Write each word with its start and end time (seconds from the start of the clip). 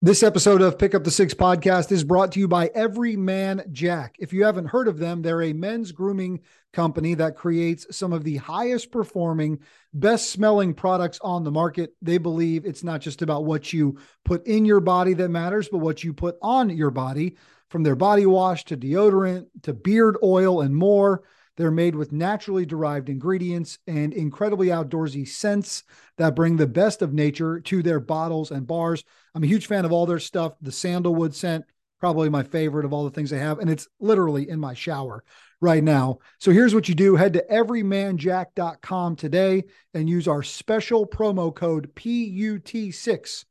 This 0.00 0.22
episode 0.22 0.62
of 0.62 0.78
Pick 0.78 0.94
Up 0.94 1.02
the 1.02 1.10
Six 1.10 1.34
podcast 1.34 1.90
is 1.90 2.04
brought 2.04 2.30
to 2.30 2.38
you 2.38 2.46
by 2.46 2.70
Every 2.72 3.16
Man 3.16 3.64
Jack. 3.72 4.14
If 4.20 4.32
you 4.32 4.44
haven't 4.44 4.66
heard 4.66 4.86
of 4.86 5.00
them, 5.00 5.22
they're 5.22 5.42
a 5.42 5.52
men's 5.52 5.90
grooming 5.90 6.38
company 6.72 7.14
that 7.14 7.34
creates 7.34 7.84
some 7.96 8.12
of 8.12 8.22
the 8.22 8.36
highest 8.36 8.92
performing, 8.92 9.58
best 9.92 10.30
smelling 10.30 10.72
products 10.72 11.18
on 11.20 11.42
the 11.42 11.50
market. 11.50 11.96
They 12.00 12.18
believe 12.18 12.64
it's 12.64 12.84
not 12.84 13.00
just 13.00 13.22
about 13.22 13.44
what 13.44 13.72
you 13.72 13.98
put 14.24 14.46
in 14.46 14.64
your 14.64 14.78
body 14.78 15.14
that 15.14 15.30
matters, 15.30 15.68
but 15.68 15.78
what 15.78 16.04
you 16.04 16.12
put 16.12 16.36
on 16.42 16.70
your 16.70 16.92
body 16.92 17.36
from 17.68 17.82
their 17.82 17.96
body 17.96 18.24
wash 18.24 18.66
to 18.66 18.76
deodorant 18.76 19.46
to 19.62 19.72
beard 19.72 20.16
oil 20.22 20.60
and 20.60 20.76
more. 20.76 21.24
They're 21.58 21.72
made 21.72 21.96
with 21.96 22.12
naturally 22.12 22.64
derived 22.64 23.08
ingredients 23.08 23.80
and 23.88 24.14
incredibly 24.14 24.68
outdoorsy 24.68 25.26
scents 25.26 25.82
that 26.16 26.36
bring 26.36 26.56
the 26.56 26.68
best 26.68 27.02
of 27.02 27.12
nature 27.12 27.58
to 27.58 27.82
their 27.82 27.98
bottles 27.98 28.52
and 28.52 28.64
bars. 28.64 29.02
I'm 29.34 29.42
a 29.42 29.48
huge 29.48 29.66
fan 29.66 29.84
of 29.84 29.90
all 29.90 30.06
their 30.06 30.20
stuff. 30.20 30.54
The 30.62 30.70
sandalwood 30.70 31.34
scent, 31.34 31.64
probably 31.98 32.28
my 32.28 32.44
favorite 32.44 32.84
of 32.84 32.92
all 32.92 33.02
the 33.02 33.10
things 33.10 33.30
they 33.30 33.40
have, 33.40 33.58
and 33.58 33.68
it's 33.68 33.88
literally 33.98 34.48
in 34.48 34.60
my 34.60 34.72
shower 34.72 35.24
right 35.60 35.82
now. 35.82 36.20
So 36.38 36.52
here's 36.52 36.76
what 36.76 36.88
you 36.88 36.94
do 36.94 37.16
head 37.16 37.32
to 37.32 37.44
everymanjack.com 37.50 39.16
today 39.16 39.64
and 39.94 40.08
use 40.08 40.28
our 40.28 40.44
special 40.44 41.08
promo 41.08 41.52
code 41.52 41.92
PUT6, 41.96 43.44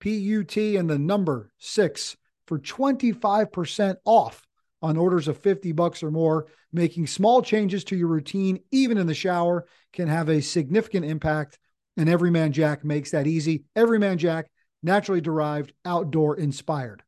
PUT 0.00 0.56
and 0.56 0.90
the 0.90 0.98
number 0.98 1.52
six 1.58 2.16
for 2.48 2.58
25% 2.58 3.94
off 4.04 4.44
on 4.84 4.98
orders 4.98 5.28
of 5.28 5.38
50 5.38 5.72
bucks 5.72 6.02
or 6.02 6.10
more. 6.10 6.46
Making 6.72 7.06
small 7.06 7.40
changes 7.40 7.84
to 7.84 7.96
your 7.96 8.08
routine, 8.08 8.60
even 8.70 8.98
in 8.98 9.06
the 9.06 9.14
shower, 9.14 9.66
can 9.92 10.08
have 10.08 10.28
a 10.28 10.42
significant 10.42 11.06
impact. 11.06 11.58
And 11.96 12.08
Every 12.08 12.30
Man 12.30 12.52
Jack 12.52 12.84
makes 12.84 13.12
that 13.12 13.26
easy. 13.26 13.64
Every 13.74 13.98
Man 13.98 14.18
Jack, 14.18 14.50
naturally 14.82 15.22
derived, 15.22 15.72
outdoor 15.86 16.36
inspired. 16.36 17.02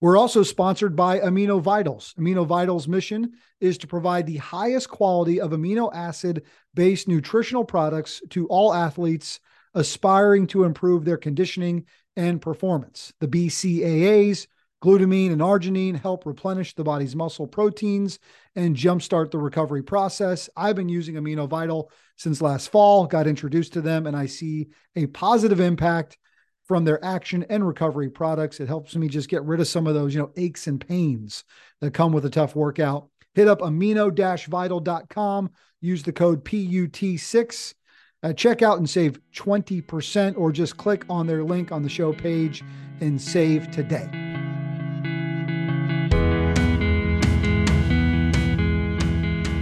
We're 0.00 0.16
also 0.16 0.42
sponsored 0.42 0.96
by 0.96 1.20
Amino 1.20 1.60
Vitals. 1.60 2.14
Amino 2.18 2.46
Vitals' 2.46 2.88
mission 2.88 3.32
is 3.60 3.78
to 3.78 3.86
provide 3.86 4.26
the 4.26 4.38
highest 4.38 4.88
quality 4.88 5.40
of 5.40 5.50
amino 5.50 5.94
acid 5.94 6.42
based 6.74 7.08
nutritional 7.08 7.64
products 7.64 8.22
to 8.30 8.46
all 8.48 8.72
athletes 8.74 9.40
aspiring 9.74 10.46
to 10.48 10.64
improve 10.64 11.04
their 11.04 11.16
conditioning 11.16 11.84
and 12.16 12.40
performance. 12.40 13.12
The 13.20 13.28
BCAAs 13.28 14.46
Glutamine 14.84 15.32
and 15.32 15.40
arginine 15.40 15.98
help 15.98 16.26
replenish 16.26 16.74
the 16.74 16.84
body's 16.84 17.16
muscle 17.16 17.46
proteins 17.46 18.18
and 18.54 18.76
jumpstart 18.76 19.30
the 19.30 19.38
recovery 19.38 19.82
process. 19.82 20.50
I've 20.58 20.76
been 20.76 20.90
using 20.90 21.14
Amino 21.14 21.48
Vital 21.48 21.90
since 22.16 22.42
last 22.42 22.68
fall, 22.68 23.06
got 23.06 23.26
introduced 23.26 23.72
to 23.72 23.80
them, 23.80 24.06
and 24.06 24.14
I 24.14 24.26
see 24.26 24.68
a 24.94 25.06
positive 25.06 25.58
impact 25.58 26.18
from 26.66 26.84
their 26.84 27.02
action 27.02 27.46
and 27.48 27.66
recovery 27.66 28.10
products. 28.10 28.60
It 28.60 28.68
helps 28.68 28.94
me 28.94 29.08
just 29.08 29.30
get 29.30 29.42
rid 29.44 29.58
of 29.58 29.68
some 29.68 29.86
of 29.86 29.94
those, 29.94 30.14
you 30.14 30.20
know, 30.20 30.32
aches 30.36 30.66
and 30.66 30.86
pains 30.86 31.44
that 31.80 31.94
come 31.94 32.12
with 32.12 32.26
a 32.26 32.30
tough 32.30 32.54
workout. 32.54 33.08
Hit 33.32 33.48
up 33.48 33.60
amino-vital.com, 33.60 35.50
use 35.80 36.02
the 36.02 36.12
code 36.12 36.44
PUT6 36.44 37.74
at 38.22 38.36
checkout 38.36 38.76
and 38.76 38.90
save 38.90 39.18
20% 39.34 40.36
or 40.36 40.52
just 40.52 40.76
click 40.76 41.06
on 41.08 41.26
their 41.26 41.42
link 41.42 41.72
on 41.72 41.82
the 41.82 41.88
show 41.88 42.12
page 42.12 42.62
and 43.00 43.18
save 43.18 43.70
today. 43.70 44.43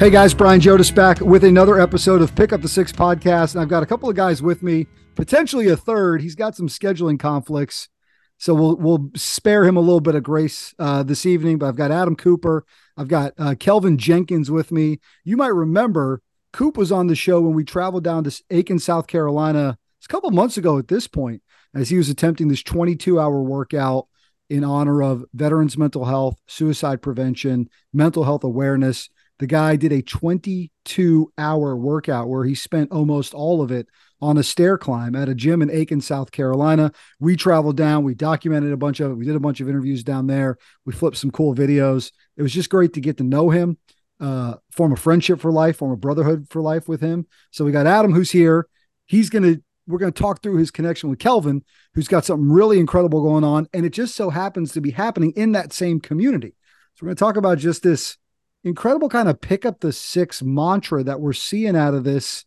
Hey 0.03 0.11
guys, 0.11 0.35
Brian 0.35 0.61
Jodice 0.61 0.93
back 0.93 1.21
with 1.21 1.45
another 1.45 1.79
episode 1.79 2.23
of 2.23 2.35
Pick 2.35 2.53
Up 2.53 2.61
the 2.61 2.67
Six 2.67 2.91
podcast. 2.91 3.55
And 3.55 3.63
I've 3.63 3.69
got 3.69 3.85
a 3.85 3.87
couple 3.87 4.11
of 4.11 4.17
guys 4.17 4.43
with 4.43 4.61
me, 4.61 4.89
potentially 5.15 5.69
a 5.69 5.77
third. 5.77 6.23
He's 6.23 6.35
got 6.35 6.57
some 6.57 6.67
scheduling 6.67 7.21
conflicts. 7.21 7.89
So 8.37 8.53
we'll 8.53 8.75
we'll 8.79 9.11
spare 9.15 9.65
him 9.65 9.77
a 9.77 9.81
little 9.81 10.01
bit 10.01 10.17
of 10.17 10.25
grace 10.25 10.75
uh, 10.81 11.05
this 11.05 11.25
evening. 11.25 11.59
But 11.59 11.69
I've 11.69 11.77
got 11.77 11.93
Adam 11.93 12.17
Cooper. 12.17 12.67
I've 12.97 13.07
got 13.07 13.35
uh, 13.39 13.55
Kelvin 13.55 13.97
Jenkins 13.97 14.51
with 14.51 14.73
me. 14.73 14.99
You 15.23 15.37
might 15.37 15.55
remember 15.55 16.21
Coop 16.53 16.77
was 16.77 16.91
on 16.91 17.07
the 17.07 17.15
show 17.15 17.41
when 17.41 17.55
we 17.55 17.63
traveled 17.63 18.03
down 18.03 18.25
to 18.25 18.43
Aiken, 18.51 18.81
South 18.81 19.07
Carolina, 19.07 19.79
a 20.05 20.09
couple 20.09 20.33
months 20.33 20.57
ago 20.57 20.79
at 20.79 20.89
this 20.89 21.07
point, 21.07 21.43
as 21.77 21.91
he 21.91 21.97
was 21.97 22.09
attempting 22.09 22.49
this 22.49 22.65
22 22.65 23.21
hour 23.21 23.41
workout 23.41 24.09
in 24.51 24.65
honor 24.65 25.01
of 25.01 25.25
veterans' 25.33 25.79
mental 25.79 26.07
health, 26.07 26.41
suicide 26.49 27.03
prevention, 27.03 27.71
mental 27.93 28.25
health 28.25 28.43
awareness. 28.43 29.09
The 29.43 29.49
guy 29.49 29.75
did 29.75 29.93
a 29.93 30.03
22 30.03 31.33
hour 31.37 31.77
workout 31.77 32.29
where 32.29 32.45
he 32.45 32.55
spent 32.55 32.93
almost 32.93 33.35
all 33.35 33.61
of 33.61 33.73
it 33.73 33.89
on 34.21 34.39
a 34.39 34.43
stair 34.45 34.79
climb 34.79 35.17
at 35.17 35.29
a 35.29 35.35
gym 35.35 35.63
in 35.63 35.69
Aiken, 35.69 36.01
South 36.01 36.31
Carolina. 36.31 36.93
We 37.19 37.35
traveled 37.35 37.77
down, 37.77 38.05
we 38.05 38.15
documented 38.15 38.73
a 38.73 38.77
bunch 38.77 39.01
of 39.01 39.11
it. 39.11 39.15
We 39.17 39.25
did 39.25 39.35
a 39.35 39.41
bunch 39.41 39.61
of 39.61 39.69
interviews 39.69 40.05
down 40.05 40.29
there. 40.29 40.59
We 40.85 40.93
flipped 40.93 41.17
some 41.17 41.33
cool 41.33 41.57
videos. 41.57 42.13
It 42.37 42.43
was 42.43 42.53
just 42.53 42.71
great 42.71 42.93
to 42.93 43.01
get 43.01 43.17
to 43.17 43.25
know 43.25 43.51
him, 43.51 43.79
uh, 44.21 44.59
form 44.71 44.93
a 44.93 44.97
friendship 44.97 45.41
for 45.41 45.51
life, 45.51 45.79
form 45.79 45.91
a 45.91 45.97
brotherhood 45.97 46.47
for 46.49 46.63
life 46.63 46.87
with 46.87 47.01
him. 47.01 47.27
So 47.51 47.65
we 47.65 47.73
got 47.73 47.89
Adam, 47.89 48.13
who's 48.13 48.31
here. 48.31 48.69
He's 49.07 49.29
going 49.29 49.43
to, 49.43 49.61
we're 49.89 49.99
going 49.99 50.13
to 50.13 50.23
talk 50.23 50.41
through 50.41 50.59
his 50.59 50.71
connection 50.71 51.11
with 51.11 51.19
Kelvin, 51.19 51.65
who's 51.97 52.07
got 52.07 52.25
something 52.25 52.49
really 52.49 52.79
incredible 52.79 53.25
going 53.25 53.43
on. 53.43 53.67
And 53.75 53.85
it 53.85 53.91
just 53.91 54.15
so 54.15 54.31
happens 54.31 54.71
to 54.75 54.81
be 54.81 54.93
happening 54.93 55.33
in 55.33 55.51
that 55.51 55.73
same 55.73 55.99
community. 55.99 56.55
So 56.95 57.03
we're 57.03 57.09
going 57.09 57.17
to 57.17 57.25
talk 57.25 57.37
about 57.37 57.59
just 57.59 57.83
this 57.83 58.19
incredible 58.65 59.09
kind 59.09 59.29
of 59.29 59.41
pick 59.41 59.65
up 59.67 59.81
the 59.81 59.93
six 59.93 60.43
mantra 60.43 61.03
that 61.05 61.21
we're 61.21 61.33
seeing 61.33 61.77
out 61.77 61.95
of 61.95 62.05
this 62.05 62.45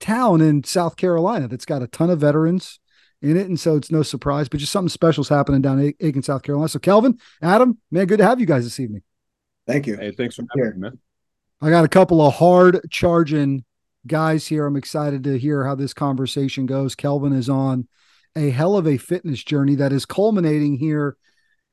town 0.00 0.40
in 0.40 0.62
South 0.64 0.96
Carolina 0.96 1.48
that's 1.48 1.64
got 1.64 1.82
a 1.82 1.86
ton 1.88 2.10
of 2.10 2.20
veterans 2.20 2.78
in 3.20 3.36
it. 3.36 3.46
And 3.46 3.58
so 3.58 3.76
it's 3.76 3.90
no 3.90 4.02
surprise, 4.02 4.48
but 4.48 4.60
just 4.60 4.72
something 4.72 4.88
special 4.88 5.22
is 5.22 5.28
happening 5.28 5.60
down 5.60 5.80
in 5.80 5.94
Aiken, 6.00 6.22
South 6.22 6.42
Carolina. 6.42 6.68
So, 6.68 6.78
Kelvin, 6.78 7.18
Adam, 7.42 7.78
man, 7.90 8.06
good 8.06 8.18
to 8.18 8.26
have 8.26 8.40
you 8.40 8.46
guys 8.46 8.64
this 8.64 8.80
evening. 8.80 9.02
Thank 9.66 9.86
you. 9.86 9.96
Hey, 9.96 10.12
thanks 10.12 10.36
for 10.36 10.44
having 10.56 10.80
me, 10.80 10.88
man. 10.88 10.98
I 11.60 11.70
got 11.70 11.84
a 11.84 11.88
couple 11.88 12.24
of 12.24 12.34
hard 12.34 12.80
charging 12.90 13.64
guys 14.06 14.46
here. 14.46 14.66
I'm 14.66 14.76
excited 14.76 15.24
to 15.24 15.38
hear 15.38 15.64
how 15.64 15.74
this 15.74 15.92
conversation 15.92 16.66
goes. 16.66 16.94
Kelvin 16.94 17.32
is 17.32 17.48
on 17.48 17.88
a 18.36 18.50
hell 18.50 18.76
of 18.76 18.86
a 18.86 18.96
fitness 18.96 19.42
journey 19.42 19.74
that 19.74 19.92
is 19.92 20.06
culminating 20.06 20.76
here 20.76 21.16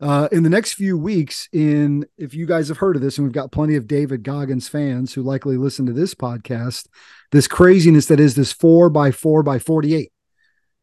uh, 0.02 0.28
in 0.32 0.44
the 0.44 0.50
next 0.50 0.74
few 0.74 0.98
weeks, 0.98 1.48
in 1.54 2.06
if 2.18 2.34
you 2.34 2.46
guys 2.46 2.68
have 2.68 2.78
heard 2.78 2.96
of 2.96 3.02
this, 3.02 3.18
and 3.18 3.26
we've 3.26 3.34
got 3.34 3.52
plenty 3.52 3.76
of 3.76 3.88
David 3.88 4.24
Goggins 4.24 4.68
fans 4.68 5.14
who 5.14 5.24
likely 5.24 5.56
listen 5.56 5.86
to 5.86 5.94
this 5.94 6.14
podcast, 6.14 6.88
this 7.32 7.48
craziness 7.48 8.08
that 8.08 8.20
is 8.20 8.36
this 8.36 8.52
four 8.52 8.90
by 8.90 9.12
four 9.12 9.42
by 9.42 9.58
48. 9.58 10.12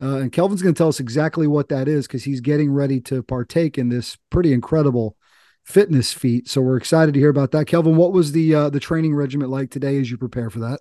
Uh, 0.00 0.16
and 0.16 0.32
Kelvin's 0.32 0.62
going 0.62 0.74
to 0.74 0.78
tell 0.78 0.88
us 0.88 0.98
exactly 0.98 1.46
what 1.46 1.68
that 1.68 1.88
is 1.88 2.06
because 2.06 2.24
he's 2.24 2.40
getting 2.40 2.72
ready 2.72 3.00
to 3.00 3.22
partake 3.22 3.78
in 3.78 3.88
this 3.88 4.16
pretty 4.30 4.52
incredible 4.52 5.16
fitness 5.62 6.12
feat. 6.12 6.48
So 6.48 6.60
we're 6.60 6.78
excited 6.78 7.14
to 7.14 7.20
hear 7.20 7.28
about 7.28 7.52
that. 7.52 7.66
Kelvin, 7.66 7.96
what 7.96 8.12
was 8.12 8.32
the 8.32 8.54
uh, 8.54 8.70
the 8.70 8.80
training 8.80 9.14
regiment 9.14 9.50
like 9.50 9.70
today 9.70 9.98
as 10.00 10.10
you 10.10 10.16
prepare 10.16 10.48
for 10.48 10.60
that? 10.60 10.80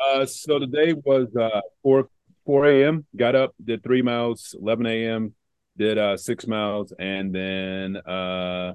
Uh, 0.00 0.26
so 0.26 0.58
today 0.58 0.94
was 1.04 1.28
uh, 1.36 1.60
four 1.82 2.08
four 2.44 2.66
a.m. 2.66 3.06
Got 3.16 3.36
up, 3.36 3.54
did 3.64 3.84
three 3.84 4.02
miles. 4.02 4.56
Eleven 4.60 4.84
a.m 4.84 5.34
did 5.78 5.98
uh 5.98 6.16
six 6.16 6.46
miles, 6.46 6.92
and 6.98 7.34
then 7.34 7.96
uh 7.96 8.74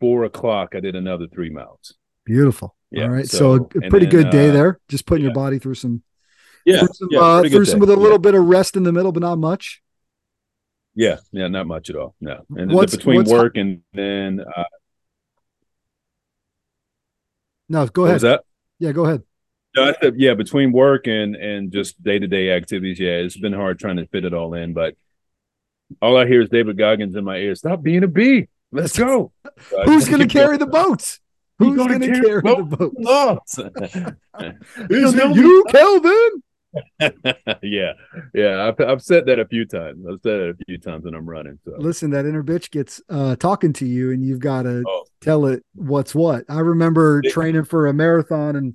four 0.00 0.24
o'clock 0.24 0.74
I 0.74 0.80
did 0.80 0.96
another 0.96 1.26
three 1.28 1.50
miles. 1.50 1.94
Beautiful. 2.24 2.74
Yeah, 2.90 3.04
All 3.04 3.10
right. 3.10 3.28
So, 3.28 3.38
so 3.38 3.54
a, 3.54 3.88
pretty 3.88 4.06
then, 4.06 4.10
good 4.10 4.30
day 4.30 4.50
uh, 4.50 4.52
there. 4.52 4.80
Just 4.88 5.06
putting 5.06 5.24
yeah. 5.24 5.28
your 5.28 5.34
body 5.34 5.58
through 5.58 5.76
some 5.76 6.02
yeah, 6.66 6.80
through 6.80 6.88
some, 6.94 7.08
yeah, 7.10 7.20
uh, 7.20 7.42
through 7.48 7.64
some 7.64 7.80
with 7.80 7.90
a 7.90 7.96
little 7.96 8.12
yeah. 8.12 8.18
bit 8.18 8.34
of 8.34 8.44
rest 8.44 8.76
in 8.76 8.82
the 8.82 8.92
middle, 8.92 9.12
but 9.12 9.20
not 9.20 9.38
much. 9.38 9.82
Yeah, 10.94 11.16
yeah, 11.32 11.48
not 11.48 11.66
much 11.66 11.88
at 11.88 11.96
all. 11.96 12.14
No. 12.20 12.44
And 12.50 12.70
what's, 12.72 12.94
between 12.94 13.18
what's, 13.18 13.30
work 13.30 13.56
and 13.56 13.80
then 13.94 14.40
uh 14.40 14.64
No, 17.68 17.86
go 17.86 18.04
ahead. 18.04 18.20
that? 18.20 18.44
Yeah, 18.78 18.92
go 18.92 19.06
ahead. 19.06 19.22
No, 19.74 19.94
yeah, 20.16 20.34
between 20.34 20.72
work 20.72 21.06
and 21.06 21.34
and 21.34 21.72
just 21.72 22.02
day 22.02 22.18
to 22.18 22.26
day 22.26 22.50
activities, 22.50 23.00
yeah, 23.00 23.12
it's 23.12 23.38
been 23.38 23.54
hard 23.54 23.78
trying 23.78 23.96
to 23.96 24.06
fit 24.08 24.26
it 24.26 24.34
all 24.34 24.52
in. 24.52 24.74
But 24.74 24.94
all 26.00 26.16
I 26.16 26.26
hear 26.26 26.42
is 26.42 26.48
David 26.48 26.78
Goggins 26.78 27.16
in 27.16 27.24
my 27.24 27.36
ear. 27.36 27.54
Stop 27.54 27.82
being 27.82 28.04
a 28.04 28.08
bee. 28.08 28.48
Let's 28.70 28.98
go. 28.98 29.32
Who's 29.84 30.08
going 30.08 30.20
to 30.20 30.26
carry 30.26 30.56
the 30.56 30.66
boats? 30.66 31.20
Who's 31.58 31.76
going 31.76 32.00
to 32.00 32.06
carry, 32.06 32.22
carry 32.22 32.40
the 32.40 32.90
boats? 32.94 33.58
is 34.90 35.14
it 35.14 35.36
you, 35.36 35.64
Kelvin? 35.68 36.42
yeah, 37.62 37.92
yeah. 38.34 38.66
I've, 38.66 38.80
I've 38.80 39.02
said 39.02 39.26
that 39.26 39.38
a 39.38 39.46
few 39.46 39.66
times. 39.66 40.04
I've 40.10 40.20
said 40.22 40.40
it 40.40 40.56
a 40.58 40.64
few 40.64 40.78
times 40.78 41.04
when 41.04 41.14
I'm 41.14 41.28
running. 41.28 41.58
So. 41.64 41.74
Listen, 41.78 42.10
that 42.10 42.24
inner 42.24 42.42
bitch 42.42 42.70
gets 42.70 43.00
uh, 43.10 43.36
talking 43.36 43.72
to 43.74 43.86
you, 43.86 44.10
and 44.10 44.24
you've 44.24 44.40
got 44.40 44.62
to 44.62 44.82
oh. 44.86 45.04
tell 45.20 45.46
it 45.46 45.64
what's 45.74 46.14
what. 46.14 46.44
I 46.48 46.60
remember 46.60 47.20
training 47.22 47.64
for 47.64 47.86
a 47.86 47.92
marathon, 47.92 48.56
and 48.56 48.74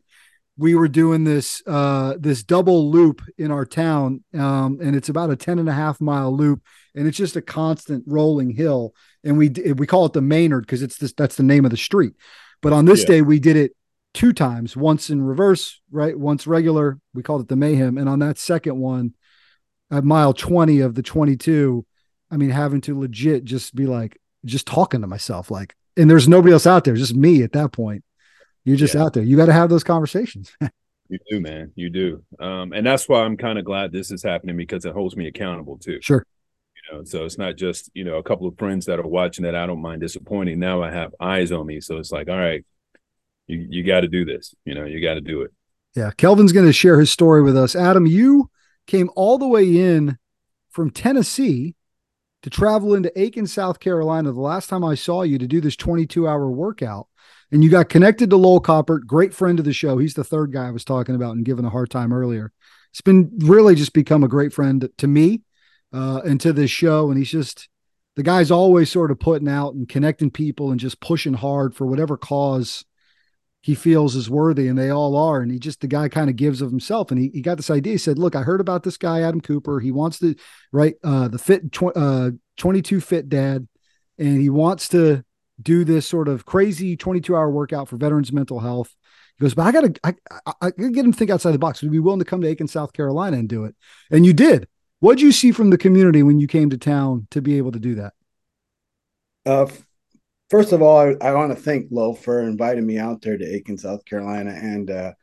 we 0.58 0.76
were 0.76 0.88
doing 0.88 1.24
this 1.24 1.62
uh, 1.68 2.16
this 2.20 2.44
double 2.44 2.90
loop 2.92 3.22
in 3.38 3.52
our 3.52 3.66
town, 3.66 4.24
um, 4.34 4.80
and 4.82 4.96
it's 4.96 5.10
about 5.10 5.30
a 5.30 5.36
10 5.36 5.60
and 5.60 5.70
a 5.70 5.74
half 5.74 6.02
mile 6.02 6.36
loop 6.36 6.62
and 6.98 7.08
it's 7.08 7.18
just 7.18 7.36
a 7.36 7.42
constant 7.42 8.04
rolling 8.08 8.50
hill. 8.50 8.94
And 9.24 9.38
we 9.38 9.50
we 9.50 9.88
call 9.88 10.06
it 10.08 10.14
the 10.14 10.22
Maynard 10.22 10.66
because 10.66 10.82
it's 10.82 10.98
this 10.98 11.14
that's 11.14 11.36
the 11.36 11.44
name 11.44 11.64
of 11.64 11.72
the 11.72 11.78
street. 11.78 12.14
But 12.62 12.74
on 12.74 12.86
this 12.86 13.02
yeah. 13.02 13.08
day, 13.08 13.22
we 13.22 13.40
did 13.40 13.56
it 13.56 13.74
two 14.16 14.34
times, 14.34 14.76
once 14.76 15.12
in 15.12 15.22
reverse, 15.22 15.80
right? 15.92 16.18
Once 16.18 16.48
regular. 16.48 17.00
We 17.14 17.22
called 17.22 17.42
it 17.42 17.50
the 17.50 17.56
Mayhem. 17.56 18.00
And 18.00 18.10
on 18.10 18.20
that 18.20 18.40
second 18.40 18.80
one, 18.80 19.14
at 19.92 20.04
mile 20.04 20.34
20 20.34 20.80
of 20.80 20.96
the 20.96 21.04
22, 21.04 21.86
I 22.32 22.38
mean, 22.38 22.50
having 22.50 22.82
to 22.82 23.00
legit 23.00 23.44
just 23.44 23.76
be 23.76 23.86
like, 23.86 24.20
just 24.44 24.66
talking 24.66 25.02
to 25.02 25.08
myself, 25.08 25.52
like, 25.52 25.76
and 25.96 26.10
there's 26.10 26.28
nobody 26.28 26.54
else 26.54 26.66
out 26.66 26.84
there, 26.84 26.96
just 26.96 27.16
me 27.16 27.44
at 27.44 27.52
that 27.52 27.72
point. 27.72 28.04
You're 28.68 28.76
just 28.76 28.96
yeah. 28.96 29.04
out 29.04 29.14
there. 29.14 29.24
You 29.24 29.38
got 29.38 29.46
to 29.46 29.54
have 29.54 29.70
those 29.70 29.86
conversations. 29.86 30.52
you 31.08 31.20
do, 31.30 31.40
man. 31.40 31.72
You 31.76 31.90
do. 31.90 32.22
Um, 32.38 32.74
and 32.74 32.86
that's 32.86 33.08
why 33.08 33.22
I'm 33.24 33.38
kind 33.38 33.58
of 33.58 33.64
glad 33.64 33.94
this 33.94 34.12
is 34.12 34.22
happening 34.22 34.58
because 34.58 34.84
it 34.84 34.92
holds 34.92 35.16
me 35.16 35.26
accountable 35.26 35.78
too. 35.78 36.00
Sure. 36.02 36.26
You 36.76 36.98
know, 36.98 37.04
so 37.06 37.24
it's 37.24 37.38
not 37.38 37.56
just, 37.56 37.90
you 37.94 38.04
know, 38.04 38.18
a 38.18 38.24
couple 38.24 38.46
of 38.46 38.58
friends 38.58 38.86
that 38.88 39.00
are 39.00 39.08
watching 39.08 39.46
that 39.46 39.56
I 39.56 39.66
don't 39.66 39.82
mind 39.82 40.02
disappointing. 40.02 40.60
Now 40.60 40.84
I 40.84 40.92
have 40.92 41.16
eyes 41.18 41.54
on 41.54 41.66
me. 41.66 41.80
So 41.80 41.96
it's 41.96 42.12
like, 42.12 42.28
all 42.28 42.38
right, 42.38 42.66
you, 43.48 43.66
you 43.70 43.84
got 43.86 44.02
to 44.02 44.10
do 44.10 44.26
this. 44.26 44.54
You 44.66 44.76
know, 44.76 44.84
you 44.84 45.02
got 45.02 45.14
to 45.14 45.22
do 45.22 45.44
it. 45.44 45.54
Yeah. 45.96 46.12
Kelvin's 46.18 46.52
going 46.52 46.66
to 46.66 46.74
share 46.74 47.00
his 47.00 47.10
story 47.10 47.42
with 47.42 47.56
us. 47.56 47.74
Adam, 47.74 48.06
you 48.06 48.50
came 48.86 49.10
all 49.16 49.38
the 49.38 49.48
way 49.48 49.64
in 49.64 50.18
from 50.72 50.92
Tennessee 50.92 51.76
to 52.44 52.50
travel 52.50 52.96
into 52.96 53.18
Aiken, 53.18 53.48
South 53.48 53.80
Carolina, 53.80 54.34
the 54.34 54.42
last 54.42 54.68
time 54.68 54.84
I 54.84 54.96
saw 54.96 55.22
you 55.22 55.38
to 55.38 55.48
do 55.48 55.62
this 55.62 55.78
22 55.78 56.28
hour 56.28 56.52
workout. 56.52 57.08
And 57.52 57.64
you 57.64 57.70
got 57.70 57.90
connected 57.90 58.30
to 58.30 58.38
Lowell 58.38 58.62
Coppert, 58.62 59.06
great 59.06 59.34
friend 59.34 59.60
of 59.60 59.66
the 59.66 59.74
show. 59.74 59.98
He's 59.98 60.16
the 60.16 60.24
third 60.24 60.52
guy 60.52 60.68
I 60.68 60.72
was 60.72 60.84
talking 60.84 61.16
about 61.16 61.36
and 61.36 61.46
giving 61.46 61.66
a 61.66 61.70
hard 61.70 61.90
time 61.90 62.12
earlier. 62.12 62.52
It's 62.92 63.02
been 63.02 63.32
really 63.40 63.76
just 63.76 63.94
become 63.94 64.24
a 64.24 64.28
great 64.28 64.54
friend 64.54 64.90
to 64.98 65.08
me 65.08 65.42
uh, 65.94 66.22
and 66.26 66.42
to 66.42 66.52
this 66.52 66.72
show. 66.72 67.10
And 67.10 67.18
he's 67.18 67.32
just 67.32 67.70
the 68.18 68.24
guy's 68.24 68.52
always 68.52 68.92
sort 68.92 69.12
of 69.12 69.20
putting 69.20 69.48
out 69.48 69.76
and 69.76 69.88
connecting 69.88 70.32
people 70.32 70.72
and 70.72 70.80
just 70.80 71.00
pushing 71.00 71.36
hard 71.36 71.76
for 71.76 71.86
whatever 71.86 72.18
cause 72.18 72.84
he 73.62 73.76
feels 73.76 74.16
is 74.16 74.30
worthy 74.30 74.68
and 74.68 74.78
they 74.78 74.90
all 74.90 75.16
are 75.16 75.42
and 75.42 75.52
he 75.52 75.60
just 75.60 75.82
the 75.82 75.88
guy 75.88 76.08
kind 76.10 76.30
of 76.30 76.36
gives 76.36 76.62
of 76.62 76.70
himself 76.70 77.12
and 77.12 77.20
he, 77.20 77.30
he 77.34 77.42
got 77.42 77.58
this 77.58 77.70
idea 77.70 77.94
he 77.94 77.98
said 77.98 78.18
look 78.18 78.36
i 78.36 78.42
heard 78.42 78.62
about 78.62 78.84
this 78.84 78.98
guy 78.98 79.22
adam 79.22 79.42
cooper 79.42 79.80
he 79.80 79.92
wants 79.92 80.20
to 80.20 80.34
write 80.72 80.96
uh 81.04 81.28
the 81.28 81.38
fit 81.38 81.72
tw- 81.72 81.96
uh 81.96 82.32
22 82.58 83.02
fit 83.02 83.30
dad 83.30 83.68
and 84.18 84.42
he 84.42 84.50
wants 84.50 84.88
to 84.88 85.24
do 85.62 85.84
this 85.84 86.08
sort 86.08 86.28
of 86.28 86.46
crazy 86.46 86.96
22 86.96 87.36
hour 87.36 87.50
workout 87.50 87.88
for 87.88 87.98
veterans 87.98 88.32
mental 88.32 88.60
health. 88.60 88.96
He 89.38 89.44
goes 89.44 89.54
but 89.54 89.68
i 89.68 89.72
gotta 89.72 89.94
i, 90.04 90.14
I, 90.46 90.54
I 90.62 90.70
get 90.72 91.06
him 91.06 91.12
to 91.12 91.18
think 91.18 91.32
outside 91.32 91.52
the 91.52 91.60
box. 91.60 91.82
Would 91.82 91.92
be 91.92 92.00
willing 92.00 92.20
to 92.20 92.26
come 92.26 92.42
to 92.42 92.48
aiken 92.48 92.68
south 92.68 92.94
carolina 92.94 93.38
and 93.38 93.50
do 93.50 93.66
it? 93.66 93.76
And 94.12 94.26
you 94.26 94.34
did. 94.34 94.68
What'd 95.00 95.22
you 95.22 95.32
see 95.32 95.52
from 95.52 95.70
the 95.70 95.78
community 95.78 96.24
when 96.24 96.40
you 96.40 96.48
came 96.48 96.70
to 96.72 96.78
town 96.78 97.28
to 97.32 97.42
be 97.42 97.58
able 97.58 97.72
to 97.72 97.80
do 97.80 97.96
that? 97.96 98.14
Uh 99.46 99.68
first 100.50 100.72
of 100.72 100.82
all, 100.82 100.98
I, 100.98 101.16
I 101.22 101.34
want 101.34 101.56
to 101.56 101.62
thank 101.62 101.88
Lo 101.92 102.14
for 102.14 102.42
inviting 102.42 102.86
me 102.86 102.98
out 102.98 103.22
there 103.22 103.38
to 103.38 103.56
Aiken, 103.56 103.78
South 103.78 104.06
Carolina. 104.06 104.52
And 104.52 104.90
uh, 104.90 105.14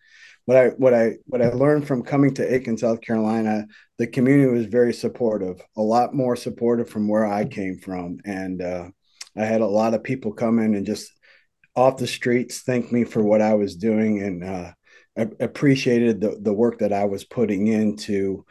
what 0.44 0.56
I 0.56 0.69
what 0.70 0.94
I 0.94 1.12
what 1.26 1.42
I 1.42 1.48
learned 1.48 1.87
from 1.87 2.02
coming 2.02 2.34
to 2.34 2.54
Aiken, 2.54 2.76
South 2.76 3.00
Carolina, 3.00 3.66
the 3.98 4.06
community 4.06 4.52
was 4.52 4.66
very 4.66 4.92
supportive, 4.92 5.60
a 5.76 5.82
lot 5.82 6.14
more 6.14 6.37
supportive 6.37 6.88
from 6.88 7.08
where 7.08 7.26
I 7.26 7.44
came 7.44 7.78
from. 7.78 8.19
And 8.25 8.60
uh, 8.60 8.88
I 9.36 9.44
had 9.44 9.60
a 9.60 9.66
lot 9.66 9.94
of 9.94 10.02
people 10.02 10.32
come 10.32 10.58
in 10.58 10.75
and 10.75 10.86
just 10.86 11.10
off 11.75 11.96
the 11.96 12.06
streets 12.06 12.62
thank 12.62 12.92
me 12.92 13.04
for 13.04 13.22
what 13.22 13.40
I 13.40 13.54
was 13.54 13.76
doing 13.76 14.22
and 14.22 14.44
uh, 14.44 14.72
appreciated 15.40 16.20
the, 16.20 16.38
the 16.40 16.52
work 16.52 16.78
that 16.78 16.92
I 16.92 17.04
was 17.04 17.25
putting 17.25 17.66
into 17.66 18.44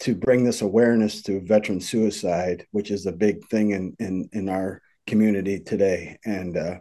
to 0.00 0.14
bring 0.14 0.44
this 0.44 0.62
awareness 0.62 1.22
to 1.22 1.40
veteran 1.40 1.80
suicide, 1.80 2.66
which 2.70 2.90
is 2.90 3.06
a 3.06 3.12
big 3.12 3.44
thing 3.48 3.70
in 3.70 3.96
in 3.98 4.28
in 4.32 4.48
our 4.48 4.80
community 5.08 5.58
today. 5.58 6.18
And 6.24 6.56
uh, 6.56 6.78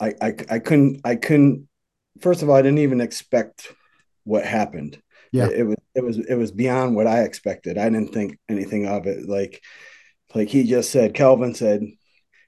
I, 0.00 0.14
I, 0.20 0.34
I 0.50 0.58
couldn't, 0.58 1.02
I 1.04 1.14
couldn't. 1.14 1.68
First 2.20 2.42
of 2.42 2.48
all, 2.48 2.56
I 2.56 2.62
didn't 2.62 2.78
even 2.78 3.00
expect 3.00 3.72
what 4.24 4.44
happened. 4.44 5.00
Yeah, 5.30 5.46
it, 5.46 5.60
it 5.60 5.62
was, 5.64 5.76
it 5.94 6.04
was, 6.04 6.18
it 6.18 6.34
was 6.34 6.50
beyond 6.50 6.96
what 6.96 7.06
I 7.06 7.22
expected. 7.22 7.78
I 7.78 7.84
didn't 7.90 8.12
think 8.12 8.38
anything 8.48 8.86
of 8.86 9.06
it. 9.06 9.28
Like, 9.28 9.62
like 10.34 10.48
he 10.48 10.64
just 10.64 10.90
said, 10.90 11.14
Kelvin 11.14 11.54
said, 11.54 11.82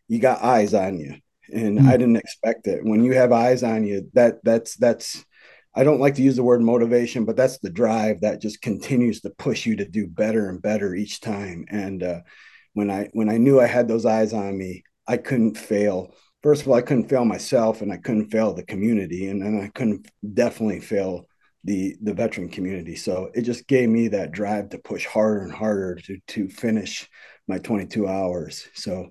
"You 0.09 0.19
got 0.19 0.43
eyes 0.43 0.75
on 0.75 0.99
you," 0.99 1.17
and 1.53 1.79
mm. 1.79 1.89
I 1.89 1.97
didn't 1.97 2.17
expect 2.17 2.67
it. 2.67 2.85
When 2.85 3.05
you 3.05 3.15
have 3.15 3.33
eyes 3.33 3.63
on 3.63 3.85
you, 3.85 4.11
that 4.15 4.45
that's 4.45 4.77
that's 4.77 5.25
I 5.75 5.85
don't 5.85 6.01
like 6.01 6.17
to 6.17 6.23
use 6.23 6.37
the 6.37 6.43
word 6.43 6.61
motivation, 6.61 7.25
but 7.25 7.37
that's 7.37 7.59
the 7.59 7.71
drive 7.71 8.21
that 8.21 8.43
just 8.43 8.61
continues 8.61 9.21
to 9.23 9.31
push 9.31 9.65
you 9.65 9.77
to 9.77 9.89
do 9.89 10.07
better 10.07 10.49
and 10.51 10.61
better 10.61 10.95
each 10.95 11.21
time. 11.21 11.65
And 11.69 12.03
uh, 12.03 12.21
when 12.75 12.91
I 12.91 13.09
when 13.13 13.31
I 13.31 13.39
knew 13.39 13.61
I 13.61 13.67
had 13.67 13.89
those 13.89 14.05
eyes 14.05 14.33
on 14.33 14.57
me, 14.57 14.85
I 15.07 15.17
couldn't 15.17 15.57
fail. 15.57 16.15
First 16.43 16.63
of 16.63 16.69
all, 16.69 16.75
I 16.75 16.83
couldn't 16.83 17.09
fail 17.09 17.25
myself, 17.25 17.81
and 17.81 17.93
I 17.93 17.97
couldn't 17.97 18.31
fail 18.31 18.53
the 18.53 18.65
community, 18.65 19.29
and 19.29 19.41
then 19.41 19.61
I 19.63 19.69
couldn't 19.69 20.09
definitely 20.35 20.81
fail 20.81 21.27
the 21.65 21.97
the 22.03 22.15
veteran 22.15 22.51
community. 22.51 22.97
So 22.97 23.31
it 23.35 23.43
just 23.43 23.67
gave 23.67 23.89
me 23.89 24.09
that 24.09 24.33
drive 24.33 24.71
to 24.71 24.79
push 24.79 25.07
harder 25.07 25.43
and 25.43 25.53
harder 25.53 25.95
to 25.95 26.19
to 26.29 26.49
finish 26.49 27.09
my 27.49 27.59
22 27.59 28.07
hours. 28.07 28.69
So 28.75 29.11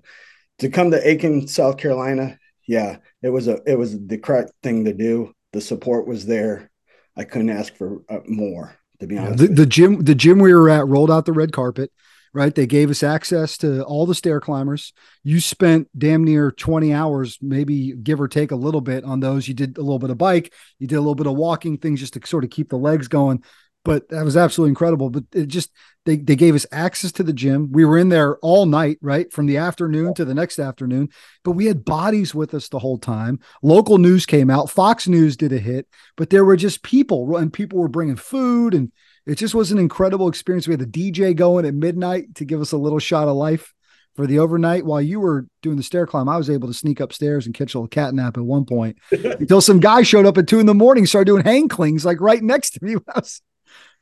to 0.62 0.68
come 0.68 0.90
to 0.92 1.08
Aiken, 1.08 1.46
South 1.46 1.76
Carolina, 1.76 2.38
yeah, 2.66 2.98
it 3.22 3.28
was 3.28 3.48
a 3.48 3.60
it 3.66 3.76
was 3.78 3.98
the 4.06 4.18
correct 4.18 4.52
thing 4.62 4.84
to 4.86 4.94
do. 4.94 5.32
The 5.52 5.60
support 5.60 6.06
was 6.06 6.24
there. 6.24 6.70
I 7.16 7.24
couldn't 7.24 7.50
ask 7.50 7.76
for 7.76 8.02
uh, 8.08 8.20
more. 8.26 8.76
To 9.00 9.06
be 9.06 9.18
honest, 9.18 9.38
the, 9.38 9.48
the 9.48 9.66
gym 9.66 10.04
the 10.04 10.14
gym 10.14 10.38
we 10.38 10.54
were 10.54 10.70
at 10.70 10.86
rolled 10.86 11.10
out 11.10 11.26
the 11.26 11.32
red 11.32 11.52
carpet 11.52 11.90
right? 12.34 12.54
They 12.54 12.66
gave 12.66 12.90
us 12.90 13.02
access 13.02 13.58
to 13.58 13.82
all 13.84 14.06
the 14.06 14.14
stair 14.14 14.40
climbers. 14.40 14.92
You 15.22 15.40
spent 15.40 15.88
damn 15.96 16.24
near 16.24 16.50
20 16.50 16.92
hours, 16.92 17.38
maybe 17.42 17.92
give 17.92 18.20
or 18.20 18.28
take 18.28 18.50
a 18.50 18.56
little 18.56 18.80
bit 18.80 19.04
on 19.04 19.20
those. 19.20 19.46
You 19.46 19.54
did 19.54 19.76
a 19.76 19.82
little 19.82 19.98
bit 19.98 20.10
of 20.10 20.18
bike, 20.18 20.52
you 20.78 20.86
did 20.86 20.96
a 20.96 21.00
little 21.00 21.14
bit 21.14 21.26
of 21.26 21.34
walking 21.34 21.78
things 21.78 22.00
just 22.00 22.14
to 22.14 22.26
sort 22.26 22.44
of 22.44 22.50
keep 22.50 22.70
the 22.70 22.78
legs 22.78 23.08
going. 23.08 23.42
But 23.84 24.08
that 24.10 24.24
was 24.24 24.36
absolutely 24.36 24.70
incredible. 24.70 25.10
But 25.10 25.24
it 25.32 25.46
just 25.46 25.70
they 26.04 26.16
they 26.16 26.36
gave 26.36 26.54
us 26.54 26.66
access 26.70 27.12
to 27.12 27.22
the 27.22 27.32
gym. 27.32 27.70
We 27.72 27.84
were 27.84 27.98
in 27.98 28.08
there 28.08 28.38
all 28.38 28.66
night, 28.66 28.98
right? 29.02 29.32
From 29.32 29.46
the 29.46 29.56
afternoon 29.56 30.14
to 30.14 30.24
the 30.24 30.34
next 30.34 30.58
afternoon. 30.58 31.08
But 31.44 31.52
we 31.52 31.66
had 31.66 31.84
bodies 31.84 32.34
with 32.34 32.54
us 32.54 32.68
the 32.68 32.78
whole 32.78 32.98
time. 32.98 33.40
Local 33.62 33.98
news 33.98 34.26
came 34.26 34.50
out. 34.50 34.70
Fox 34.70 35.08
News 35.08 35.36
did 35.36 35.52
a 35.52 35.58
hit, 35.58 35.88
but 36.16 36.30
there 36.30 36.44
were 36.44 36.56
just 36.56 36.82
people 36.82 37.36
and 37.36 37.52
people 37.52 37.78
were 37.78 37.88
bringing 37.88 38.16
food 38.16 38.74
and 38.74 38.92
it 39.26 39.36
just 39.36 39.54
was 39.54 39.70
an 39.70 39.78
incredible 39.78 40.28
experience. 40.28 40.66
We 40.66 40.72
had 40.72 40.80
the 40.80 40.86
DJ 40.86 41.34
going 41.34 41.64
at 41.64 41.74
midnight 41.74 42.34
to 42.36 42.44
give 42.44 42.60
us 42.60 42.72
a 42.72 42.76
little 42.78 42.98
shot 42.98 43.28
of 43.28 43.36
life 43.36 43.72
for 44.16 44.26
the 44.26 44.38
overnight. 44.40 44.84
While 44.84 45.00
you 45.00 45.20
were 45.20 45.46
doing 45.62 45.76
the 45.76 45.82
stair 45.82 46.06
climb, 46.06 46.28
I 46.28 46.36
was 46.36 46.50
able 46.50 46.68
to 46.68 46.74
sneak 46.74 47.00
upstairs 47.00 47.46
and 47.46 47.54
catch 47.54 47.74
a 47.74 47.78
little 47.78 47.88
cat 47.88 48.14
nap 48.14 48.36
at 48.36 48.42
one 48.42 48.64
point 48.64 48.98
until 49.10 49.60
some 49.60 49.80
guy 49.80 50.02
showed 50.02 50.26
up 50.26 50.38
at 50.38 50.48
two 50.48 50.60
in 50.60 50.66
the 50.66 50.74
morning, 50.74 51.06
started 51.06 51.26
doing 51.26 51.44
hang 51.44 51.68
cleans 51.68 52.04
like 52.04 52.20
right 52.20 52.42
next 52.42 52.70
to 52.70 52.84
me. 52.84 52.96
I 53.14 53.20
was 53.20 53.40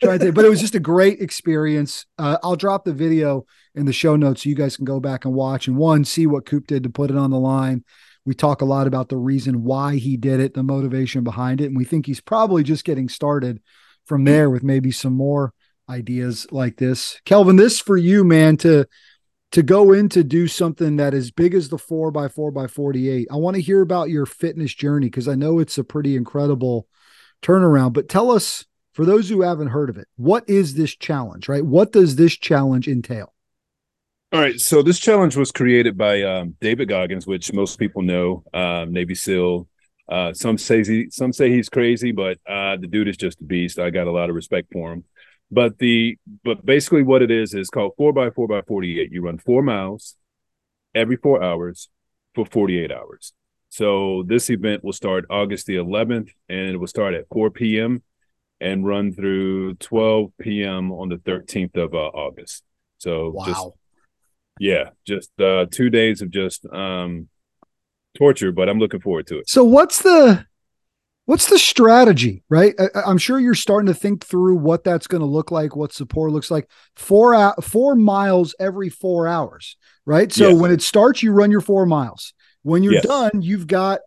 trying 0.02 0.18
to, 0.20 0.32
but 0.32 0.44
it 0.44 0.48
was 0.48 0.60
just 0.60 0.74
a 0.74 0.80
great 0.80 1.20
experience. 1.20 2.06
Uh, 2.18 2.38
I'll 2.42 2.56
drop 2.56 2.84
the 2.84 2.92
video 2.92 3.46
in 3.74 3.86
the 3.86 3.92
show 3.92 4.16
notes 4.16 4.42
so 4.42 4.48
you 4.48 4.54
guys 4.54 4.76
can 4.76 4.84
go 4.84 5.00
back 5.00 5.24
and 5.24 5.34
watch 5.34 5.68
and 5.68 5.76
one, 5.76 6.04
see 6.04 6.26
what 6.26 6.46
Coop 6.46 6.66
did 6.66 6.82
to 6.82 6.90
put 6.90 7.10
it 7.10 7.16
on 7.16 7.30
the 7.30 7.38
line. 7.38 7.84
We 8.24 8.34
talk 8.34 8.60
a 8.60 8.66
lot 8.66 8.86
about 8.86 9.08
the 9.08 9.16
reason 9.16 9.64
why 9.64 9.96
he 9.96 10.16
did 10.16 10.40
it, 10.40 10.54
the 10.54 10.62
motivation 10.62 11.24
behind 11.24 11.60
it, 11.60 11.66
and 11.66 11.76
we 11.76 11.84
think 11.84 12.06
he's 12.06 12.20
probably 12.20 12.62
just 12.62 12.84
getting 12.84 13.08
started 13.08 13.60
from 14.04 14.24
there 14.24 14.50
with 14.50 14.62
maybe 14.62 14.90
some 14.90 15.14
more 15.14 15.52
ideas 15.88 16.46
like 16.50 16.76
this. 16.76 17.20
Kelvin, 17.24 17.56
this 17.56 17.80
for 17.80 17.96
you, 17.96 18.24
man, 18.24 18.56
to 18.58 18.86
to 19.52 19.62
go 19.64 19.92
in 19.92 20.08
to 20.10 20.22
do 20.22 20.46
something 20.46 20.96
that 20.96 21.12
is 21.12 21.32
big 21.32 21.54
as 21.54 21.68
the 21.68 21.78
four 21.78 22.12
by 22.12 22.28
four 22.28 22.52
by 22.52 22.68
48. 22.68 23.26
I 23.32 23.36
want 23.36 23.56
to 23.56 23.62
hear 23.62 23.80
about 23.80 24.08
your 24.08 24.26
fitness 24.26 24.72
journey 24.72 25.06
because 25.06 25.26
I 25.26 25.34
know 25.34 25.58
it's 25.58 25.76
a 25.76 25.82
pretty 25.82 26.16
incredible 26.16 26.86
turnaround. 27.42 27.92
But 27.92 28.08
tell 28.08 28.30
us, 28.30 28.64
for 28.92 29.04
those 29.04 29.28
who 29.28 29.42
haven't 29.42 29.68
heard 29.68 29.90
of 29.90 29.96
it, 29.96 30.08
what 30.16 30.48
is 30.48 30.74
this 30.74 30.94
challenge, 30.94 31.48
right? 31.48 31.64
What 31.64 31.92
does 31.92 32.16
this 32.16 32.36
challenge 32.36 32.88
entail? 32.88 33.32
All 34.32 34.40
right. 34.40 34.60
So 34.60 34.82
this 34.82 34.98
challenge 34.98 35.36
was 35.36 35.50
created 35.50 35.98
by 35.98 36.22
um, 36.22 36.54
David 36.60 36.88
Goggins, 36.88 37.26
which 37.26 37.52
most 37.52 37.78
people 37.78 38.02
know, 38.02 38.44
um, 38.54 38.92
Navy 38.92 39.14
SEAL, 39.14 39.66
uh, 40.08 40.32
some 40.32 40.58
say 40.58 40.84
he, 40.84 41.08
some 41.10 41.32
say 41.32 41.50
he's 41.50 41.68
crazy, 41.68 42.12
but 42.12 42.38
uh, 42.48 42.76
the 42.76 42.86
dude 42.88 43.08
is 43.08 43.16
just 43.16 43.40
a 43.40 43.44
beast. 43.44 43.78
I 43.78 43.90
got 43.90 44.06
a 44.06 44.12
lot 44.12 44.28
of 44.28 44.36
respect 44.36 44.72
for 44.72 44.92
him. 44.92 45.04
But 45.52 45.78
the 45.78 46.16
but 46.44 46.64
basically 46.64 47.02
what 47.02 47.22
it 47.22 47.30
is 47.30 47.54
is 47.54 47.70
called 47.70 47.92
four 47.96 48.12
by 48.12 48.30
four 48.30 48.46
by 48.46 48.62
forty 48.62 49.00
eight. 49.00 49.10
You 49.12 49.22
run 49.22 49.38
four 49.38 49.62
miles 49.62 50.16
every 50.94 51.16
four 51.16 51.42
hours 51.42 51.88
for 52.34 52.46
forty 52.46 52.78
eight 52.78 52.92
hours. 52.92 53.32
So 53.70 54.24
this 54.26 54.50
event 54.50 54.82
will 54.82 54.92
start 54.92 55.26
August 55.30 55.66
the 55.66 55.76
11th, 55.76 56.30
and 56.48 56.70
it 56.70 56.76
will 56.76 56.88
start 56.88 57.14
at 57.14 57.28
4 57.32 57.50
p.m. 57.50 58.02
and 58.60 58.86
run 58.86 59.12
through 59.12 59.74
12 59.74 60.32
p.m. 60.38 60.92
on 60.92 61.08
the 61.08 61.16
13th 61.16 61.76
of 61.76 61.94
uh, 61.94 61.98
August. 61.98 62.62
So 62.98 63.30
wow. 63.30 63.44
just 63.46 63.68
yeah, 64.58 64.90
just 65.06 65.30
uh, 65.40 65.66
two 65.70 65.88
days 65.88 66.20
of 66.20 66.30
just 66.30 66.66
um, 66.66 67.28
torture, 68.16 68.52
but 68.52 68.68
I'm 68.68 68.78
looking 68.78 69.00
forward 69.00 69.26
to 69.28 69.38
it. 69.38 69.48
So 69.48 69.64
what's 69.64 70.02
the 70.02 70.44
what's 71.24 71.48
the 71.48 71.58
strategy, 71.58 72.42
right? 72.50 72.74
I, 72.78 73.10
am 73.10 73.16
sure 73.16 73.40
you're 73.40 73.54
starting 73.54 73.86
to 73.86 73.94
think 73.94 74.24
through 74.24 74.56
what 74.56 74.84
that's 74.84 75.06
going 75.06 75.20
to 75.20 75.26
look 75.26 75.50
like, 75.50 75.76
what 75.76 75.92
support 75.92 76.32
looks 76.32 76.50
like. 76.50 76.68
Four 76.96 77.34
out 77.34 77.64
four 77.64 77.94
miles 77.94 78.54
every 78.60 78.90
four 78.90 79.26
hours, 79.26 79.76
right? 80.04 80.30
So 80.30 80.50
yes. 80.50 80.58
when 80.58 80.72
it 80.72 80.82
starts, 80.82 81.22
you 81.22 81.32
run 81.32 81.50
your 81.50 81.62
four 81.62 81.86
miles. 81.86 82.34
When 82.62 82.82
you're 82.82 82.94
yes. 82.94 83.06
done, 83.06 83.40
you've 83.40 83.66
got 83.66 84.00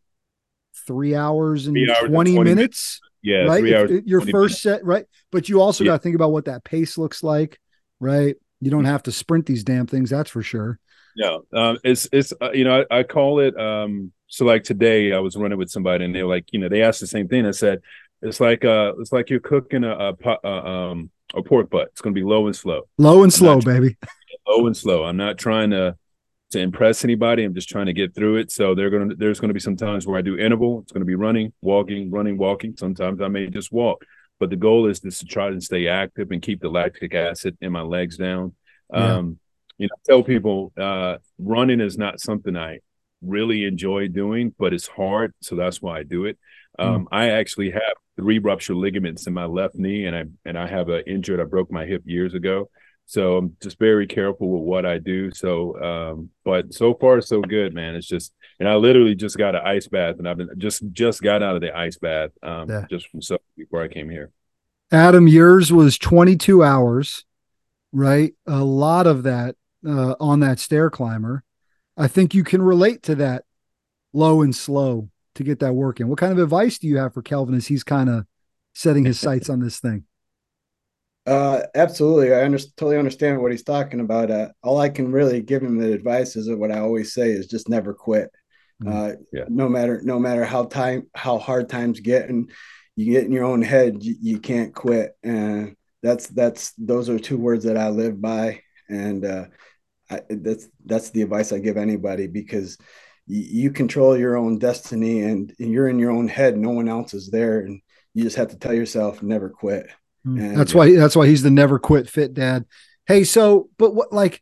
three 0.85 1.15
hours 1.15 1.65
and, 1.65 1.75
three 1.75 1.89
hours 1.89 2.09
20, 2.09 2.31
and 2.31 2.37
20 2.37 2.49
minutes. 2.49 2.55
minutes. 2.55 3.01
Yeah, 3.23 3.45
right. 3.45 3.73
Hours, 3.73 4.01
your 4.05 4.21
first 4.21 4.61
set, 4.61 4.83
right? 4.85 5.05
But 5.31 5.47
you 5.49 5.61
also 5.61 5.83
yeah. 5.83 5.91
got 5.91 5.97
to 5.97 6.03
think 6.03 6.15
about 6.15 6.31
what 6.31 6.45
that 6.45 6.63
pace 6.63 6.97
looks 6.97 7.23
like, 7.23 7.59
right? 7.99 8.35
You 8.59 8.69
don't 8.69 8.85
have 8.85 9.03
to 9.03 9.11
sprint 9.11 9.45
these 9.45 9.63
damn 9.63 9.87
things. 9.87 10.09
That's 10.09 10.29
for 10.29 10.43
sure. 10.43 10.77
Yeah, 11.15 11.37
um, 11.53 11.77
it's 11.83 12.07
it's 12.11 12.33
uh, 12.41 12.51
you 12.51 12.65
know 12.65 12.83
I, 12.89 12.99
I, 12.99 13.03
call 13.03 13.39
it 13.39 13.57
um, 13.57 14.11
so 14.27 14.45
like 14.45 14.63
today 14.63 15.13
I 15.13 15.19
was 15.19 15.37
running 15.37 15.57
with 15.57 15.69
somebody 15.69 16.05
and 16.05 16.13
they 16.13 16.23
were 16.23 16.29
like 16.29 16.45
you 16.51 16.59
know 16.59 16.69
they 16.69 16.81
asked 16.81 16.99
the 16.99 17.07
same 17.07 17.27
thing. 17.27 17.45
I 17.45 17.51
said 17.51 17.81
it's 18.21 18.39
like 18.39 18.65
uh 18.65 18.93
it's 18.99 19.11
like 19.11 19.29
you're 19.29 19.39
cooking 19.39 19.83
a 19.83 19.95
a, 19.95 20.37
a 20.43 20.47
um 20.47 21.11
a 21.33 21.43
pork 21.43 21.69
butt. 21.69 21.89
It's 21.91 22.01
going 22.01 22.15
to 22.15 22.19
be 22.19 22.25
low 22.25 22.47
and 22.47 22.55
slow. 22.55 22.87
Low 22.97 23.23
and 23.23 23.25
I'm 23.25 23.31
slow, 23.31 23.61
baby. 23.61 23.97
Low 24.47 24.65
and 24.67 24.75
slow. 24.75 25.03
I'm 25.03 25.17
not 25.17 25.37
trying 25.37 25.69
to 25.69 25.95
to 26.53 26.59
impress 26.59 27.03
anybody. 27.03 27.43
I'm 27.43 27.53
just 27.53 27.69
trying 27.69 27.85
to 27.87 27.93
get 27.93 28.15
through 28.15 28.37
it. 28.37 28.51
So 28.51 28.73
they're 28.73 28.89
gonna 28.89 29.15
there's 29.15 29.39
going 29.39 29.49
to 29.49 29.53
be 29.53 29.59
some 29.59 29.75
times 29.75 30.07
where 30.07 30.17
I 30.17 30.21
do 30.21 30.37
interval. 30.37 30.81
It's 30.81 30.91
going 30.91 31.01
to 31.01 31.05
be 31.05 31.15
running, 31.15 31.53
walking, 31.61 32.09
running, 32.09 32.37
walking. 32.37 32.75
Sometimes 32.77 33.21
I 33.21 33.27
may 33.27 33.47
just 33.47 33.71
walk, 33.71 34.05
but 34.39 34.49
the 34.49 34.55
goal 34.55 34.87
is 34.87 34.99
just 34.99 35.19
to 35.19 35.25
try 35.25 35.49
to 35.49 35.61
stay 35.61 35.87
active 35.87 36.31
and 36.31 36.41
keep 36.41 36.61
the 36.61 36.69
lactic 36.69 37.13
acid 37.13 37.57
in 37.61 37.71
my 37.71 37.81
legs 37.81 38.17
down. 38.17 38.53
Yeah. 38.91 39.15
Um, 39.15 39.39
you 39.77 39.87
know, 39.87 39.95
tell 40.05 40.23
people 40.23 40.71
uh, 40.79 41.17
running 41.39 41.81
is 41.81 41.97
not 41.97 42.19
something 42.19 42.55
I 42.55 42.79
really 43.21 43.65
enjoy 43.65 44.07
doing, 44.07 44.53
but 44.57 44.73
it's 44.73 44.87
hard, 44.87 45.33
so 45.41 45.55
that's 45.55 45.81
why 45.81 45.99
I 45.99 46.03
do 46.03 46.25
it. 46.25 46.37
Um, 46.77 47.05
mm. 47.05 47.07
I 47.11 47.31
actually 47.31 47.71
have 47.71 47.95
three 48.15 48.39
ruptured 48.39 48.75
ligaments 48.75 49.27
in 49.27 49.33
my 49.33 49.45
left 49.45 49.75
knee, 49.75 50.05
and 50.05 50.15
I 50.15 50.25
and 50.45 50.57
I 50.57 50.67
have 50.67 50.89
an 50.89 51.03
injured. 51.07 51.39
I 51.39 51.45
broke 51.45 51.71
my 51.71 51.85
hip 51.85 52.03
years 52.05 52.33
ago, 52.33 52.69
so 53.05 53.37
I'm 53.37 53.55
just 53.61 53.77
very 53.79 54.07
careful 54.07 54.49
with 54.49 54.63
what 54.63 54.85
I 54.85 54.97
do. 54.97 55.31
So, 55.31 55.81
um, 55.81 56.29
but 56.45 56.73
so 56.73 56.93
far 56.93 57.21
so 57.21 57.41
good, 57.41 57.73
man. 57.73 57.95
It's 57.95 58.07
just, 58.07 58.33
and 58.59 58.67
I 58.67 58.75
literally 58.75 59.15
just 59.15 59.37
got 59.37 59.55
an 59.55 59.61
ice 59.65 59.87
bath, 59.87 60.15
and 60.19 60.27
I've 60.27 60.37
been 60.37 60.49
just 60.57 60.83
just 60.91 61.21
got 61.21 61.43
out 61.43 61.55
of 61.55 61.61
the 61.61 61.75
ice 61.75 61.97
bath, 61.97 62.31
um, 62.41 62.69
yeah. 62.69 62.85
just 62.89 63.07
from 63.09 63.21
so 63.21 63.37
before 63.57 63.83
I 63.83 63.87
came 63.87 64.09
here. 64.09 64.31
Adam, 64.91 65.27
yours 65.27 65.71
was 65.71 65.97
22 65.97 66.63
hours, 66.63 67.25
right? 67.91 68.33
A 68.45 68.63
lot 68.63 69.07
of 69.07 69.23
that 69.23 69.55
uh, 69.87 70.15
on 70.19 70.39
that 70.41 70.59
stair 70.59 70.89
climber. 70.89 71.43
I 71.97 72.07
think 72.07 72.33
you 72.33 72.43
can 72.43 72.61
relate 72.61 73.03
to 73.03 73.15
that 73.15 73.43
low 74.13 74.41
and 74.41 74.55
slow 74.55 75.09
to 75.35 75.43
get 75.43 75.59
that 75.59 75.73
working. 75.73 76.07
What 76.07 76.19
kind 76.19 76.31
of 76.31 76.39
advice 76.39 76.77
do 76.77 76.87
you 76.87 76.97
have 76.97 77.13
for 77.13 77.21
Kelvin 77.21 77.55
as 77.55 77.67
he's 77.67 77.83
kind 77.83 78.09
of 78.09 78.25
setting 78.73 79.05
his 79.05 79.19
sights 79.19 79.49
on 79.49 79.59
this 79.59 79.79
thing? 79.79 80.05
Uh, 81.25 81.61
absolutely. 81.73 82.33
I 82.33 82.43
under- 82.43 82.57
totally 82.57 82.97
understand 82.97 83.41
what 83.41 83.51
he's 83.51 83.63
talking 83.63 84.01
about. 84.01 84.29
Uh, 84.29 84.49
all 84.61 84.77
I 84.77 84.89
can 84.89 85.11
really 85.11 85.41
give 85.41 85.63
him 85.63 85.77
the 85.77 85.93
advice 85.93 86.35
is 86.35 86.49
what 86.49 86.71
I 86.71 86.79
always 86.79 87.13
say 87.13 87.31
is 87.31 87.47
just 87.47 87.69
never 87.69 87.93
quit. 87.93 88.29
Mm-hmm. 88.83 88.91
Uh, 88.91 89.11
yeah. 89.31 89.45
no 89.47 89.69
matter, 89.69 90.01
no 90.03 90.19
matter 90.19 90.43
how 90.43 90.65
time, 90.65 91.07
how 91.15 91.37
hard 91.37 91.69
times 91.69 91.99
get 91.99 92.27
and 92.27 92.51
you 92.95 93.11
get 93.11 93.23
in 93.23 93.31
your 93.31 93.45
own 93.45 93.61
head, 93.61 94.03
you, 94.03 94.15
you 94.21 94.39
can't 94.39 94.75
quit. 94.75 95.13
And 95.23 95.75
that's, 96.01 96.27
that's, 96.27 96.73
those 96.77 97.09
are 97.09 97.19
two 97.19 97.37
words 97.37 97.63
that 97.65 97.77
I 97.77 97.89
live 97.89 98.19
by. 98.19 98.61
And, 98.89 99.23
uh, 99.23 99.45
I, 100.09 100.21
that's, 100.29 100.67
that's 100.85 101.11
the 101.11 101.21
advice 101.21 101.53
I 101.53 101.59
give 101.59 101.77
anybody 101.77 102.27
because 102.27 102.77
you, 103.25 103.63
you 103.63 103.71
control 103.71 104.17
your 104.17 104.35
own 104.35 104.59
destiny 104.59 105.21
and, 105.21 105.53
and 105.57 105.71
you're 105.71 105.87
in 105.87 105.99
your 105.99 106.11
own 106.11 106.27
head. 106.27 106.57
No 106.57 106.71
one 106.71 106.89
else 106.89 107.13
is 107.13 107.29
there. 107.29 107.61
And 107.61 107.81
you 108.13 108.23
just 108.23 108.35
have 108.35 108.49
to 108.49 108.59
tell 108.59 108.73
yourself, 108.73 109.23
never 109.23 109.49
quit. 109.49 109.87
Hmm. 110.23 110.39
And, 110.39 110.57
that's 110.57 110.73
why 110.73 110.95
that's 110.95 111.15
why 111.15 111.27
he's 111.27 111.43
the 111.43 111.51
never 111.51 111.79
quit 111.79 112.09
fit 112.09 112.33
dad. 112.33 112.65
Hey, 113.05 113.23
so 113.23 113.69
but 113.77 113.93
what 113.93 114.13
like 114.13 114.41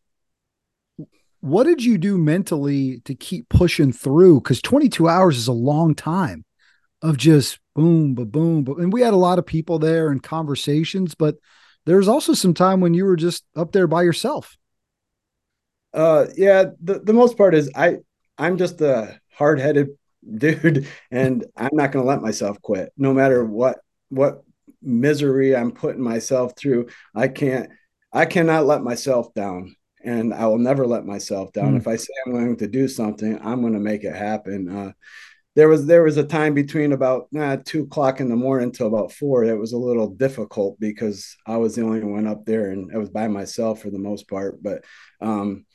what 1.40 1.64
did 1.64 1.84
you 1.84 1.98
do 1.98 2.18
mentally 2.18 3.00
to 3.06 3.16
keep 3.16 3.50
pushing 3.50 3.92
through? 3.92 4.42
Because 4.42 4.62
22 4.62 5.08
hours 5.08 5.38
is 5.38 5.48
a 5.48 5.54
long 5.54 5.96
time 5.96 6.46
of 7.02 7.18
just 7.18 7.60
boom, 7.76 8.14
ba 8.14 8.26
boom, 8.26 8.64
but 8.64 8.78
and 8.78 8.94
we 8.94 9.02
had 9.02 9.14
a 9.14 9.18
lot 9.18 9.40
of 9.40 9.46
people 9.46 9.80
there 9.80 10.10
and 10.10 10.22
conversations, 10.22 11.16
but 11.16 11.36
there's 11.86 12.08
also 12.08 12.34
some 12.34 12.54
time 12.54 12.80
when 12.80 12.94
you 12.94 13.06
were 13.06 13.16
just 13.16 13.44
up 13.56 13.72
there 13.72 13.88
by 13.88 14.04
yourself. 14.04 14.56
Uh 15.94 16.28
yeah, 16.38 16.66
the, 16.82 17.00
the 17.00 17.14
most 17.14 17.38
part 17.38 17.56
is 17.56 17.72
I 17.76 17.98
I'm 18.38 18.58
just 18.58 18.80
a 18.82 19.20
hard-headed 19.34 19.90
dude 20.38 20.88
and 21.10 21.44
I'm 21.58 21.72
not 21.74 21.92
gonna 21.92 22.06
let 22.06 22.22
myself 22.22 22.62
quit 22.62 22.94
no 22.96 23.14
matter 23.14 23.44
what 23.44 23.80
what 24.10 24.44
misery 24.82 25.56
I'm 25.56 25.72
putting 25.72 26.02
myself 26.04 26.54
through. 26.58 26.88
I 27.16 27.28
can't, 27.28 27.70
I 28.12 28.26
cannot 28.26 28.66
let 28.66 28.84
myself 28.84 29.34
down. 29.34 29.76
And 30.04 30.34
I 30.34 30.48
will 30.48 30.58
never 30.58 30.88
let 30.88 31.06
myself 31.06 31.54
down. 31.54 31.74
Mm. 31.74 31.78
If 31.78 31.88
I 31.88 31.96
say 31.96 32.12
I'm 32.26 32.32
going 32.32 32.58
to 32.58 32.68
do 32.68 32.88
something, 32.88 33.40
I'm 33.44 33.62
going 33.62 33.74
to 33.74 33.80
make 33.80 34.04
it 34.04 34.16
happen. 34.16 34.68
Uh, 34.68 34.92
there 35.56 35.68
was 35.68 35.86
there 35.86 36.04
was 36.04 36.18
a 36.18 36.24
time 36.24 36.54
between 36.54 36.94
about 36.94 37.28
nah, 37.32 37.58
two 37.64 37.84
o'clock 37.84 38.20
in 38.20 38.30
the 38.30 38.36
morning 38.36 38.72
till 38.72 38.88
about 38.88 39.12
four 39.12 39.46
that 39.46 39.58
was 39.58 39.74
a 39.74 39.78
little 39.78 40.08
difficult 40.08 40.80
because 40.80 41.36
I 41.46 41.58
was 41.58 41.76
the 41.76 41.84
only 41.84 42.04
one 42.04 42.26
up 42.26 42.46
there 42.46 42.72
and 42.72 42.90
I 42.94 42.98
was 42.98 43.10
by 43.10 43.28
myself 43.28 43.82
for 43.82 43.90
the 43.90 44.00
most 44.00 44.30
part. 44.30 44.64
But 44.64 44.86
um, 45.20 45.66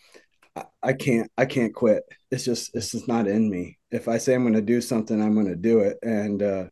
I, 0.55 0.65
I 0.83 0.93
can't 0.95 1.31
I 1.37 1.45
can't 1.45 1.75
quit. 1.75 2.05
It's 2.31 2.45
just 2.45 2.75
it's 2.75 2.93
just 2.93 3.07
not 3.07 3.29
in 3.29 3.51
me. 3.51 3.79
If 3.91 4.09
I 4.09 4.17
say 4.19 4.35
I'm 4.35 4.43
going 4.43 4.55
to 4.55 4.63
do 4.63 4.81
something, 4.81 5.21
I'm 5.21 5.35
going 5.35 5.49
to 5.49 5.57
do 5.57 5.81
it. 5.81 5.99
And 6.03 6.43
uh, 6.43 6.65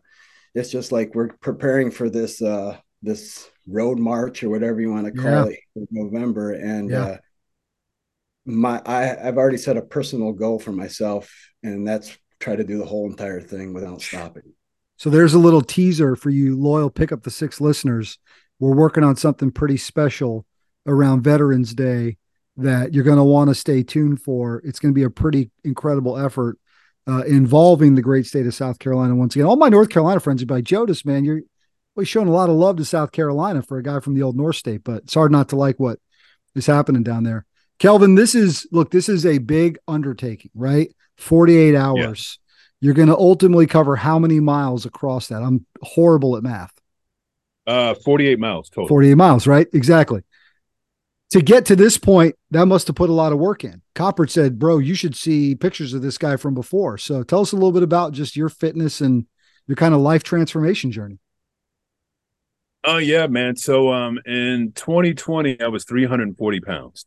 it's 0.55 0.71
just 0.71 0.93
like 0.93 1.15
we're 1.15 1.29
preparing 1.41 1.91
for 1.91 2.09
this 2.09 2.41
uh 2.41 2.77
this 3.03 3.51
road 3.67 3.99
march 3.99 4.43
or 4.43 4.51
whatever 4.51 4.81
you 4.81 4.91
want 4.91 5.07
to 5.07 5.13
call 5.13 5.31
yeah. 5.31 5.45
it 5.45 5.59
in 5.77 5.87
November 5.91 6.53
and 6.53 6.91
yeah. 6.91 7.03
uh 7.03 7.17
my 8.47 8.81
I 8.87 9.29
I've 9.29 9.39
already 9.39 9.57
set 9.57 9.77
a 9.77 9.83
personal 9.83 10.33
goal 10.33 10.59
for 10.59 10.73
myself 10.73 11.35
and 11.63 11.87
that's 11.87 12.17
try 12.41 12.57
to 12.57 12.65
do 12.65 12.79
the 12.79 12.85
whole 12.85 13.09
entire 13.09 13.41
thing 13.41 13.73
without 13.73 14.03
stopping. 14.03 14.53
So 14.97 15.11
there's 15.11 15.35
a 15.35 15.39
little 15.39 15.63
teaser 15.63 16.15
for 16.15 16.31
you 16.31 16.57
loyal 16.61 16.91
pick 16.91 17.11
up 17.11 17.23
the 17.23 17.31
six 17.31 17.61
listeners. 17.61 18.19
We're 18.59 18.75
working 18.75 19.03
on 19.03 19.17
something 19.17 19.51
pretty 19.51 19.79
special 19.79 20.47
around 20.87 21.23
Veterans 21.23 21.75
Day 21.75 22.19
that 22.57 22.95
you're 22.95 23.05
going 23.05 23.17
to 23.17 23.25
want 23.25 23.49
to 23.49 23.55
stay 23.55 23.83
tuned 23.83 24.23
for. 24.23 24.63
It's 24.65 24.79
going 24.79 24.93
to 24.93 24.99
be 24.99 25.03
a 25.03 25.11
pretty 25.11 25.51
incredible 25.65 26.17
effort 26.17 26.59
uh, 27.07 27.25
involving 27.25 27.95
the 27.95 28.03
great 28.03 28.27
state 28.27 28.47
of 28.47 28.55
South 28.55 28.79
Carolina 28.79 29.15
once 29.15 29.35
again. 29.35 29.47
All 29.47 29.57
my 29.57 29.69
North 29.69 29.91
Carolina 29.91 30.21
friends 30.21 30.43
are 30.43 30.47
by 30.47 30.63
Jodice, 30.63 31.05
man, 31.05 31.25
you're 31.25 31.43
well, 31.95 32.05
showing 32.05 32.29
a 32.29 32.33
lot 32.33 32.51
of 32.51 32.57
love 32.57 32.77
to 32.79 32.85
South 32.85 33.13
Carolina 33.13 33.63
for 33.63 33.79
a 33.79 33.83
guy 33.83 34.01
from 34.01 34.15
the 34.15 34.23
old 34.23 34.37
North 34.37 34.57
State, 34.57 34.83
but 34.83 35.05
it's 35.05 35.15
hard 35.15 35.31
not 35.31 35.51
to 35.51 35.57
like 35.57 35.79
what 35.79 35.99
is 36.55 36.67
happening 36.67 37.03
down 37.03 37.23
there. 37.23 37.47
Kelvin, 37.79 38.15
this 38.15 38.35
is 38.35 38.67
look, 38.73 38.91
this 38.91 39.09
is 39.09 39.25
a 39.27 39.39
big 39.39 39.79
undertaking, 39.87 40.51
right? 40.55 40.93
48 41.19 41.77
hours. 41.77 42.39
Yeah. 42.39 42.41
You're 42.81 42.95
going 42.95 43.09
to 43.09 43.17
ultimately 43.17 43.67
cover 43.67 43.97
how 43.97 44.19
many 44.19 44.41
miles 44.41 44.85
across 44.85 45.29
that? 45.29 45.43
I'm 45.43 45.65
horrible 45.81 46.37
at 46.37 46.43
math. 46.43 46.73
Uh, 47.67 47.95
48 47.95 48.39
miles 48.39 48.69
total. 48.69 48.89
48 48.89 49.15
miles, 49.15 49.47
right? 49.47 49.67
Exactly 49.73 50.23
to 51.35 51.43
get 51.43 51.67
to 51.67 51.75
this 51.75 51.99
point, 51.99 52.37
that 52.55 52.67
must 52.67 52.87
have 52.87 52.95
put 52.95 53.11
a 53.11 53.13
lot 53.13 53.33
of 53.33 53.41
work 53.41 53.65
in. 53.65 53.83
Coppert 53.97 54.31
said, 54.31 54.61
Bro, 54.61 54.79
you 54.79 54.95
should 54.95 55.17
see 55.17 55.57
pictures 55.57 55.93
of 55.93 56.03
this 56.03 56.17
guy 56.17 56.37
from 56.37 56.55
before. 56.55 56.97
So 56.97 57.25
tell 57.25 57.41
us 57.41 57.51
a 57.51 57.57
little 57.57 57.73
bit 57.73 57.83
about 57.83 58.13
just 58.13 58.37
your 58.37 58.49
fitness 58.49 59.01
and 59.01 59.27
your 59.67 59.75
kind 59.75 59.93
of 59.93 60.01
life 60.01 60.23
transformation 60.23 60.93
journey. 60.93 61.19
Oh 62.85 62.99
yeah, 62.99 63.27
man. 63.27 63.57
So 63.57 63.93
um 63.93 64.21
in 64.25 64.71
2020, 64.73 65.61
I 65.61 65.67
was 65.67 65.85
340 65.85 66.61
pounds. 66.61 67.07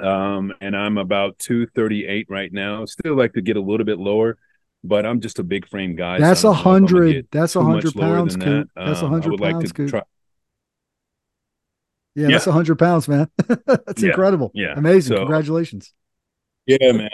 Um, 0.00 0.52
and 0.60 0.76
I'm 0.76 0.98
about 0.98 1.38
238 1.38 2.26
right 2.28 2.52
now. 2.52 2.84
Still 2.84 3.14
like 3.14 3.34
to 3.34 3.40
get 3.40 3.56
a 3.56 3.60
little 3.60 3.86
bit 3.86 3.98
lower, 3.98 4.38
but 4.82 5.06
I'm 5.06 5.20
just 5.20 5.38
a 5.38 5.44
big 5.44 5.68
frame 5.68 5.94
guy. 5.94 6.18
That's 6.18 6.40
a 6.40 6.42
so 6.42 6.52
hundred. 6.52 7.28
That's 7.30 7.54
a 7.54 7.62
hundred 7.62 7.94
pounds. 7.94 8.36
That. 8.36 8.68
That's 8.74 9.02
a 9.02 9.04
um, 9.04 9.10
hundred 9.10 9.38
pounds. 9.40 9.64
Like 9.64 9.74
to 9.74 9.88
try, 9.88 10.02
yeah, 12.18 12.28
yeah. 12.28 12.32
that's 12.32 12.46
hundred 12.46 12.78
pounds, 12.78 13.06
man. 13.06 13.30
that's 13.66 14.02
yeah. 14.02 14.08
incredible. 14.08 14.50
Yeah, 14.52 14.74
amazing. 14.76 15.16
So, 15.16 15.20
Congratulations. 15.20 15.92
Yeah, 16.66 16.92
man. 16.92 17.10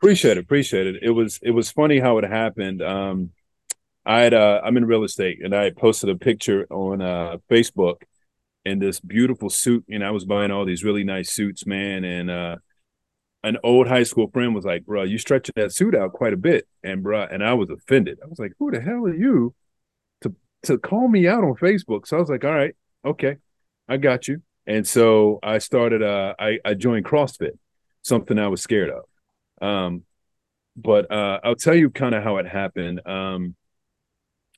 Appreciate 0.00 0.38
it. 0.38 0.40
Appreciate 0.40 0.86
it. 0.86 0.96
It 1.02 1.10
was 1.10 1.38
it 1.42 1.50
was 1.50 1.70
funny 1.70 1.98
how 1.98 2.16
it 2.18 2.24
happened. 2.24 2.80
Um, 2.80 3.30
I 4.06 4.20
had 4.20 4.32
uh, 4.32 4.62
I'm 4.64 4.78
in 4.78 4.86
real 4.86 5.04
estate, 5.04 5.44
and 5.44 5.54
I 5.54 5.70
posted 5.70 6.08
a 6.08 6.16
picture 6.16 6.66
on 6.70 7.02
uh, 7.02 7.36
Facebook 7.50 8.02
in 8.64 8.78
this 8.78 8.98
beautiful 8.98 9.50
suit, 9.50 9.84
and 9.90 10.02
I 10.02 10.10
was 10.10 10.24
buying 10.24 10.50
all 10.50 10.64
these 10.64 10.82
really 10.82 11.04
nice 11.04 11.32
suits, 11.32 11.66
man. 11.66 12.04
And 12.04 12.30
uh, 12.30 12.56
an 13.44 13.58
old 13.62 13.88
high 13.88 14.04
school 14.04 14.30
friend 14.32 14.54
was 14.54 14.64
like, 14.64 14.86
"Bro, 14.86 15.04
you 15.04 15.18
stretching 15.18 15.52
that 15.56 15.72
suit 15.72 15.94
out 15.94 16.14
quite 16.14 16.32
a 16.32 16.38
bit," 16.38 16.66
and 16.82 17.02
bro, 17.02 17.24
and 17.24 17.44
I 17.44 17.52
was 17.52 17.68
offended. 17.68 18.18
I 18.24 18.26
was 18.26 18.38
like, 18.38 18.52
"Who 18.58 18.70
the 18.70 18.80
hell 18.80 19.04
are 19.04 19.14
you 19.14 19.54
to 20.22 20.34
to 20.62 20.78
call 20.78 21.08
me 21.08 21.28
out 21.28 21.44
on 21.44 21.56
Facebook?" 21.56 22.06
So 22.06 22.16
I 22.16 22.20
was 22.20 22.30
like, 22.30 22.44
"All 22.44 22.54
right." 22.54 22.74
Okay, 23.06 23.36
I 23.88 23.96
got 23.96 24.28
you. 24.28 24.42
And 24.66 24.86
so 24.86 25.38
I 25.42 25.58
started, 25.58 26.02
uh, 26.02 26.34
I, 26.38 26.58
I 26.64 26.74
joined 26.74 27.04
CrossFit, 27.04 27.56
something 28.02 28.38
I 28.38 28.48
was 28.48 28.60
scared 28.60 28.90
of. 28.90 29.66
Um, 29.66 30.02
but 30.76 31.10
uh, 31.10 31.40
I'll 31.42 31.54
tell 31.54 31.74
you 31.74 31.88
kind 31.88 32.14
of 32.14 32.22
how 32.22 32.36
it 32.38 32.46
happened. 32.46 33.06
Um, 33.06 33.54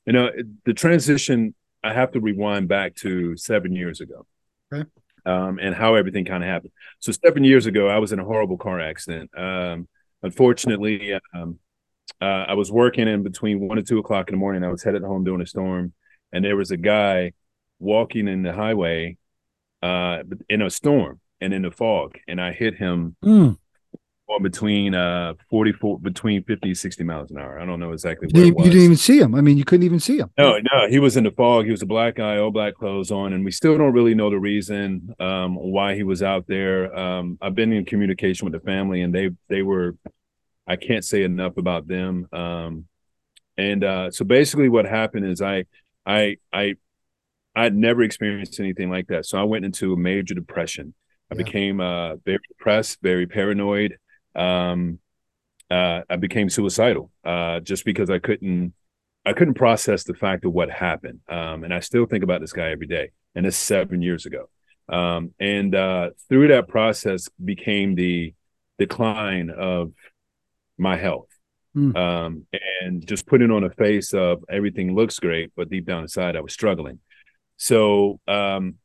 you 0.05 0.13
know, 0.13 0.31
the 0.65 0.73
transition, 0.73 1.53
I 1.83 1.93
have 1.93 2.11
to 2.13 2.19
rewind 2.19 2.67
back 2.67 2.95
to 2.95 3.37
seven 3.37 3.75
years 3.75 4.01
ago. 4.01 4.25
Okay. 4.73 4.89
Um, 5.25 5.59
and 5.61 5.75
how 5.75 5.95
everything 5.95 6.25
kind 6.25 6.43
of 6.43 6.49
happened. 6.49 6.71
So 6.99 7.11
seven 7.11 7.43
years 7.43 7.67
ago, 7.67 7.87
I 7.87 7.99
was 7.99 8.11
in 8.11 8.19
a 8.19 8.25
horrible 8.25 8.57
car 8.57 8.79
accident. 8.79 9.29
Um, 9.37 9.87
unfortunately, 10.23 11.13
um, 11.33 11.59
uh, 12.21 12.45
I 12.47 12.53
was 12.53 12.71
working 12.71 13.07
in 13.07 13.23
between 13.23 13.59
one 13.67 13.77
and 13.77 13.87
two 13.87 13.99
o'clock 13.99 14.29
in 14.29 14.33
the 14.33 14.39
morning. 14.39 14.63
I 14.63 14.69
was 14.69 14.83
headed 14.83 15.03
home 15.03 15.23
during 15.23 15.41
a 15.41 15.45
storm, 15.45 15.93
and 16.31 16.43
there 16.43 16.55
was 16.55 16.71
a 16.71 16.77
guy 16.77 17.33
walking 17.79 18.27
in 18.27 18.43
the 18.43 18.53
highway 18.53 19.17
uh, 19.81 20.23
in 20.49 20.61
a 20.61 20.69
storm 20.69 21.19
and 21.41 21.53
in 21.53 21.61
the 21.63 21.71
fog, 21.71 22.17
and 22.27 22.39
I 22.41 22.51
hit 22.51 22.75
him 22.75 23.15
Mm. 23.23 23.57
on 24.27 24.43
between 24.43 24.93
uh 24.93 25.33
44 25.49 25.99
between 25.99 26.43
50 26.43 26.75
60 26.75 27.03
miles 27.03 27.31
an 27.31 27.37
hour. 27.39 27.59
I 27.59 27.65
don't 27.65 27.79
know 27.79 27.93
exactly 27.93 28.27
You 28.31 28.43
didn't, 28.43 28.59
you 28.59 28.65
didn't 28.71 28.83
even 28.83 28.97
see 28.97 29.17
him. 29.19 29.33
I 29.33 29.41
mean, 29.41 29.57
you 29.57 29.63
couldn't 29.65 29.85
even 29.85 29.99
see 29.99 30.17
him. 30.19 30.29
No, 30.37 30.57
no, 30.59 30.87
he 30.89 30.99
was 30.99 31.17
in 31.17 31.23
the 31.23 31.31
fog. 31.31 31.65
He 31.65 31.71
was 31.71 31.81
a 31.81 31.85
black 31.87 32.15
guy, 32.15 32.37
all 32.37 32.51
black 32.51 32.75
clothes 32.75 33.09
on, 33.09 33.33
and 33.33 33.43
we 33.45 33.51
still 33.51 33.77
don't 33.77 33.93
really 33.93 34.13
know 34.13 34.29
the 34.29 34.37
reason 34.37 35.15
um, 35.19 35.55
why 35.55 35.95
he 35.95 36.03
was 36.03 36.21
out 36.21 36.45
there. 36.47 36.95
Um, 36.95 37.37
I've 37.41 37.55
been 37.55 37.71
in 37.71 37.85
communication 37.85 38.45
with 38.45 38.53
the 38.53 38.65
family, 38.65 39.01
and 39.01 39.15
they 39.15 39.29
they 39.47 39.61
were, 39.63 39.95
I 40.67 40.75
can't 40.75 41.05
say 41.05 41.23
enough 41.23 41.57
about 41.57 41.87
them. 41.87 42.27
Um, 42.33 42.85
and 43.57 43.83
uh, 43.83 44.11
so 44.11 44.25
basically, 44.25 44.69
what 44.69 44.85
happened 44.85 45.25
is 45.25 45.41
I 45.41 45.65
I 46.05 46.35
I 46.53 46.75
I'd 47.55 47.75
never 47.75 48.03
experienced 48.03 48.59
anything 48.59 48.89
like 48.89 49.07
that. 49.07 49.25
So 49.25 49.39
I 49.39 49.43
went 49.43 49.65
into 49.65 49.93
a 49.93 49.97
major 49.97 50.33
depression. 50.33 50.93
I 51.31 51.35
Yeah. 51.35 51.43
became 51.43 51.81
uh, 51.81 52.15
very 52.17 52.39
depressed, 52.47 52.99
very 53.01 53.27
paranoid. 53.27 53.97
Um, 54.35 54.99
uh, 55.69 56.01
I 56.09 56.15
became 56.15 56.49
suicidal 56.49 57.11
uh, 57.23 57.59
just 57.59 57.85
because 57.85 58.09
I 58.09 58.19
couldn't 58.19 58.73
I 59.25 59.33
couldn't 59.33 59.55
process 59.55 60.03
the 60.03 60.13
fact 60.13 60.45
of 60.45 60.53
what 60.53 60.71
happened. 60.71 61.19
Um, 61.27 61.63
and 61.63 61.73
I 61.73 61.81
still 61.81 62.05
think 62.05 62.23
about 62.23 62.41
this 62.41 62.53
guy 62.53 62.71
every 62.71 62.87
day. 62.87 63.11
And 63.35 63.45
it's 63.45 63.57
seven 63.57 64.01
years 64.01 64.25
ago. 64.25 64.49
Um, 64.87 65.33
and 65.39 65.75
uh, 65.75 66.11
through 66.29 66.47
that 66.47 66.67
process 66.67 67.29
became 67.43 67.93
the 67.95 68.33
decline 68.79 69.49
of 69.51 69.91
my 70.77 70.95
health. 70.95 71.27
Hmm. 71.75 71.95
Um, 71.95 72.47
and 72.81 73.05
just 73.05 73.27
putting 73.27 73.51
on 73.51 73.63
a 73.63 73.69
face 73.69 74.13
of 74.13 74.43
everything 74.49 74.95
looks 74.95 75.19
great, 75.19 75.51
but 75.55 75.69
deep 75.69 75.85
down 75.85 76.03
inside 76.03 76.35
I 76.35 76.41
was 76.41 76.53
struggling. 76.53 76.99
So 77.59 78.21
um, 78.25 78.75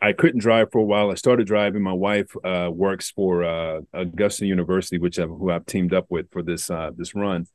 I 0.00 0.12
couldn't 0.12 0.40
drive 0.40 0.70
for 0.70 0.78
a 0.78 0.84
while. 0.84 1.10
I 1.10 1.14
started 1.14 1.48
driving. 1.48 1.82
My 1.82 1.92
wife 1.92 2.34
uh, 2.44 2.70
works 2.72 3.10
for 3.10 3.44
uh, 3.44 3.80
Augusta 3.92 4.46
University, 4.46 4.98
which 4.98 5.18
I've, 5.18 5.28
who 5.28 5.50
I've 5.50 5.66
teamed 5.66 5.92
up 5.92 6.06
with 6.08 6.30
for 6.30 6.42
this 6.42 6.70
uh, 6.70 6.92
this 6.96 7.14
run 7.14 7.46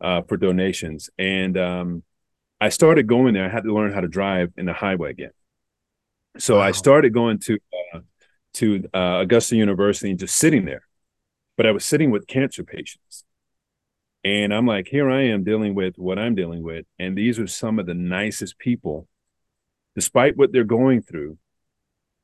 uh, 0.00 0.22
for 0.22 0.38
donations. 0.38 1.10
And 1.18 1.58
um, 1.58 2.02
I 2.60 2.70
started 2.70 3.06
going 3.06 3.34
there. 3.34 3.44
I 3.44 3.50
had 3.50 3.64
to 3.64 3.74
learn 3.74 3.92
how 3.92 4.00
to 4.00 4.08
drive 4.08 4.52
in 4.56 4.64
the 4.64 4.72
highway 4.72 5.10
again. 5.10 5.32
So 6.38 6.60
I 6.60 6.70
started 6.72 7.12
going 7.12 7.38
to 7.40 7.58
uh, 7.94 8.00
to 8.54 8.88
uh, 8.94 9.18
Augusta 9.20 9.54
University 9.54 10.10
and 10.10 10.18
just 10.18 10.36
sitting 10.36 10.64
there. 10.64 10.86
But 11.58 11.66
I 11.66 11.72
was 11.72 11.84
sitting 11.84 12.10
with 12.10 12.26
cancer 12.26 12.64
patients. 12.64 13.24
And 14.24 14.52
I'm 14.52 14.66
like, 14.66 14.88
here 14.88 15.10
I 15.10 15.24
am 15.24 15.44
dealing 15.44 15.74
with 15.74 15.96
what 15.98 16.18
I'm 16.18 16.34
dealing 16.34 16.62
with. 16.62 16.86
And 16.98 17.16
these 17.16 17.38
are 17.38 17.46
some 17.46 17.78
of 17.78 17.86
the 17.86 17.94
nicest 17.94 18.58
people, 18.58 19.06
despite 19.96 20.36
what 20.36 20.52
they're 20.52 20.62
going 20.62 21.02
through. 21.02 21.38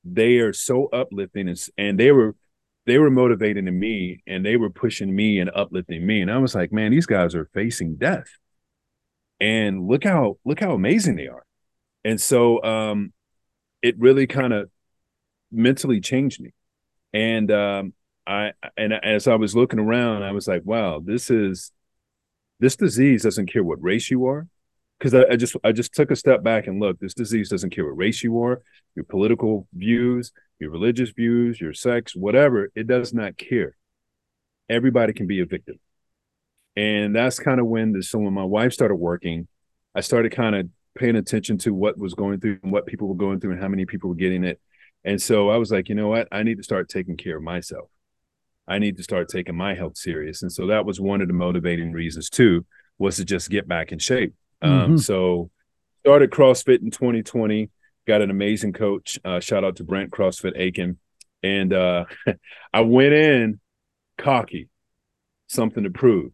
They 0.04 0.38
are 0.38 0.52
so 0.52 0.86
uplifting 0.86 1.48
and, 1.48 1.68
and 1.76 1.98
they 1.98 2.12
were 2.12 2.36
they 2.86 2.98
were 2.98 3.10
motivating 3.10 3.64
to 3.64 3.70
me 3.72 4.22
and 4.26 4.44
they 4.44 4.56
were 4.56 4.70
pushing 4.70 5.14
me 5.14 5.38
and 5.38 5.50
uplifting 5.54 6.04
me. 6.04 6.20
And 6.20 6.30
I 6.30 6.38
was 6.38 6.54
like, 6.54 6.72
man, 6.72 6.90
these 6.90 7.06
guys 7.06 7.34
are 7.34 7.48
facing 7.54 7.96
death. 7.96 8.26
And 9.40 9.86
look 9.88 10.04
how 10.04 10.38
look 10.44 10.60
how 10.60 10.72
amazing 10.72 11.16
they 11.16 11.28
are. 11.28 11.44
And 12.04 12.20
so 12.20 12.62
um 12.62 13.12
it 13.80 13.98
really 13.98 14.26
kind 14.26 14.52
of 14.52 14.70
mentally 15.50 16.00
changed 16.00 16.40
me. 16.40 16.52
And 17.12 17.50
um 17.50 17.94
I 18.26 18.52
and 18.76 18.92
as 18.92 19.26
I 19.26 19.36
was 19.36 19.56
looking 19.56 19.80
around, 19.80 20.22
I 20.22 20.32
was 20.32 20.46
like, 20.46 20.62
wow, 20.64 21.00
this 21.04 21.30
is 21.30 21.72
this 22.60 22.76
disease 22.76 23.22
doesn't 23.22 23.52
care 23.52 23.64
what 23.64 23.82
race 23.82 24.10
you 24.10 24.26
are. 24.26 24.46
Because 25.02 25.14
I, 25.14 25.32
I 25.32 25.36
just 25.36 25.56
I 25.64 25.72
just 25.72 25.94
took 25.94 26.12
a 26.12 26.16
step 26.16 26.44
back 26.44 26.68
and 26.68 26.78
looked. 26.78 27.00
This 27.00 27.12
disease 27.12 27.48
doesn't 27.48 27.70
care 27.70 27.84
what 27.84 27.96
race 27.96 28.22
you 28.22 28.40
are, 28.40 28.62
your 28.94 29.04
political 29.04 29.66
views, 29.74 30.30
your 30.60 30.70
religious 30.70 31.10
views, 31.10 31.60
your 31.60 31.74
sex, 31.74 32.14
whatever. 32.14 32.70
It 32.76 32.86
does 32.86 33.12
not 33.12 33.36
care. 33.36 33.74
Everybody 34.68 35.12
can 35.12 35.26
be 35.26 35.40
a 35.40 35.44
victim. 35.44 35.80
And 36.76 37.16
that's 37.16 37.40
kind 37.40 37.58
of 37.58 37.66
when 37.66 37.90
the 37.90 38.04
so 38.04 38.20
when 38.20 38.32
my 38.32 38.44
wife 38.44 38.72
started 38.72 38.94
working, 38.94 39.48
I 39.92 40.02
started 40.02 40.30
kind 40.30 40.54
of 40.54 40.68
paying 40.94 41.16
attention 41.16 41.58
to 41.58 41.74
what 41.74 41.98
was 41.98 42.14
going 42.14 42.38
through 42.38 42.60
and 42.62 42.70
what 42.70 42.86
people 42.86 43.08
were 43.08 43.16
going 43.16 43.40
through 43.40 43.52
and 43.52 43.60
how 43.60 43.68
many 43.68 43.84
people 43.86 44.08
were 44.08 44.14
getting 44.14 44.44
it. 44.44 44.60
And 45.02 45.20
so 45.20 45.50
I 45.50 45.56
was 45.56 45.72
like, 45.72 45.88
you 45.88 45.96
know 45.96 46.06
what? 46.06 46.28
I 46.30 46.44
need 46.44 46.58
to 46.58 46.62
start 46.62 46.88
taking 46.88 47.16
care 47.16 47.38
of 47.38 47.42
myself. 47.42 47.90
I 48.68 48.78
need 48.78 48.96
to 48.98 49.02
start 49.02 49.28
taking 49.28 49.56
my 49.56 49.74
health 49.74 49.96
serious. 49.96 50.42
And 50.42 50.52
so 50.52 50.68
that 50.68 50.86
was 50.86 51.00
one 51.00 51.22
of 51.22 51.26
the 51.26 51.34
motivating 51.34 51.90
reasons 51.90 52.30
too, 52.30 52.64
was 52.98 53.16
to 53.16 53.24
just 53.24 53.50
get 53.50 53.66
back 53.66 53.90
in 53.90 53.98
shape. 53.98 54.34
Um, 54.62 54.94
Mhm. 54.94 55.00
so 55.00 55.50
started 56.00 56.30
CrossFit 56.30 56.80
in 56.82 56.90
2020, 56.90 57.70
got 58.06 58.22
an 58.22 58.30
amazing 58.30 58.72
coach. 58.72 59.18
Uh, 59.24 59.40
shout 59.40 59.64
out 59.64 59.76
to 59.76 59.84
Brent 59.84 60.10
CrossFit 60.10 60.52
Aiken. 60.56 60.98
And 61.42 61.72
uh, 61.72 62.04
I 62.72 62.80
went 62.82 63.12
in 63.14 63.60
cocky, 64.18 64.68
something 65.48 65.84
to 65.84 65.90
prove. 65.90 66.32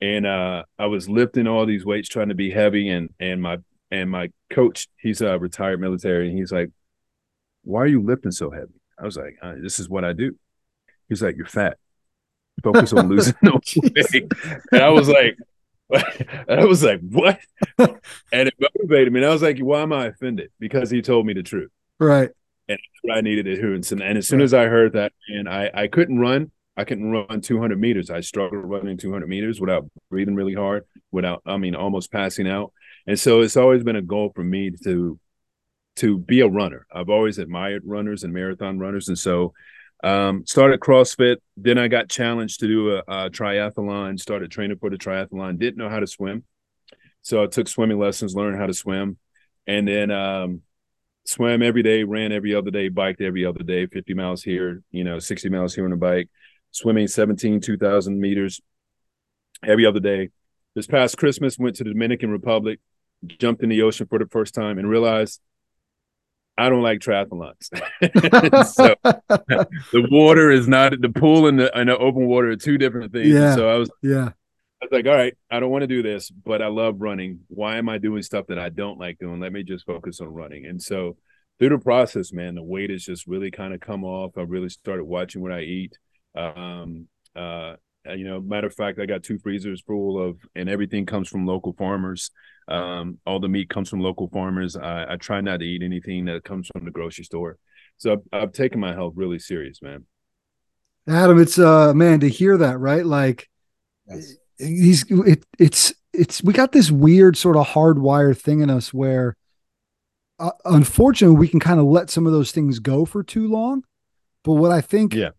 And 0.00 0.26
uh, 0.26 0.64
I 0.78 0.86
was 0.86 1.08
lifting 1.08 1.46
all 1.46 1.66
these 1.66 1.84
weights, 1.84 2.08
trying 2.08 2.28
to 2.28 2.34
be 2.34 2.50
heavy. 2.50 2.88
And 2.90 3.10
and 3.18 3.40
my 3.42 3.58
and 3.90 4.10
my 4.10 4.30
coach, 4.50 4.88
he's 4.98 5.20
a 5.22 5.38
retired 5.38 5.80
military, 5.80 6.28
and 6.28 6.36
he's 6.38 6.52
like, 6.52 6.70
"Why 7.62 7.80
are 7.82 7.86
you 7.86 8.02
lifting 8.02 8.30
so 8.32 8.50
heavy?" 8.50 8.74
I 8.98 9.04
was 9.04 9.16
like, 9.16 9.38
uh, 9.40 9.54
"This 9.60 9.78
is 9.78 9.88
what 9.88 10.04
I 10.04 10.12
do." 10.12 10.36
He's 11.08 11.22
like, 11.22 11.36
"You're 11.36 11.46
fat. 11.46 11.78
Focus 12.62 12.92
on 12.92 13.08
losing 13.14 13.34
no 13.42 13.58
weight." 13.94 14.30
And 14.70 14.82
I 14.82 14.90
was 14.90 15.08
like, 15.08 15.38
I 16.48 16.64
was 16.64 16.82
like, 16.82 17.00
"What?" 17.00 17.38
And 18.32 18.48
it 18.48 18.54
motivated 18.58 19.12
me. 19.12 19.20
And 19.20 19.26
I 19.26 19.32
was 19.32 19.42
like, 19.42 19.58
"Why 19.58 19.82
am 19.82 19.92
I 19.92 20.06
offended?" 20.06 20.50
Because 20.58 20.90
he 20.90 21.02
told 21.02 21.26
me 21.26 21.32
the 21.32 21.42
truth. 21.42 21.70
Right. 21.98 22.30
And 22.68 22.78
I 23.12 23.20
needed 23.20 23.46
adherence. 23.46 23.92
And, 23.92 24.02
and 24.02 24.18
as 24.18 24.26
soon 24.26 24.40
as 24.40 24.52
I 24.52 24.64
heard 24.64 24.94
that, 24.94 25.12
and 25.28 25.48
I, 25.48 25.70
I 25.72 25.86
couldn't 25.86 26.18
run, 26.18 26.50
I 26.76 26.84
couldn't 26.84 27.10
run 27.10 27.40
200 27.40 27.78
meters. 27.78 28.10
I 28.10 28.20
struggled 28.20 28.64
running 28.64 28.98
200 28.98 29.28
meters 29.28 29.60
without 29.60 29.88
breathing 30.10 30.34
really 30.34 30.54
hard, 30.54 30.84
without, 31.12 31.42
I 31.46 31.56
mean, 31.56 31.74
almost 31.74 32.10
passing 32.10 32.48
out. 32.48 32.72
And 33.06 33.18
so 33.18 33.40
it's 33.40 33.56
always 33.56 33.84
been 33.84 33.96
a 33.96 34.02
goal 34.02 34.32
for 34.34 34.44
me 34.44 34.72
to, 34.84 35.18
to 35.96 36.18
be 36.18 36.40
a 36.40 36.48
runner. 36.48 36.86
I've 36.92 37.08
always 37.08 37.38
admired 37.38 37.82
runners 37.86 38.24
and 38.24 38.34
marathon 38.34 38.78
runners. 38.78 39.08
And 39.08 39.18
so, 39.18 39.54
um, 40.04 40.44
started 40.46 40.80
CrossFit. 40.80 41.36
Then 41.56 41.78
I 41.78 41.88
got 41.88 42.08
challenged 42.08 42.60
to 42.60 42.66
do 42.66 42.96
a, 42.96 42.98
a 43.08 43.30
triathlon, 43.30 44.18
started 44.18 44.50
training 44.50 44.78
for 44.78 44.90
the 44.90 44.96
triathlon, 44.96 45.58
didn't 45.58 45.78
know 45.78 45.88
how 45.88 46.00
to 46.00 46.06
swim. 46.06 46.44
So 47.22 47.42
I 47.42 47.46
took 47.46 47.68
swimming 47.68 47.98
lessons, 47.98 48.34
learned 48.34 48.58
how 48.58 48.66
to 48.66 48.74
swim. 48.74 49.18
And 49.66 49.88
then, 49.88 50.10
um, 50.10 50.62
swam 51.26 51.62
every 51.62 51.82
day, 51.82 52.04
ran 52.04 52.32
every 52.32 52.54
other 52.54 52.70
day, 52.70 52.88
biked 52.88 53.20
every 53.20 53.44
other 53.44 53.62
day, 53.62 53.86
50 53.86 54.14
miles 54.14 54.42
here, 54.42 54.82
you 54.90 55.04
know, 55.04 55.18
60 55.18 55.48
miles 55.48 55.74
here 55.74 55.84
on 55.84 55.92
a 55.92 55.96
bike, 55.96 56.28
swimming 56.70 57.08
17, 57.08 57.60
2000 57.60 58.20
meters 58.20 58.60
every 59.64 59.86
other 59.86 60.00
day. 60.00 60.30
This 60.74 60.86
past 60.86 61.16
Christmas, 61.16 61.58
went 61.58 61.76
to 61.76 61.84
the 61.84 61.90
Dominican 61.90 62.30
Republic, 62.30 62.80
jumped 63.26 63.62
in 63.62 63.70
the 63.70 63.82
ocean 63.82 64.06
for 64.06 64.18
the 64.18 64.26
first 64.26 64.54
time 64.54 64.78
and 64.78 64.88
realized 64.88 65.40
I 66.58 66.68
don't 66.68 66.82
like 66.82 67.00
triathlons. 67.00 67.68
so 68.72 68.94
the 69.04 70.08
water 70.10 70.50
is 70.50 70.66
not 70.66 70.94
the 71.00 71.10
pool 71.10 71.46
and 71.46 71.60
the, 71.60 71.76
and 71.76 71.88
the 71.88 71.98
open 71.98 72.26
water 72.26 72.50
are 72.50 72.56
two 72.56 72.78
different 72.78 73.12
things. 73.12 73.28
Yeah. 73.28 73.54
So 73.54 73.68
I 73.68 73.76
was 73.76 73.90
yeah. 74.02 74.30
I 74.82 74.84
was 74.84 74.92
like, 74.92 75.06
all 75.06 75.14
right, 75.14 75.34
I 75.50 75.58
don't 75.60 75.70
want 75.70 75.82
to 75.82 75.86
do 75.86 76.02
this, 76.02 76.30
but 76.30 76.60
I 76.60 76.68
love 76.68 76.96
running. 76.98 77.40
Why 77.48 77.76
am 77.76 77.88
I 77.88 77.98
doing 77.98 78.22
stuff 78.22 78.46
that 78.48 78.58
I 78.58 78.68
don't 78.68 78.98
like 78.98 79.18
doing? 79.18 79.40
Let 79.40 79.52
me 79.52 79.62
just 79.62 79.86
focus 79.86 80.20
on 80.20 80.28
running. 80.28 80.66
And 80.66 80.80
so 80.80 81.16
through 81.58 81.70
the 81.70 81.78
process, 81.78 82.32
man, 82.32 82.54
the 82.54 82.62
weight 82.62 82.90
has 82.90 83.02
just 83.02 83.26
really 83.26 83.50
kind 83.50 83.72
of 83.72 83.80
come 83.80 84.04
off. 84.04 84.36
I 84.36 84.42
really 84.42 84.68
started 84.68 85.04
watching 85.04 85.40
what 85.40 85.52
I 85.52 85.60
eat. 85.60 85.96
Um, 86.34 87.08
uh, 87.34 87.76
you 88.14 88.24
know, 88.24 88.40
matter 88.40 88.66
of 88.66 88.74
fact, 88.74 88.98
I 88.98 89.06
got 89.06 89.22
two 89.22 89.38
freezers 89.38 89.80
full 89.82 90.22
of, 90.22 90.38
and 90.54 90.68
everything 90.68 91.06
comes 91.06 91.28
from 91.28 91.46
local 91.46 91.72
farmers. 91.74 92.30
Um, 92.68 93.18
all 93.26 93.38
the 93.40 93.48
meat 93.48 93.68
comes 93.68 93.88
from 93.88 94.00
local 94.00 94.28
farmers. 94.28 94.76
I, 94.76 95.12
I 95.12 95.16
try 95.16 95.40
not 95.40 95.60
to 95.60 95.66
eat 95.66 95.82
anything 95.82 96.24
that 96.26 96.44
comes 96.44 96.68
from 96.68 96.84
the 96.84 96.90
grocery 96.90 97.24
store. 97.24 97.58
So 97.98 98.12
I've, 98.12 98.42
I've 98.42 98.52
taken 98.52 98.80
my 98.80 98.92
health 98.92 99.14
really 99.16 99.38
serious, 99.38 99.80
man. 99.80 100.04
Adam, 101.08 101.40
it's 101.40 101.58
uh 101.58 101.94
man 101.94 102.20
to 102.20 102.28
hear 102.28 102.56
that, 102.56 102.78
right? 102.78 103.06
Like 103.06 103.48
Yes. 104.08 104.34
he's 104.58 105.04
it, 105.10 105.44
it's 105.58 105.94
it's 106.12 106.42
we 106.42 106.52
got 106.52 106.72
this 106.72 106.90
weird 106.90 107.36
sort 107.36 107.56
of 107.56 107.66
hardwired 107.66 108.38
thing 108.38 108.60
in 108.60 108.70
us 108.70 108.92
where 108.92 109.36
uh, 110.38 110.50
unfortunately 110.64 111.36
we 111.36 111.48
can 111.48 111.60
kind 111.60 111.80
of 111.80 111.86
let 111.86 112.10
some 112.10 112.26
of 112.26 112.32
those 112.32 112.52
things 112.52 112.78
go 112.78 113.04
for 113.04 113.22
too 113.22 113.48
long 113.48 113.82
but 114.44 114.52
what 114.54 114.70
i 114.70 114.80
think 114.80 115.14
Yeah. 115.14 115.30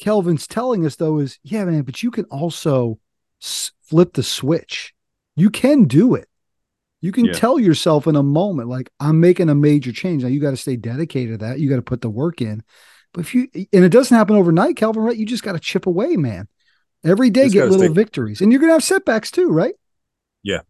Kelvin's 0.00 0.46
telling 0.46 0.84
us 0.86 0.96
though 0.96 1.18
is 1.18 1.38
yeah 1.42 1.64
man 1.64 1.82
but 1.82 2.02
you 2.02 2.10
can 2.10 2.24
also 2.26 2.98
s- 3.42 3.70
flip 3.82 4.12
the 4.14 4.22
switch 4.22 4.94
you 5.36 5.50
can 5.50 5.84
do 5.84 6.14
it 6.14 6.26
you 7.02 7.12
can 7.12 7.26
Yeah. 7.26 7.32
tell 7.32 7.58
yourself 7.58 8.06
in 8.06 8.16
a 8.16 8.22
moment 8.22 8.68
like 8.68 8.90
i'm 8.98 9.20
making 9.20 9.48
a 9.48 9.54
major 9.54 9.92
change 9.92 10.22
now 10.22 10.28
you 10.28 10.40
got 10.40 10.50
to 10.52 10.56
stay 10.56 10.76
dedicated 10.76 11.38
to 11.40 11.46
that 11.46 11.60
you 11.60 11.68
got 11.68 11.76
to 11.76 11.82
put 11.82 12.00
the 12.00 12.10
work 12.10 12.40
in 12.40 12.62
but 13.12 13.20
if 13.20 13.34
you 13.34 13.48
and 13.54 13.84
it 13.84 13.90
doesn't 13.90 14.16
happen 14.16 14.36
overnight 14.36 14.76
kelvin 14.76 15.02
right 15.02 15.16
you 15.16 15.26
just 15.26 15.42
got 15.44 15.52
to 15.52 15.60
chip 15.60 15.86
away 15.86 16.16
man 16.16 16.48
every 17.04 17.30
day 17.30 17.48
get 17.48 17.64
little 17.68 17.78
stay- 17.86 17.88
victories 17.94 18.40
and 18.40 18.50
you're 18.52 18.60
gonna 18.60 18.72
have 18.72 18.84
setbacks 18.84 19.30
too 19.30 19.48
right 19.50 19.74
Yeah. 20.42 20.60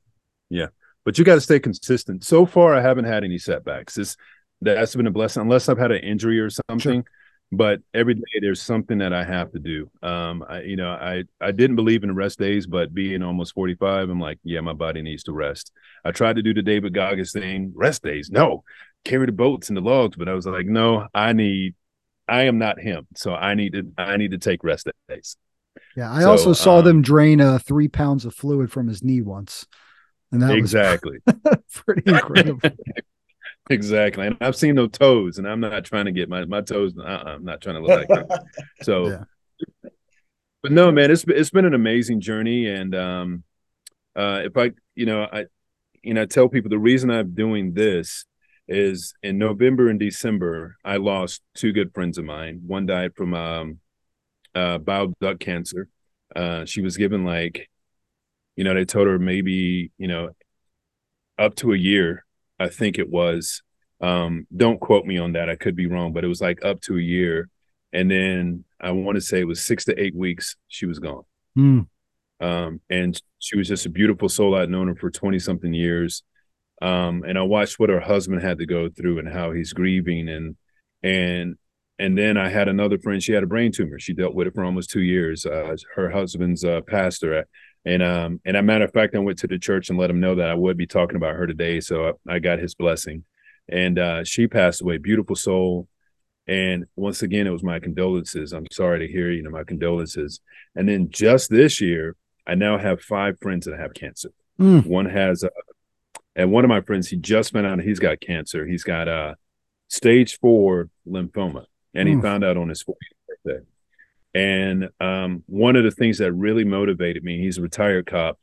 Yeah. 0.51 0.67
but 1.05 1.19
you 1.19 1.25
got 1.25 1.37
to 1.37 1.41
stay 1.41 1.59
consistent. 1.61 2.25
So 2.25 2.45
far, 2.47 2.75
I 2.75 2.81
haven't 2.83 3.05
had 3.07 3.25
any 3.25 3.39
setbacks. 3.39 3.95
This 3.95 4.17
that's 4.61 4.95
been 4.95 5.07
a 5.07 5.11
blessing. 5.11 5.41
Unless 5.43 5.69
I've 5.69 5.79
had 5.79 5.91
an 5.93 6.03
injury 6.03 6.39
or 6.39 6.51
something, 6.51 7.03
sure. 7.03 7.05
But 7.53 7.81
every 7.93 8.15
day 8.15 8.39
there's 8.41 8.63
something 8.63 8.99
that 8.99 9.13
I 9.13 9.25
have 9.25 9.51
to 9.53 9.59
do. 9.59 9.91
Um, 10.03 10.45
I, 10.49 10.63
you 10.63 10.77
know, 10.77 10.91
I 10.91 11.25
I 11.41 11.51
didn't 11.51 11.77
believe 11.77 12.05
in 12.05 12.15
rest 12.15 12.39
days, 12.39 12.67
but 12.67 12.95
being 12.95 13.23
almost 13.23 13.55
45, 13.55 14.09
I'm 14.09 14.21
like, 14.21 14.39
yeah, 14.45 14.61
my 14.61 14.73
body 14.73 15.03
needs 15.03 15.25
to 15.25 15.33
rest. 15.33 15.73
I 16.05 16.13
tried 16.13 16.37
to 16.37 16.43
do 16.43 16.55
the 16.55 16.63
David 16.63 16.95
Goggins 16.95 17.33
thing, 17.33 17.73
rest 17.75 18.03
days, 18.03 18.31
no, 18.31 18.63
carry 19.05 19.27
the 19.27 19.33
boats 19.33 19.69
and 19.69 19.77
the 19.77 19.81
logs, 19.81 20.17
but 20.17 20.29
I 20.29 20.35
was 20.35 20.47
like, 20.47 20.67
no, 20.67 21.09
I 21.13 21.33
need, 21.33 21.75
I 22.29 22.43
am 22.43 22.59
not 22.59 22.79
him, 22.79 23.09
so 23.17 23.35
I 23.35 23.55
need 23.55 23.73
to 23.73 23.93
I 23.99 24.17
need 24.17 24.31
to 24.31 24.39
take 24.39 24.63
rest 24.63 24.89
days. 25.09 25.37
Yeah, 25.97 26.13
I 26.13 26.23
so, 26.23 26.31
also 26.31 26.53
saw 26.53 26.79
um, 26.79 26.85
them 26.85 27.03
drain 27.03 27.41
uh, 27.41 27.59
three 27.59 27.89
pounds 27.89 28.25
of 28.25 28.35
fluid 28.35 28.71
from 28.71 28.87
his 28.87 29.03
knee 29.03 29.23
once, 29.23 29.67
and 30.31 30.41
that 30.43 30.51
exactly 30.57 31.19
pretty 31.73 32.09
incredible. 32.11 32.71
exactly, 33.71 34.27
and 34.27 34.37
I've 34.41 34.57
seen 34.57 34.75
those 34.75 34.91
toes, 34.91 35.39
and 35.39 35.49
I'm 35.49 35.61
not 35.61 35.85
trying 35.85 36.07
to 36.07 36.13
get 36.13 36.29
my 36.29 36.45
my 36.45 36.61
toes. 36.61 36.95
Uh-uh, 36.99 37.25
I'm 37.27 37.45
not 37.45 37.61
trying 37.61 37.77
to 37.77 37.81
look 37.81 38.09
like 38.09 38.09
that. 38.09 38.45
So, 38.83 39.09
yeah. 39.09 39.91
but 40.63 40.73
no, 40.73 40.91
man, 40.91 41.11
it's 41.11 41.25
it's 41.29 41.51
been 41.51 41.65
an 41.65 41.75
amazing 41.75 42.21
journey, 42.21 42.69
and 42.69 42.95
um, 42.95 43.45
uh, 44.17 44.43
if 44.45 44.57
I, 44.57 44.73
you 44.95 45.07
know, 45.07 45.27
I, 45.33 45.47
you 46.03 46.15
know, 46.15 46.23
I 46.23 46.27
tell 46.27 46.49
people 46.49 46.71
the 46.71 46.79
reason 46.79 47.11
I'm 47.11 47.35
doing 47.35 47.75
this 47.75 48.27
is 48.69 49.15
in 49.23 49.37
November 49.39 49.89
and 49.89 49.99
December, 49.99 50.77
I 50.85 50.97
lost 50.97 51.43
two 51.55 51.73
good 51.73 51.93
friends 51.93 52.19
of 52.19 52.25
mine. 52.25 52.61
One 52.67 52.87
died 52.87 53.15
from 53.17 53.35
um 53.35 53.81
uh, 54.55 54.79
bile 54.79 55.13
duct 55.21 55.41
cancer. 55.41 55.89
Uh, 56.35 56.65
she 56.65 56.81
was 56.81 56.97
given 56.97 57.25
like, 57.25 57.69
you 58.57 58.65
know, 58.65 58.75
they 58.75 58.85
told 58.85 59.07
her 59.07 59.19
maybe, 59.19 59.91
you 59.99 60.09
know, 60.09 60.31
up 61.39 61.55
to 61.57 61.73
a 61.73 61.77
year, 61.77 62.25
I 62.61 62.69
think 62.69 62.99
it 62.99 63.09
was. 63.09 63.63
Um, 64.01 64.47
don't 64.55 64.81
quote 64.81 65.05
me 65.05 65.19
on 65.19 65.33
that. 65.33 65.51
I 65.51 65.57
could 65.57 65.75
be 65.75 65.87
wrong, 65.87 66.13
but 66.13 66.25
it 66.25 66.29
was 66.29 66.41
like 66.41 66.65
up 66.65 66.81
to 66.83 66.97
a 66.97 67.03
year. 67.03 67.49
And 67.93 68.11
then 68.11 68.65
I 68.81 68.93
want 68.93 69.17
to 69.17 69.21
say 69.21 69.41
it 69.41 69.49
was 69.49 69.63
six 69.63 69.85
to 69.87 70.01
eight 70.01 70.15
weeks, 70.15 70.57
she 70.69 70.87
was 70.87 70.99
gone. 70.99 71.23
Mm. 71.59 71.89
Um, 72.41 72.81
and 72.89 73.21
she 73.39 73.59
was 73.59 73.69
just 73.69 73.87
a 73.87 73.91
beautiful 73.91 74.29
soul. 74.29 74.55
I'd 74.55 74.71
known 74.71 74.89
her 74.89 74.95
for 74.95 75.11
20 75.11 75.39
something 75.39 75.75
years. 75.75 76.23
Um, 76.81 77.25
and 77.27 77.39
I 77.39 77.43
watched 77.43 77.79
what 77.79 77.91
her 77.91 78.01
husband 78.01 78.43
had 78.43 78.59
to 78.59 78.67
go 78.67 78.89
through 78.89 79.19
and 79.19 79.29
how 79.29 79.53
he's 79.53 79.73
grieving 79.73 80.29
and 80.29 80.57
and 81.03 81.57
and 81.99 82.17
then 82.17 82.39
I 82.39 82.49
had 82.49 82.69
another 82.69 82.99
friend. 82.99 83.23
She 83.23 83.33
had 83.33 83.43
a 83.43 83.47
brain 83.47 83.73
tumor. 83.73 83.99
She 83.99 84.15
dealt 84.15 84.35
with 84.35 84.47
it 84.47 84.55
for 84.55 84.65
almost 84.65 84.89
two 84.89 85.03
years. 85.03 85.45
Uh, 85.45 85.77
her 85.97 86.09
husband's 86.09 86.65
uh, 86.65 86.81
pastor, 86.87 87.45
and 87.85 88.03
um, 88.03 88.41
and 88.45 88.57
a 88.57 88.63
matter 88.63 88.85
of 88.85 88.93
fact, 88.93 89.15
I 89.15 89.19
went 89.19 89.39
to 89.39 89.47
the 89.47 89.59
church 89.59 89.89
and 89.89 89.99
let 89.99 90.11
him 90.11 90.21
know 90.21 90.35
that 90.35 90.51
I 90.51 90.55
would 90.55 90.77
be 90.77 90.87
talking 90.87 91.17
about 91.17 91.37
her 91.37 91.47
today. 91.47 91.81
So 91.81 92.19
I, 92.29 92.35
I 92.35 92.39
got 92.39 92.59
his 92.59 92.75
blessing, 92.75 93.25
and 93.69 93.99
uh, 93.99 94.25
she 94.25 94.47
passed 94.47 94.83
away. 94.83 94.99
Beautiful 94.99 95.37
soul. 95.37 95.89
And 96.47 96.87
once 96.97 97.23
again, 97.23 97.47
it 97.47 97.51
was 97.51 97.63
my 97.63 97.79
condolences. 97.79 98.53
I'm 98.53 98.67
sorry 98.73 99.07
to 99.07 99.13
hear, 99.13 99.31
you 99.31 99.43
know, 99.43 99.51
my 99.51 99.63
condolences. 99.63 100.41
And 100.75 100.89
then 100.89 101.09
just 101.11 101.49
this 101.49 101.81
year, 101.81 102.17
I 102.45 102.57
now 102.57 102.77
have 102.77 103.01
five 103.03 103.39
friends 103.41 103.67
that 103.67 103.79
have 103.79 103.95
cancer. 103.95 104.31
Mm. 104.59 104.85
One 104.85 105.07
has, 105.07 105.45
uh, 105.45 105.51
and 106.35 106.51
one 106.51 106.65
of 106.65 106.69
my 106.69 106.81
friends, 106.81 107.09
he 107.09 107.17
just 107.17 107.53
found 107.53 107.67
out 107.67 107.81
he's 107.81 108.01
got 108.01 108.21
cancer. 108.21 108.67
He's 108.67 108.83
got 108.83 109.07
uh, 109.07 109.35
stage 109.87 110.39
four 110.41 110.89
lymphoma 111.07 111.67
and 111.95 112.09
he 112.09 112.15
mm. 112.15 112.23
found 112.23 112.45
out 112.45 112.57
on 112.57 112.69
his 112.69 112.83
40th 112.83 112.95
birthday. 113.45 113.65
And 114.35 114.91
um, 115.01 115.43
one 115.47 115.77
of 115.77 115.85
the 115.85 115.91
things 115.91 116.19
that 116.19 116.33
really 116.33 116.65
motivated 116.65 117.25
me, 117.25 117.41
he's 117.41 117.59
a 117.59 117.63
retired 117.63 118.07
cop, 118.07 118.39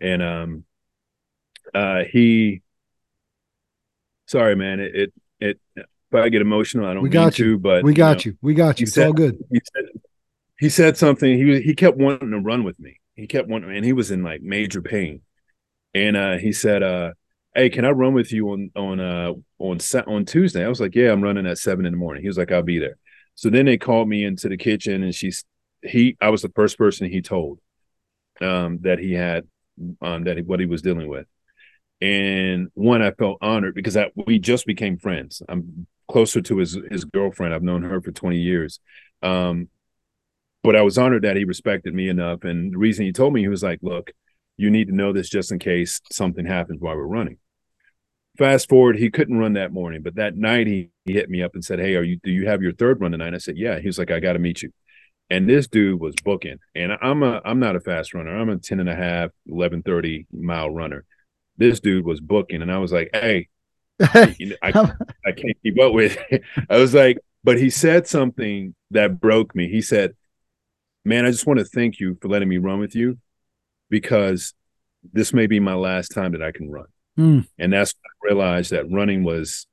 and 0.00 0.22
um, 0.22 0.64
uh, 1.72 2.02
he, 2.10 2.62
sorry, 4.26 4.56
man, 4.56 4.80
it, 4.80 4.94
it, 4.94 5.12
it, 5.40 5.60
if 5.76 5.86
I 6.12 6.28
get 6.28 6.42
emotional, 6.42 6.86
I 6.86 6.94
don't 6.94 7.02
we 7.02 7.08
got 7.08 7.38
you. 7.38 7.52
to, 7.52 7.58
but 7.58 7.84
we 7.84 7.94
got 7.94 8.24
you, 8.24 8.32
know, 8.32 8.34
you. 8.34 8.38
we 8.42 8.54
got 8.54 8.80
you. 8.80 8.84
It's 8.84 8.94
said, 8.94 9.06
all 9.06 9.12
good. 9.12 9.38
He 9.50 9.60
said, 9.74 9.84
he 10.58 10.68
said 10.68 10.96
something. 10.96 11.36
He 11.36 11.60
he 11.60 11.74
kept 11.74 11.96
wanting 11.96 12.30
to 12.30 12.40
run 12.40 12.64
with 12.64 12.78
me. 12.80 12.98
He 13.14 13.26
kept 13.26 13.48
wanting, 13.48 13.74
and 13.76 13.84
he 13.84 13.92
was 13.92 14.10
in 14.10 14.22
like 14.22 14.42
major 14.42 14.82
pain. 14.82 15.22
And 15.94 16.16
uh, 16.16 16.36
he 16.36 16.52
said, 16.52 16.82
uh, 16.82 17.12
hey, 17.54 17.70
can 17.70 17.84
I 17.84 17.90
run 17.90 18.12
with 18.12 18.32
you 18.32 18.50
on 18.50 18.70
on 18.74 19.00
uh 19.00 19.32
on 19.58 19.78
on 20.06 20.24
Tuesday? 20.24 20.64
I 20.64 20.68
was 20.68 20.80
like, 20.80 20.94
yeah, 20.94 21.12
I'm 21.12 21.22
running 21.22 21.46
at 21.46 21.58
seven 21.58 21.86
in 21.86 21.92
the 21.92 21.98
morning. 21.98 22.22
He 22.22 22.28
was 22.28 22.38
like, 22.38 22.52
I'll 22.52 22.62
be 22.62 22.78
there. 22.78 22.96
So 23.36 23.50
then 23.50 23.66
they 23.66 23.76
called 23.76 24.08
me 24.08 24.24
into 24.24 24.48
the 24.48 24.56
kitchen, 24.56 25.02
and 25.02 25.14
she's 25.14 25.44
he. 25.82 26.16
I 26.20 26.30
was 26.30 26.42
the 26.42 26.52
first 26.56 26.76
person 26.76 27.08
he 27.08 27.22
told 27.22 27.60
um, 28.40 28.78
that 28.82 28.98
he 28.98 29.12
had 29.12 29.44
um, 30.00 30.24
that 30.24 30.38
he, 30.38 30.42
what 30.42 30.58
he 30.58 30.66
was 30.66 30.82
dealing 30.82 31.08
with. 31.08 31.26
And 32.00 32.68
one, 32.74 33.02
I 33.02 33.12
felt 33.12 33.38
honored 33.40 33.74
because 33.74 33.96
I, 33.96 34.10
we 34.14 34.38
just 34.38 34.66
became 34.66 34.98
friends. 34.98 35.42
I'm 35.48 35.86
closer 36.08 36.40
to 36.42 36.56
his 36.58 36.78
his 36.90 37.04
girlfriend. 37.04 37.54
I've 37.54 37.62
known 37.62 37.82
her 37.82 38.00
for 38.00 38.10
20 38.10 38.38
years. 38.38 38.80
Um, 39.22 39.68
but 40.62 40.74
I 40.74 40.82
was 40.82 40.98
honored 40.98 41.22
that 41.22 41.36
he 41.36 41.44
respected 41.44 41.94
me 41.94 42.08
enough. 42.08 42.42
And 42.42 42.72
the 42.72 42.78
reason 42.78 43.04
he 43.04 43.12
told 43.12 43.32
me, 43.32 43.40
he 43.40 43.48
was 43.48 43.62
like, 43.62 43.78
look, 43.82 44.10
you 44.56 44.70
need 44.70 44.88
to 44.88 44.94
know 44.94 45.12
this 45.12 45.28
just 45.28 45.52
in 45.52 45.58
case 45.58 46.00
something 46.10 46.44
happens 46.44 46.80
while 46.80 46.96
we're 46.96 47.06
running 47.06 47.38
fast 48.36 48.68
forward, 48.68 48.98
he 48.98 49.10
couldn't 49.10 49.38
run 49.38 49.54
that 49.54 49.72
morning, 49.72 50.02
but 50.02 50.16
that 50.16 50.36
night 50.36 50.66
he, 50.66 50.90
he 51.04 51.12
hit 51.12 51.30
me 51.30 51.42
up 51.42 51.54
and 51.54 51.64
said, 51.64 51.78
Hey, 51.78 51.96
are 51.96 52.02
you 52.02 52.18
do 52.22 52.30
you 52.30 52.46
have 52.46 52.62
your 52.62 52.72
third 52.72 53.00
run 53.00 53.12
tonight? 53.12 53.34
I 53.34 53.38
said, 53.38 53.56
Yeah. 53.56 53.78
He 53.78 53.86
was 53.86 53.98
like, 53.98 54.10
I 54.10 54.20
gotta 54.20 54.38
meet 54.38 54.62
you. 54.62 54.72
And 55.28 55.48
this 55.48 55.66
dude 55.66 56.00
was 56.00 56.14
booking. 56.24 56.58
And 56.74 56.92
I'm 57.00 57.22
a 57.22 57.40
I'm 57.44 57.58
not 57.58 57.76
a 57.76 57.80
fast 57.80 58.14
runner. 58.14 58.36
I'm 58.36 58.48
a 58.48 58.58
10 58.58 58.80
and 58.80 58.88
a 58.88 58.94
half, 58.94 59.30
11 59.46 59.82
30 59.82 60.26
mile 60.32 60.70
runner. 60.70 61.04
This 61.56 61.80
dude 61.80 62.04
was 62.04 62.20
booking. 62.20 62.62
And 62.62 62.72
I 62.72 62.78
was 62.78 62.92
like, 62.92 63.10
Hey, 63.12 63.48
you 64.38 64.50
know, 64.50 64.56
I, 64.62 64.68
I 65.24 65.32
can't 65.32 65.56
keep 65.62 65.80
up 65.80 65.92
with 65.92 66.18
it. 66.30 66.42
I 66.70 66.78
was 66.78 66.94
like, 66.94 67.18
but 67.44 67.58
he 67.58 67.70
said 67.70 68.06
something 68.06 68.74
that 68.90 69.20
broke 69.20 69.54
me. 69.54 69.68
He 69.68 69.80
said, 69.80 70.14
Man, 71.04 71.24
I 71.24 71.30
just 71.30 71.46
want 71.46 71.58
to 71.58 71.64
thank 71.64 72.00
you 72.00 72.18
for 72.20 72.28
letting 72.28 72.48
me 72.48 72.58
run 72.58 72.80
with 72.80 72.94
you 72.94 73.18
because 73.88 74.54
this 75.12 75.32
may 75.32 75.46
be 75.46 75.60
my 75.60 75.74
last 75.74 76.08
time 76.08 76.32
that 76.32 76.42
I 76.42 76.50
can 76.50 76.70
run. 76.70 76.86
Mm. 77.18 77.46
And 77.58 77.72
that's 77.72 77.94
when 77.94 78.32
I 78.32 78.34
realized 78.34 78.70
that 78.72 78.90
running 78.90 79.24
was, 79.24 79.66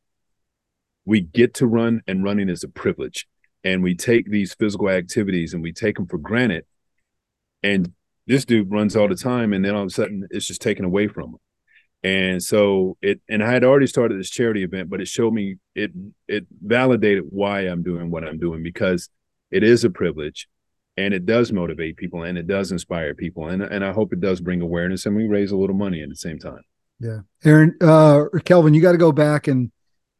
we 1.06 1.21
get 1.21 1.56
to 1.56 1.67
run 1.67 2.01
and 2.08 2.23
running 2.23 2.49
is 2.49 2.63
a 2.63 2.69
privilege. 2.69 3.27
And 3.63 3.84
we 3.84 3.95
take 3.95 4.29
these 4.29 4.53
physical 4.53 4.89
activities 4.89 5.53
and 5.53 5.63
we 5.63 5.73
take 5.73 5.95
them 5.95 6.08
for 6.08 6.17
granted. 6.17 6.65
And 7.62 7.93
this 8.27 8.45
dude 8.45 8.71
runs 8.71 8.95
all 8.95 9.08
the 9.08 9.15
time. 9.15 9.53
And 9.53 9.63
then 9.63 9.75
all 9.75 9.82
of 9.82 9.88
a 9.88 9.91
sudden 9.91 10.27
it's 10.32 10.47
just 10.47 10.62
taken 10.62 10.86
away 10.86 11.08
from 11.08 11.32
him. 11.32 11.38
And 12.03 12.43
so 12.43 12.97
it, 13.01 13.21
and 13.29 13.41
I 13.41 13.51
had 13.51 13.63
already 13.63 13.88
started 13.88 14.19
this 14.19 14.29
charity 14.29 14.63
event, 14.63 14.89
but 14.89 14.99
it 14.99 15.08
showed 15.08 15.34
me, 15.34 15.56
it, 15.73 15.91
it 16.27 16.45
validated 16.62 17.23
why 17.29 17.62
I'm 17.62 17.82
doing 17.82 18.12
what 18.12 18.25
I'm 18.25 18.38
doing 18.38 18.62
because 18.62 19.10
it 19.51 19.63
is 19.63 19.86
a 19.86 19.89
privilege 19.89 20.49
and 20.97 21.13
it 21.13 21.25
does 21.25 21.53
motivate 21.53 21.95
people 21.95 22.23
and 22.23 22.38
it 22.38 22.45
does 22.45 22.73
inspire 22.73 23.15
people. 23.15 23.47
And, 23.47 23.62
and 23.62 23.86
I 23.86 23.93
hope 23.93 24.12
it 24.12 24.19
does 24.19 24.41
bring 24.41 24.62
awareness 24.62 25.06
and 25.06 25.15
we 25.15 25.27
raise 25.27 25.51
a 25.51 25.58
little 25.58 25.75
money 25.75 26.01
at 26.01 26.10
the 26.10 26.15
same 26.15 26.39
time. 26.39 26.63
Yeah. 27.04 27.20
Aaron, 27.44 27.76
uh, 27.82 28.26
Kelvin, 28.46 28.74
you 28.74 28.82
got 28.82 28.94
to 28.94 28.98
go 28.98 29.12
back 29.12 29.48
and 29.48 29.72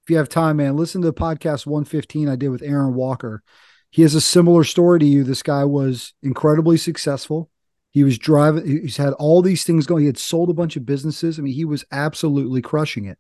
if 0.04 0.10
you 0.10 0.18
have 0.18 0.28
time, 0.28 0.58
man, 0.58 0.76
listen 0.76 1.02
to 1.02 1.08
the 1.08 1.14
podcast 1.14 1.66
115 1.66 2.28
I 2.28 2.36
did 2.36 2.50
with 2.50 2.62
Aaron 2.62 2.94
Walker. 2.94 3.42
He 3.90 4.02
has 4.02 4.16
a 4.16 4.20
similar 4.20 4.66
story 4.66 5.00
to 5.00 5.06
you. 5.06 5.24
This 5.24 5.42
guy 5.42 5.64
was 5.64 6.14
incredibly 6.22 6.76
successful. 6.76 7.50
He 7.92 8.04
was 8.04 8.18
driving, 8.18 8.68
he's 8.68 8.98
had 8.98 9.14
all 9.14 9.42
these 9.42 9.64
things 9.64 9.86
going. 9.86 10.02
He 10.02 10.08
had 10.08 10.18
sold 10.18 10.50
a 10.50 10.54
bunch 10.54 10.76
of 10.76 10.86
businesses. 10.86 11.40
I 11.40 11.42
mean, 11.42 11.54
he 11.54 11.64
was 11.64 11.86
absolutely 11.90 12.62
crushing 12.62 13.06
it. 13.06 13.18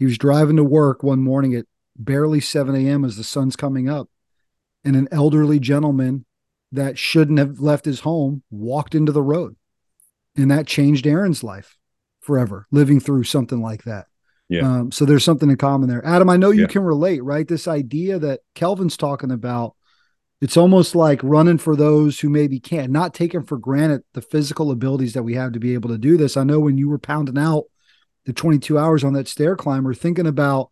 He 0.00 0.04
was 0.04 0.18
driving 0.18 0.56
to 0.56 0.64
work 0.64 1.04
one 1.04 1.22
morning 1.22 1.54
at 1.54 1.66
barely 1.96 2.40
7 2.40 2.74
a.m. 2.74 3.04
as 3.04 3.16
the 3.16 3.24
sun's 3.24 3.54
coming 3.54 3.88
up, 3.88 4.08
and 4.84 4.96
an 4.96 5.06
elderly 5.12 5.60
gentleman 5.60 6.24
that 6.72 6.98
shouldn't 6.98 7.38
have 7.38 7.60
left 7.60 7.84
his 7.84 8.00
home 8.00 8.42
walked 8.50 8.96
into 8.96 9.12
the 9.12 9.22
road. 9.22 9.54
And 10.36 10.50
that 10.50 10.66
changed 10.66 11.06
Aaron's 11.06 11.44
life 11.44 11.76
forever 12.26 12.66
living 12.70 13.00
through 13.00 13.24
something 13.24 13.62
like 13.62 13.84
that. 13.84 14.06
Yeah. 14.48 14.62
Um, 14.62 14.92
so 14.92 15.04
there's 15.04 15.24
something 15.24 15.50
in 15.50 15.56
common 15.56 15.88
there. 15.88 16.04
Adam, 16.04 16.28
I 16.28 16.36
know 16.36 16.50
you 16.50 16.62
yeah. 16.62 16.68
can 16.68 16.82
relate, 16.82 17.22
right? 17.22 17.46
This 17.46 17.66
idea 17.66 18.18
that 18.18 18.40
Kelvin's 18.54 18.96
talking 18.96 19.30
about, 19.30 19.74
it's 20.40 20.56
almost 20.56 20.94
like 20.94 21.20
running 21.22 21.58
for 21.58 21.74
those 21.74 22.20
who 22.20 22.28
maybe 22.28 22.60
can't, 22.60 22.92
not 22.92 23.14
taking 23.14 23.42
for 23.42 23.58
granted 23.58 24.02
the 24.14 24.22
physical 24.22 24.70
abilities 24.70 25.14
that 25.14 25.22
we 25.22 25.34
have 25.34 25.52
to 25.52 25.60
be 25.60 25.74
able 25.74 25.88
to 25.90 25.98
do 25.98 26.16
this. 26.16 26.36
I 26.36 26.44
know 26.44 26.60
when 26.60 26.78
you 26.78 26.88
were 26.88 26.98
pounding 26.98 27.38
out 27.38 27.64
the 28.24 28.32
22 28.32 28.78
hours 28.78 29.02
on 29.02 29.14
that 29.14 29.28
stair 29.28 29.56
climber, 29.56 29.94
thinking 29.94 30.26
about 30.26 30.70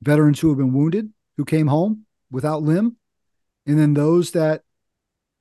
veterans 0.00 0.40
who 0.40 0.48
have 0.48 0.58
been 0.58 0.72
wounded, 0.72 1.12
who 1.36 1.44
came 1.44 1.66
home 1.66 2.06
without 2.30 2.62
limb, 2.62 2.96
and 3.66 3.78
then 3.78 3.94
those 3.94 4.32
that 4.32 4.62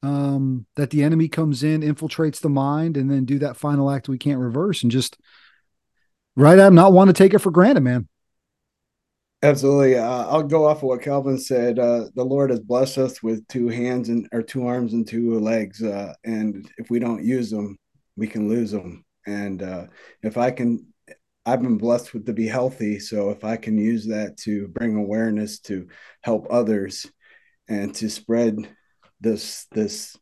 um 0.03 0.65
that 0.75 0.89
the 0.89 1.03
enemy 1.03 1.27
comes 1.27 1.61
in 1.61 1.81
infiltrates 1.81 2.41
the 2.41 2.49
mind 2.49 2.97
and 2.97 3.09
then 3.11 3.23
do 3.23 3.37
that 3.37 3.55
final 3.55 3.91
act 3.91 4.09
we 4.09 4.17
can't 4.17 4.39
reverse 4.39 4.81
and 4.81 4.91
just 4.91 5.19
right? 6.35 6.59
I'm 6.59 6.75
not 6.75 6.93
one 6.93 7.07
to 7.07 7.13
take 7.13 7.33
it 7.33 7.39
for 7.39 7.51
granted, 7.51 7.81
man. 7.81 8.07
Absolutely. 9.43 9.97
Uh, 9.97 10.27
I'll 10.27 10.43
go 10.43 10.67
off 10.67 10.77
of 10.77 10.83
what 10.83 11.01
Calvin 11.01 11.37
said. 11.39 11.79
Uh, 11.79 12.05
the 12.13 12.23
Lord 12.23 12.51
has 12.51 12.59
blessed 12.59 12.99
us 12.99 13.23
with 13.23 13.47
two 13.47 13.69
hands 13.69 14.09
and 14.09 14.27
or 14.31 14.43
two 14.43 14.67
arms 14.67 14.93
and 14.93 15.07
two 15.07 15.39
legs, 15.39 15.81
uh, 15.81 16.13
and 16.23 16.69
if 16.77 16.91
we 16.91 16.99
don't 16.99 17.23
use 17.23 17.49
them, 17.49 17.77
we 18.15 18.27
can 18.27 18.47
lose 18.47 18.69
them. 18.69 19.03
And 19.25 19.63
uh, 19.63 19.87
if 20.21 20.37
I 20.37 20.51
can 20.51 20.85
I've 21.45 21.61
been 21.61 21.77
blessed 21.77 22.13
with 22.13 22.25
to 22.27 22.33
be 22.33 22.47
healthy. 22.47 22.99
So 22.99 23.31
if 23.31 23.43
I 23.43 23.57
can 23.57 23.77
use 23.77 24.07
that 24.07 24.37
to 24.39 24.67
bring 24.67 24.95
awareness 24.95 25.59
to 25.61 25.87
help 26.21 26.47
others 26.51 27.05
and 27.67 27.95
to 27.95 28.09
spread 28.09 28.57
this 29.19 29.65
this 29.71 30.15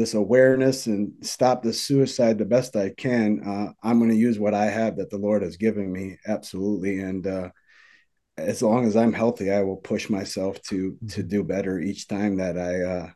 this 0.00 0.14
awareness 0.14 0.86
and 0.86 1.12
stop 1.20 1.62
the 1.62 1.74
suicide 1.74 2.38
the 2.38 2.44
best 2.46 2.74
I 2.74 2.88
can, 2.88 3.42
uh, 3.46 3.72
I'm 3.86 3.98
going 3.98 4.10
to 4.10 4.16
use 4.16 4.38
what 4.38 4.54
I 4.54 4.64
have 4.64 4.96
that 4.96 5.10
the 5.10 5.18
Lord 5.18 5.42
has 5.42 5.58
given 5.58 5.92
me. 5.92 6.16
Absolutely. 6.26 7.00
And 7.00 7.26
uh, 7.26 7.50
as 8.38 8.62
long 8.62 8.86
as 8.86 8.96
I'm 8.96 9.12
healthy, 9.12 9.50
I 9.50 9.60
will 9.60 9.76
push 9.76 10.08
myself 10.08 10.60
to 10.62 10.96
to 11.10 11.20
mm-hmm. 11.20 11.28
do 11.28 11.44
better 11.44 11.78
each 11.78 12.08
time 12.08 12.38
that 12.38 12.56
I 12.56 12.82
uh, 12.82 13.10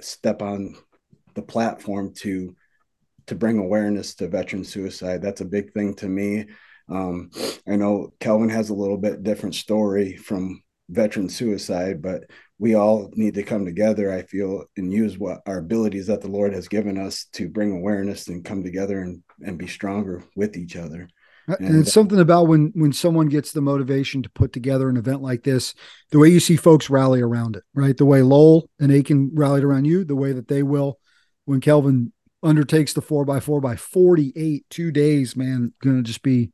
step 0.00 0.42
on 0.42 0.76
the 1.34 1.42
platform 1.42 2.12
to 2.16 2.54
to 3.28 3.34
bring 3.34 3.58
awareness 3.58 4.14
to 4.16 4.28
veteran 4.28 4.64
suicide. 4.64 5.22
That's 5.22 5.40
a 5.40 5.46
big 5.46 5.72
thing 5.72 5.94
to 5.96 6.08
me. 6.08 6.46
Um, 6.88 7.30
I 7.66 7.76
know 7.76 8.12
Kelvin 8.20 8.50
has 8.50 8.68
a 8.68 8.74
little 8.74 8.98
bit 8.98 9.22
different 9.22 9.54
story 9.54 10.16
from 10.16 10.62
veteran 10.88 11.28
suicide, 11.28 12.00
but 12.00 12.24
we 12.58 12.74
all 12.74 13.10
need 13.14 13.34
to 13.34 13.42
come 13.42 13.64
together, 13.64 14.12
I 14.12 14.22
feel, 14.22 14.64
and 14.76 14.92
use 14.92 15.18
what 15.18 15.40
our 15.46 15.58
abilities 15.58 16.06
that 16.06 16.20
the 16.20 16.28
Lord 16.28 16.54
has 16.54 16.68
given 16.68 16.98
us 16.98 17.26
to 17.34 17.48
bring 17.48 17.72
awareness 17.72 18.28
and 18.28 18.44
come 18.44 18.62
together 18.62 19.00
and, 19.00 19.22
and 19.40 19.58
be 19.58 19.66
stronger 19.66 20.22
with 20.34 20.56
each 20.56 20.76
other. 20.76 21.08
Uh, 21.48 21.56
and, 21.58 21.68
and 21.68 21.78
it's 21.80 21.90
uh, 21.90 21.92
something 21.92 22.18
about 22.18 22.48
when 22.48 22.72
when 22.74 22.92
someone 22.92 23.28
gets 23.28 23.52
the 23.52 23.60
motivation 23.60 24.22
to 24.22 24.30
put 24.30 24.52
together 24.52 24.88
an 24.88 24.96
event 24.96 25.22
like 25.22 25.44
this, 25.44 25.74
the 26.10 26.18
way 26.18 26.28
you 26.28 26.40
see 26.40 26.56
folks 26.56 26.90
rally 26.90 27.20
around 27.20 27.56
it, 27.56 27.62
right? 27.74 27.96
The 27.96 28.04
way 28.04 28.22
Lowell 28.22 28.68
and 28.80 28.90
Aiken 28.90 29.30
rallied 29.34 29.62
around 29.62 29.84
you, 29.84 30.04
the 30.04 30.16
way 30.16 30.32
that 30.32 30.48
they 30.48 30.62
will 30.62 30.98
when 31.44 31.60
Kelvin 31.60 32.12
undertakes 32.42 32.92
the 32.92 33.02
four 33.02 33.24
by 33.24 33.40
four 33.40 33.60
by 33.60 33.76
48 33.76 34.64
two 34.70 34.90
days, 34.90 35.36
man, 35.36 35.72
gonna 35.82 36.02
just 36.02 36.22
be 36.22 36.52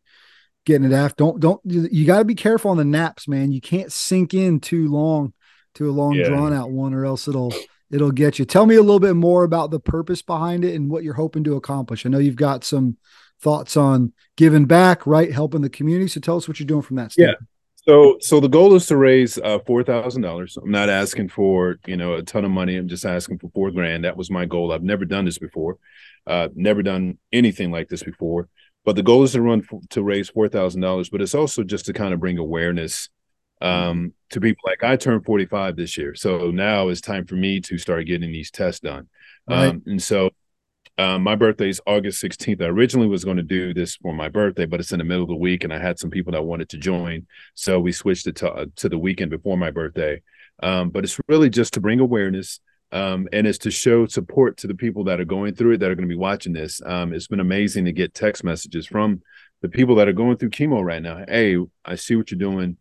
getting 0.65 0.91
it 0.91 0.95
after. 0.95 1.17
Don't 1.25 1.41
don't 1.41 1.61
you 1.65 2.07
got 2.07 2.19
to 2.19 2.25
be 2.25 2.35
careful 2.35 2.71
on 2.71 2.77
the 2.77 2.85
naps, 2.85 3.29
man. 3.29 3.53
You 3.53 3.61
can't 3.61 3.93
sink 3.93 4.35
in 4.35 4.61
too 4.61 4.89
long 4.89 5.33
to 5.75 5.89
a 5.89 5.93
long 5.93 6.15
yeah. 6.15 6.29
drawn 6.29 6.53
out 6.53 6.71
one, 6.71 6.95
or 6.95 7.05
else 7.05 7.29
it'll 7.29 7.53
it'll 7.91 8.13
get 8.13 8.39
you. 8.39 8.45
Tell 8.45 8.67
me 8.67 8.77
a 8.77 8.83
little 8.83 9.01
bit 9.01 9.15
more 9.15 9.45
about 9.45 9.71
the 9.71 9.81
purpose 9.81 10.23
behind 10.23 10.65
it 10.65 10.75
and 10.75 10.91
what 10.91 11.05
you're 11.05 11.15
hoping 11.15 11.45
to 11.45 11.57
accomplish. 11.57 12.05
I 12.05 12.09
know 12.09 12.19
you've 12.19 12.37
got 12.37 12.65
some 12.65 12.97
thoughts 13.41 13.77
on 13.77 14.13
giving 14.37 14.67
back, 14.67 15.07
right? 15.07 15.33
Helping 15.33 15.63
the 15.63 15.71
community. 15.71 16.09
So 16.09 16.21
tell 16.21 16.37
us 16.37 16.49
what 16.49 16.61
you're 16.61 16.67
doing 16.67 16.83
from 16.83 16.97
that. 16.97 17.13
Standpoint. 17.13 17.39
Yeah. 17.41 17.47
So, 17.85 18.17
so 18.21 18.39
the 18.39 18.49
goal 18.49 18.77
is 18.77 18.87
to 18.87 18.97
raise 18.97 19.39
uh, 19.39 19.59
four 19.67 19.83
thousand 19.83 20.23
dollars. 20.23 20.57
I'm 20.57 20.71
not 20.71 20.89
asking 20.89 21.31
for 21.31 21.79
you 21.87 21.97
know 21.97 22.15
a 22.15 22.23
ton 22.23 22.45
of 22.45 22.51
money. 22.53 22.77
I'm 22.77 22.89
just 22.89 23.05
asking 23.05 23.39
for 23.39 23.51
four 23.51 23.71
grand. 23.73 24.05
That 24.05 24.17
was 24.17 24.31
my 24.31 24.47
goal. 24.47 24.73
I've 24.73 24.85
never 24.85 25.05
done 25.05 25.25
this 25.25 25.39
before. 25.39 25.79
Uh, 26.25 26.49
never 26.55 26.83
done 26.85 27.19
anything 27.33 27.73
like 27.73 27.89
this 27.89 28.05
before. 28.05 28.49
But 28.85 28.97
the 28.97 29.03
goal 29.03 29.23
is 29.23 29.33
to 29.33 29.43
run 29.43 29.67
to 29.91 30.03
raise 30.03 30.29
four 30.29 30.49
thousand 30.49 30.81
dollars. 30.81 31.09
But 31.09 31.23
it's 31.23 31.35
also 31.35 31.63
just 31.63 31.87
to 31.87 31.93
kind 31.93 32.13
of 32.13 32.21
bring 32.21 32.39
awareness 32.39 33.09
um, 33.61 34.13
to 34.31 34.41
people. 34.41 34.63
Like 34.67 34.83
I 34.83 34.97
turned 34.97 35.25
45 35.25 35.77
this 35.77 35.97
year, 35.97 36.15
so 36.15 36.51
now 36.51 36.89
it's 36.89 37.01
time 37.01 37.27
for 37.27 37.37
me 37.37 37.61
to 37.61 37.79
start 37.79 38.07
getting 38.07 38.33
these 38.33 38.51
tests 38.51 38.81
done. 38.81 39.09
Right. 39.49 39.69
Um, 39.69 39.83
and 39.87 40.03
so 40.03 40.31
um, 40.99 41.23
my 41.23 41.37
birthday 41.37 41.69
is 41.69 41.81
August 41.87 42.23
16th. 42.23 42.61
I 42.61 42.67
originally 42.67 43.07
was 43.07 43.25
going 43.25 43.39
to 43.39 43.43
do 43.43 43.73
this 43.73 43.97
for 43.97 44.13
my 44.13 44.29
birthday, 44.29 44.67
but 44.67 44.81
it's 44.81 44.93
in 44.93 44.99
the 44.99 45.05
middle 45.05 45.23
of 45.23 45.29
the 45.29 45.37
week, 45.37 45.65
and 45.65 45.73
I 45.73 45.79
had 45.79 45.99
some 45.99 46.11
people 46.11 46.33
that 46.33 46.43
wanted 46.43 46.69
to 46.71 46.77
join, 46.77 47.27
so 47.55 47.81
we 47.81 47.93
switched 47.93 48.27
it 48.27 48.37
to 48.37 48.51
uh, 48.51 48.67
to 48.77 48.89
the 48.89 48.99
weekend 48.99 49.31
before 49.31 49.57
my 49.57 49.71
birthday. 49.71 50.21
Um, 50.63 50.91
but 50.91 51.05
it's 51.05 51.19
really 51.29 51.51
just 51.51 51.75
to 51.75 51.81
bring 51.81 52.01
awareness 52.01 52.61
um, 52.93 53.27
and 53.33 53.47
it's 53.47 53.59
to 53.59 53.71
show 53.71 54.07
support 54.07 54.59
to 54.59 54.67
the 54.67 54.75
people 54.75 55.05
that 55.05 55.19
are 55.19 55.25
going 55.25 55.55
through 55.55 55.73
it 55.73 55.79
that 55.79 55.91
are 55.91 55.95
going 55.95 56.09
to 56.09 56.15
be 56.15 56.19
watching 56.19 56.53
this. 56.53 56.81
Um, 56.85 57.13
it's 57.15 57.27
been 57.27 57.41
amazing 57.41 57.87
to 57.87 57.93
get 57.93 58.15
text 58.15 58.45
messages 58.45 58.87
from 58.87 59.23
the 59.63 59.69
people 59.69 59.95
that 59.97 60.09
are 60.09 60.13
going 60.13 60.37
through 60.37 60.51
chemo 60.51 60.85
right 60.85 61.03
now. 61.03 61.25
Hey, 61.27 61.57
I 61.85 61.95
see 61.95 62.17
what 62.17 62.31
you're 62.31 62.39
doing. 62.39 62.77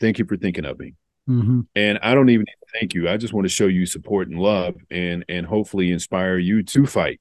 Thank 0.00 0.18
you 0.18 0.24
for 0.24 0.36
thinking 0.36 0.64
of 0.64 0.78
me. 0.78 0.94
Mm-hmm. 1.28 1.60
And 1.76 1.98
I 2.02 2.14
don't 2.14 2.30
even 2.30 2.46
thank 2.72 2.94
you. 2.94 3.08
I 3.08 3.18
just 3.18 3.34
want 3.34 3.44
to 3.44 3.50
show 3.50 3.66
you 3.66 3.84
support 3.84 4.28
and 4.28 4.38
love, 4.38 4.74
and 4.90 5.24
and 5.28 5.46
hopefully 5.46 5.92
inspire 5.92 6.38
you 6.38 6.62
to 6.62 6.86
fight, 6.86 7.20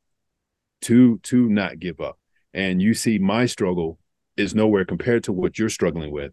to 0.84 1.20
to 1.24 1.50
not 1.50 1.80
give 1.80 2.00
up. 2.00 2.18
And 2.54 2.82
you 2.82 2.94
see, 2.94 3.20
my 3.20 3.46
struggle 3.46 4.00
is 4.38 4.56
nowhere 4.56 4.86
compared 4.86 5.26
to 5.26 5.34
what 5.34 5.60
you're 5.60 5.70
struggling 5.70 6.12
with, 6.12 6.32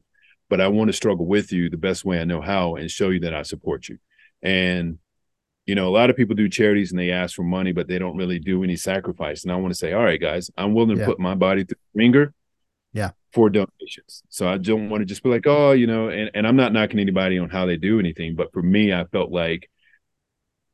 but 0.48 0.60
I 0.60 0.68
want 0.68 0.88
to 0.88 0.92
struggle 0.92 1.26
with 1.26 1.52
you 1.52 1.68
the 1.68 1.76
best 1.76 2.04
way 2.04 2.20
I 2.20 2.24
know 2.24 2.40
how, 2.40 2.76
and 2.76 2.90
show 2.90 3.10
you 3.10 3.20
that 3.20 3.34
I 3.34 3.42
support 3.42 3.88
you. 3.88 3.98
And 4.40 4.98
you 5.66 5.74
know, 5.74 5.88
a 5.88 5.90
lot 5.90 6.10
of 6.10 6.16
people 6.16 6.36
do 6.36 6.48
charities 6.48 6.92
and 6.92 6.98
they 6.98 7.10
ask 7.10 7.34
for 7.34 7.42
money, 7.42 7.72
but 7.72 7.88
they 7.88 7.98
don't 7.98 8.16
really 8.16 8.38
do 8.38 8.62
any 8.62 8.76
sacrifice. 8.76 9.42
And 9.42 9.52
I 9.52 9.56
want 9.56 9.72
to 9.72 9.78
say, 9.78 9.92
all 9.92 10.04
right, 10.04 10.20
guys, 10.20 10.50
I'm 10.56 10.74
willing 10.74 10.96
to 10.96 11.04
put 11.04 11.18
my 11.18 11.34
body 11.34 11.64
through 11.64 11.78
the 11.92 11.98
ringer. 11.98 12.32
Yeah. 12.92 13.10
For 13.32 13.50
donations. 13.50 14.22
So 14.30 14.48
I 14.48 14.56
don't 14.56 14.88
want 14.88 15.02
to 15.02 15.04
just 15.04 15.22
be 15.22 15.28
like, 15.28 15.46
oh, 15.46 15.72
you 15.72 15.86
know, 15.86 16.08
and, 16.08 16.30
and 16.32 16.46
I'm 16.46 16.56
not 16.56 16.72
knocking 16.72 17.00
anybody 17.00 17.38
on 17.38 17.50
how 17.50 17.66
they 17.66 17.76
do 17.76 17.98
anything, 17.98 18.34
but 18.34 18.52
for 18.52 18.62
me, 18.62 18.94
I 18.94 19.04
felt 19.04 19.30
like 19.30 19.68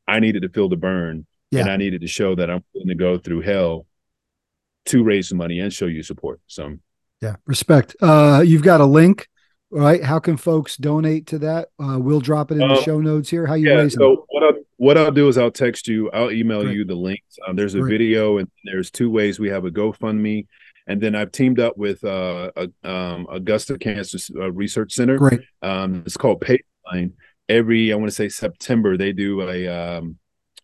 I 0.06 0.20
needed 0.20 0.42
to 0.42 0.48
feel 0.48 0.68
the 0.68 0.76
burn 0.76 1.26
yeah. 1.50 1.62
and 1.62 1.70
I 1.70 1.76
needed 1.76 2.02
to 2.02 2.06
show 2.06 2.36
that 2.36 2.50
I'm 2.50 2.62
willing 2.72 2.88
to 2.88 2.94
go 2.94 3.18
through 3.18 3.40
hell 3.40 3.86
to 4.86 5.02
raise 5.02 5.30
some 5.30 5.38
money 5.38 5.58
and 5.58 5.72
show 5.72 5.86
you 5.86 6.02
support. 6.02 6.40
So 6.46 6.76
yeah, 7.20 7.36
respect. 7.46 7.96
Uh 8.00 8.42
you've 8.44 8.62
got 8.62 8.80
a 8.80 8.86
link 8.86 9.28
right? 9.72 10.04
How 10.04 10.20
can 10.20 10.36
folks 10.36 10.76
donate 10.76 11.26
to 11.28 11.38
that? 11.40 11.68
Uh, 11.82 11.98
we'll 11.98 12.20
drop 12.20 12.50
it 12.50 12.54
in 12.54 12.68
the 12.68 12.74
um, 12.74 12.82
show 12.82 13.00
notes 13.00 13.30
here. 13.30 13.46
How 13.46 13.54
you 13.54 13.70
yeah, 13.70 13.76
raising? 13.76 13.98
So 13.98 14.26
what 14.28 14.44
I'll, 14.44 14.61
what 14.82 14.98
I'll 14.98 15.12
do 15.12 15.28
is 15.28 15.38
I'll 15.38 15.52
text 15.52 15.86
you. 15.86 16.10
I'll 16.10 16.32
email 16.32 16.64
Great. 16.64 16.74
you 16.74 16.84
the 16.84 16.96
links. 16.96 17.38
Um, 17.46 17.54
there's 17.54 17.76
a 17.76 17.78
Great. 17.78 17.92
video 17.92 18.38
and 18.38 18.50
there's 18.64 18.90
two 18.90 19.12
ways. 19.12 19.38
We 19.38 19.48
have 19.48 19.64
a 19.64 19.70
GoFundMe, 19.70 20.48
and 20.88 21.00
then 21.00 21.14
I've 21.14 21.30
teamed 21.30 21.60
up 21.60 21.78
with 21.78 22.02
uh, 22.02 22.50
a, 22.56 22.68
um, 22.82 23.28
Augusta 23.30 23.78
Cancer 23.78 24.18
uh, 24.40 24.50
Research 24.50 24.92
Center. 24.92 25.18
Great. 25.18 25.42
Um, 25.62 26.02
it's 26.04 26.16
called 26.16 26.42
Paceline. 26.42 27.12
Every 27.48 27.92
I 27.92 27.96
want 27.96 28.08
to 28.08 28.14
say 28.14 28.28
September 28.28 28.96
they 28.96 29.12
do 29.12 29.48
a 29.48 29.68
um, 29.68 30.18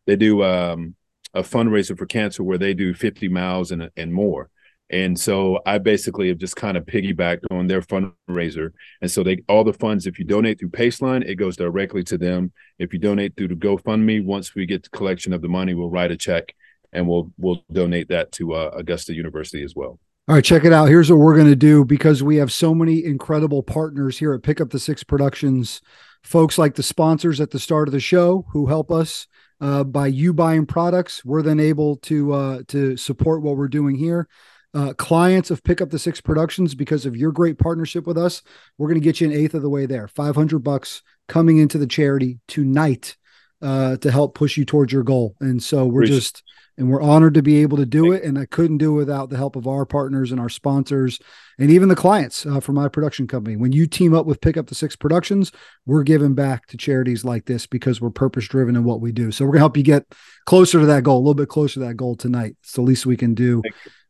they 0.05 0.17
do 0.17 0.43
um, 0.43 0.97
a 1.33 1.45
fundraiser 1.45 1.97
for 1.97 2.07
cancer 2.07 2.43
where 2.43 2.59
they 2.59 2.75
do 2.75 2.95
50 2.95 3.29
miles 3.29 3.71
and 3.71 3.89
and 3.97 4.13
more. 4.13 4.51
And 4.91 5.19
so 5.19 5.61
I 5.67 5.79
basically 5.79 6.29
have 6.29 6.39
just 6.39 6.57
kind 6.57 6.77
of 6.77 6.87
piggybacked 6.87 7.45
on 7.51 7.67
their 7.67 7.83
fundraiser. 7.83 8.73
And 9.03 9.11
so 9.11 9.23
they 9.23 9.43
all 9.49 9.65
the 9.65 9.73
funds, 9.73 10.07
if 10.07 10.19
you 10.19 10.25
donate 10.25 10.59
through 10.59 10.71
Paceline, 10.71 11.29
it 11.29 11.35
goes 11.35 11.57
directly 11.57 12.03
to 12.05 12.17
them. 12.17 12.53
If 12.79 12.93
you 12.93 12.99
donate 12.99 13.37
through 13.37 13.49
the 13.49 13.55
GoFundMe, 13.55 14.25
once 14.25 14.55
we 14.55 14.65
get 14.65 14.85
the 14.85 14.91
collection 14.91 15.33
of 15.33 15.43
the 15.43 15.49
money, 15.49 15.75
we'll 15.75 15.91
write 15.91 16.11
a 16.11 16.17
check 16.17 16.55
and 16.93 17.07
we'll 17.07 17.31
we'll 17.37 17.65
donate 17.71 18.09
that 18.09 18.33
to 18.33 18.55
uh, 18.55 18.71
Augusta 18.75 19.15
University 19.15 19.63
as 19.63 19.75
well. 19.75 19.99
All 20.27 20.35
right, 20.35 20.45
check 20.45 20.65
it 20.65 20.73
out. 20.73 20.89
Here's 20.89 21.11
what 21.11 21.19
we're 21.19 21.37
going 21.37 21.49
to 21.49 21.57
do 21.57 21.85
because 21.85 22.23
we 22.23 22.37
have 22.37 22.53
so 22.53 22.75
many 22.75 23.05
incredible 23.05 23.63
partners 23.63 24.19
here 24.19 24.35
at 24.35 24.43
Pick 24.43 24.61
Up 24.61 24.71
the 24.71 24.79
Six 24.79 25.03
Productions. 25.03 25.81
Folks 26.23 26.59
like 26.59 26.75
the 26.75 26.83
sponsors 26.83 27.41
at 27.41 27.51
the 27.51 27.59
start 27.59 27.89
of 27.89 27.93
the 27.93 28.01
show 28.01 28.45
who 28.53 28.67
help 28.67 28.91
us 28.91 29.27
uh, 29.61 29.85
by 29.85 30.07
you 30.07 30.35
buying 30.35 30.67
products. 30.67 31.25
We're 31.25 31.43
then 31.43 31.61
able 31.61 31.97
to 31.97 32.33
uh, 32.33 32.63
to 32.69 32.97
support 32.97 33.43
what 33.43 33.57
we're 33.57 33.69
doing 33.69 33.97
here 33.97 34.29
uh, 34.79 34.93
clients 34.93 35.51
of 35.51 35.65
Pick 35.65 35.81
Up 35.81 35.91
the 35.91 35.99
Six 35.99 36.21
Productions 36.21 36.77
because 36.77 37.05
of 37.05 37.17
your 37.17 37.33
great 37.33 37.59
partnership 37.59 38.07
with 38.07 38.17
us. 38.17 38.43
We're 38.77 38.87
going 38.87 39.01
to 39.01 39.05
get 39.05 39.21
you 39.21 39.27
an 39.27 39.37
eighth 39.37 39.55
of 39.55 39.63
the 39.63 39.69
way 39.69 39.87
there. 39.87 40.07
500 40.07 40.61
bucks 40.61 41.03
coming 41.27 41.59
into 41.59 41.79
the 41.79 41.87
charity 41.87 42.39
tonight 42.47 43.17
uh, 43.61 43.97
to 43.97 44.11
help 44.13 44.37
push 44.37 44.57
you 44.57 44.65
towards 44.65 44.93
your 44.93 45.03
goal. 45.03 45.35
And 45.41 45.61
so 45.61 45.85
we're 45.85 46.03
Appreciate 46.03 46.17
just, 46.17 46.43
and 46.77 46.89
we're 46.89 47.03
honored 47.03 47.35
to 47.35 47.43
be 47.43 47.57
able 47.57 47.77
to 47.79 47.87
do 47.87 48.13
it. 48.13 48.23
And 48.23 48.39
I 48.39 48.47
couldn't 48.47 48.79
do 48.79 48.95
it 48.95 48.99
without 48.99 49.31
the 49.31 49.37
help 49.37 49.57
of 49.57 49.67
our 49.67 49.85
partners 49.85 50.31
and 50.31 50.41
our 50.41 50.49
sponsors 50.49 51.19
and 51.59 51.73
even 51.73 51.89
the 51.89 51.97
clients 51.97 52.47
uh, 52.47 52.61
from 52.61 52.77
my 52.77 52.87
production 52.87 53.27
company. 53.27 53.57
When 53.57 53.73
you 53.73 53.89
team 53.89 54.15
up 54.15 54.27
with 54.27 54.41
Pick 54.41 54.57
Up 54.57 54.69
the 54.69 54.77
Six 54.77 54.95
Productions, 54.95 55.51
we're 55.87 56.05
giving 56.05 56.35
back 56.35 56.69
to 56.69 56.77
charities 56.77 57.25
like 57.25 57.47
this 57.47 57.67
because 57.67 58.01
we're 58.01 58.11
purpose 58.11 58.47
driven 58.47 58.77
in 58.77 58.85
what 58.85 59.01
we 59.01 59.11
do. 59.11 59.33
So 59.33 59.45
we're 59.45 59.55
going 59.55 59.59
to 59.59 59.63
help 59.63 59.77
you 59.77 59.83
get 59.83 60.07
closer 60.47 60.79
to 60.79 60.87
that 60.87 61.03
goal, 61.03 61.17
a 61.17 61.19
little 61.19 61.35
bit 61.35 61.49
closer 61.49 61.75
to 61.75 61.87
that 61.87 61.97
goal 61.97 62.15
tonight. 62.15 62.55
It's 62.63 62.75
the 62.75 62.83
least 62.83 63.07
we 63.07 63.17
can 63.17 63.35
do 63.35 63.61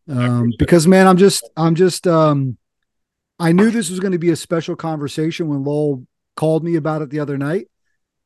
um, 0.08 0.52
because 0.58 0.86
man, 0.86 1.06
I'm 1.06 1.16
just, 1.16 1.48
I'm 1.56 1.74
just, 1.74 2.06
um, 2.06 2.56
I 3.38 3.52
knew 3.52 3.70
this 3.70 3.90
was 3.90 4.00
going 4.00 4.12
to 4.12 4.18
be 4.18 4.30
a 4.30 4.36
special 4.36 4.76
conversation 4.76 5.48
when 5.48 5.64
Lowell 5.64 6.06
called 6.36 6.64
me 6.64 6.76
about 6.76 7.02
it 7.02 7.10
the 7.10 7.20
other 7.20 7.38
night. 7.38 7.68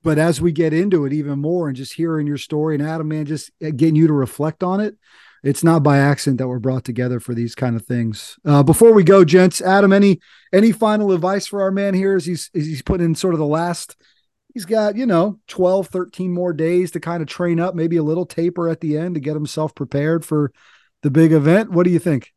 But 0.02 0.18
as 0.18 0.40
we 0.40 0.50
get 0.50 0.72
into 0.72 1.04
it 1.04 1.12
even 1.12 1.38
more 1.38 1.68
and 1.68 1.76
just 1.76 1.92
hearing 1.92 2.26
your 2.26 2.38
story 2.38 2.74
and 2.74 2.84
Adam, 2.84 3.08
man, 3.08 3.24
just 3.24 3.50
getting 3.60 3.94
you 3.94 4.08
to 4.08 4.12
reflect 4.12 4.64
on 4.64 4.80
it, 4.80 4.96
it's 5.44 5.62
not 5.62 5.82
by 5.82 5.98
accident 5.98 6.38
that 6.38 6.48
we're 6.48 6.58
brought 6.58 6.84
together 6.84 7.20
for 7.20 7.34
these 7.34 7.54
kind 7.54 7.76
of 7.76 7.84
things. 7.86 8.36
Uh, 8.44 8.62
before 8.62 8.92
we 8.92 9.04
go, 9.04 9.24
gents, 9.24 9.60
Adam, 9.60 9.92
any 9.92 10.20
any 10.52 10.72
final 10.72 11.12
advice 11.12 11.46
for 11.46 11.62
our 11.62 11.70
man 11.70 11.94
here 11.94 12.16
as 12.16 12.26
he's 12.26 12.50
as 12.54 12.66
he's 12.66 12.82
putting 12.82 13.06
in 13.06 13.14
sort 13.14 13.34
of 13.34 13.38
the 13.38 13.46
last 13.46 13.96
he's 14.54 14.64
got, 14.64 14.96
you 14.96 15.06
know, 15.06 15.38
12, 15.48 15.88
13 15.88 16.32
more 16.32 16.52
days 16.52 16.90
to 16.92 17.00
kind 17.00 17.22
of 17.22 17.28
train 17.28 17.58
up, 17.58 17.74
maybe 17.74 17.96
a 17.96 18.02
little 18.02 18.26
taper 18.26 18.68
at 18.68 18.80
the 18.80 18.98
end 18.98 19.14
to 19.14 19.20
get 19.20 19.34
himself 19.34 19.74
prepared 19.74 20.24
for 20.24 20.52
the 21.02 21.10
big 21.10 21.32
event. 21.32 21.70
What 21.70 21.84
do 21.84 21.90
you 21.90 21.98
think? 21.98 22.32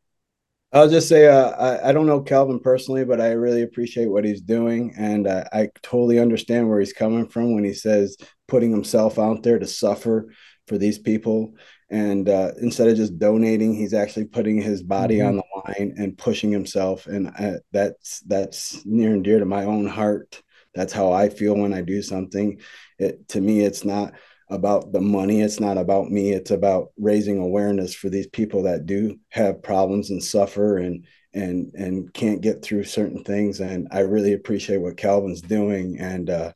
I'll 0.72 0.90
just 0.90 1.08
say 1.08 1.26
uh, 1.26 1.50
I, 1.50 1.88
I 1.88 1.92
don't 1.92 2.06
know 2.06 2.20
Calvin 2.20 2.60
personally, 2.60 3.04
but 3.04 3.20
I 3.20 3.28
really 3.28 3.62
appreciate 3.62 4.06
what 4.06 4.24
he's 4.24 4.40
doing, 4.40 4.92
and 4.98 5.26
uh, 5.26 5.44
I 5.52 5.70
totally 5.82 6.18
understand 6.18 6.68
where 6.68 6.80
he's 6.80 6.92
coming 6.92 7.28
from 7.28 7.54
when 7.54 7.64
he 7.64 7.72
says 7.72 8.16
putting 8.48 8.72
himself 8.72 9.18
out 9.18 9.42
there 9.42 9.58
to 9.58 9.66
suffer 9.66 10.32
for 10.66 10.76
these 10.76 10.98
people, 10.98 11.54
and 11.88 12.28
uh, 12.28 12.50
instead 12.60 12.88
of 12.88 12.96
just 12.96 13.18
donating, 13.18 13.74
he's 13.74 13.94
actually 13.94 14.24
putting 14.24 14.60
his 14.60 14.82
body 14.82 15.18
mm-hmm. 15.18 15.28
on 15.28 15.36
the 15.36 15.44
line 15.54 15.94
and 15.96 16.18
pushing 16.18 16.50
himself, 16.50 17.06
and 17.06 17.28
I, 17.28 17.54
that's 17.72 18.20
that's 18.20 18.84
near 18.84 19.12
and 19.14 19.22
dear 19.22 19.38
to 19.38 19.46
my 19.46 19.64
own 19.64 19.86
heart. 19.86 20.42
That's 20.74 20.92
how 20.92 21.12
I 21.12 21.30
feel 21.30 21.56
when 21.56 21.72
I 21.72 21.80
do 21.80 22.02
something. 22.02 22.60
It 22.98 23.28
to 23.28 23.40
me, 23.40 23.60
it's 23.60 23.84
not 23.84 24.14
about 24.48 24.92
the 24.92 25.00
money. 25.00 25.40
It's 25.40 25.60
not 25.60 25.78
about 25.78 26.10
me. 26.10 26.30
It's 26.32 26.50
about 26.50 26.92
raising 26.98 27.38
awareness 27.38 27.94
for 27.94 28.08
these 28.08 28.28
people 28.28 28.62
that 28.64 28.86
do 28.86 29.18
have 29.30 29.62
problems 29.62 30.10
and 30.10 30.22
suffer 30.22 30.78
and 30.78 31.06
and 31.34 31.74
and 31.74 32.12
can't 32.14 32.40
get 32.40 32.62
through 32.62 32.84
certain 32.84 33.24
things. 33.24 33.60
And 33.60 33.88
I 33.90 34.00
really 34.00 34.32
appreciate 34.32 34.78
what 34.78 34.96
Calvin's 34.96 35.42
doing 35.42 35.98
and 35.98 36.30
uh, 36.30 36.52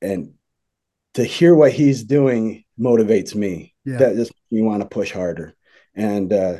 and 0.00 0.34
to 1.14 1.24
hear 1.24 1.54
what 1.54 1.72
he's 1.72 2.04
doing 2.04 2.64
motivates 2.78 3.34
me. 3.34 3.74
Yeah. 3.84 3.98
That 3.98 4.16
just 4.16 4.32
makes 4.32 4.52
me 4.52 4.62
want 4.62 4.82
to 4.82 4.88
push 4.88 5.12
harder. 5.12 5.54
And 5.94 6.32
uh, 6.32 6.58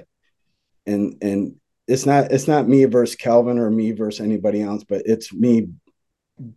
and 0.86 1.16
and 1.22 1.56
it's 1.88 2.06
not 2.06 2.32
it's 2.32 2.48
not 2.48 2.68
me 2.68 2.84
versus 2.84 3.16
Calvin 3.16 3.58
or 3.58 3.70
me 3.70 3.92
versus 3.92 4.20
anybody 4.20 4.62
else, 4.62 4.84
but 4.84 5.02
it's 5.06 5.32
me 5.32 5.68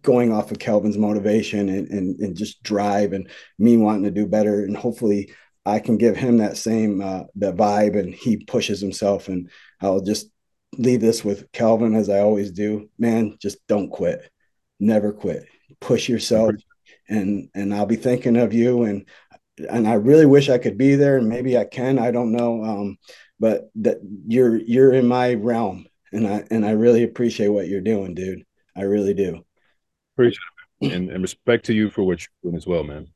going 0.02 0.34
off 0.34 0.52
of 0.52 0.60
Kelvin's 0.60 0.98
motivation 0.98 1.70
and, 1.70 1.88
and, 1.90 2.20
and 2.20 2.36
just 2.36 2.62
drive 2.64 3.14
and 3.14 3.30
me 3.58 3.78
wanting 3.78 4.04
to 4.04 4.12
do 4.12 4.28
better. 4.28 4.64
And 4.64 4.76
hopefully 4.76 5.34
I 5.66 5.80
can 5.80 5.98
give 5.98 6.18
him 6.18 6.38
that 6.38 6.58
same, 6.58 7.02
uh, 7.02 7.24
that 7.36 7.56
vibe 7.56 7.98
and 7.98 8.14
he 8.14 8.38
pushes 8.38 8.82
himself. 8.82 9.28
And 9.28 9.50
I'll 9.82 10.02
just 10.02 10.30
leave 10.78 11.02
this 11.02 11.24
with 11.24 11.52
Kelvin 11.52 11.96
as 11.96 12.10
I 12.10 12.20
always 12.20 12.52
do, 12.52 12.90
man, 12.98 13.38
just 13.40 13.66
don't 13.68 13.90
quit. 13.90 14.30
Never 14.80 15.14
quit. 15.14 15.46
Push 15.80 16.10
yourself 16.10 16.52
and, 17.08 17.50
and 17.56 17.74
I'll 17.74 17.86
be 17.86 17.96
thinking 17.96 18.36
of 18.36 18.54
you. 18.54 18.84
And, 18.84 19.08
and 19.70 19.88
I 19.88 19.94
really 19.94 20.26
wish 20.26 20.50
I 20.50 20.58
could 20.58 20.78
be 20.78 20.96
there 20.96 21.18
and 21.18 21.30
maybe 21.30 21.58
I 21.58 21.66
can, 21.66 22.00
I 22.00 22.12
don't 22.12 22.32
know. 22.32 22.64
Um, 22.64 22.98
but 23.40 23.70
that 23.76 24.00
you're, 24.28 24.58
you're 24.58 24.94
in 24.94 25.08
my 25.08 25.36
realm 25.36 25.88
and 26.12 26.28
I, 26.28 26.44
and 26.52 26.66
I 26.66 26.72
really 26.72 27.04
appreciate 27.04 27.48
what 27.48 27.68
you're 27.68 27.82
doing, 27.82 28.14
dude. 28.14 28.44
I 28.76 28.82
really 28.82 29.14
do. 29.14 29.44
Appreciate 30.20 30.42
it, 30.82 30.92
and, 30.92 31.10
and 31.10 31.22
respect 31.22 31.66
to 31.68 31.74
you 31.74 31.90
for 31.90 32.04
what 32.04 32.20
you're 32.20 32.52
doing 32.52 32.58
as 32.58 32.68
well, 32.68 32.84
man. 32.84 33.08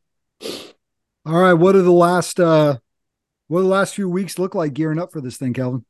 All 1.25 1.37
right, 1.37 1.51
what 1.51 1.75
are 1.75 1.81
the 1.81 1.91
last 1.91 2.39
uh 2.39 2.77
what 3.49 3.59
do 3.59 3.63
the 3.63 3.69
last 3.69 3.93
few 3.93 4.07
weeks 4.07 4.39
look 4.39 4.55
like 4.55 4.71
gearing 4.71 4.99
up 4.99 5.11
for 5.11 5.19
this 5.19 5.35
thing, 5.35 5.51
Kelvin? 5.51 5.83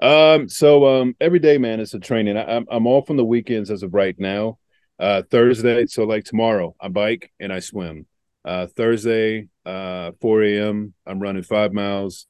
Um, 0.00 0.48
so 0.48 0.86
um 0.86 1.16
every 1.20 1.38
day, 1.38 1.58
man, 1.58 1.80
it's 1.80 1.92
a 1.92 2.00
training. 2.00 2.38
I, 2.38 2.56
I'm 2.56 2.64
I'm 2.70 2.86
off 2.86 3.10
on 3.10 3.18
the 3.18 3.24
weekends 3.26 3.70
as 3.70 3.82
of 3.82 3.92
right 3.92 4.18
now. 4.18 4.58
Uh 4.98 5.20
Thursday, 5.30 5.84
so 5.84 6.04
like 6.04 6.24
tomorrow, 6.24 6.74
I 6.80 6.88
bike 6.88 7.30
and 7.38 7.52
I 7.52 7.58
swim. 7.58 8.06
Uh 8.42 8.68
Thursday, 8.68 9.48
uh 9.66 10.12
4 10.22 10.44
a.m. 10.44 10.94
I'm 11.06 11.20
running 11.20 11.42
five 11.42 11.74
miles 11.74 12.26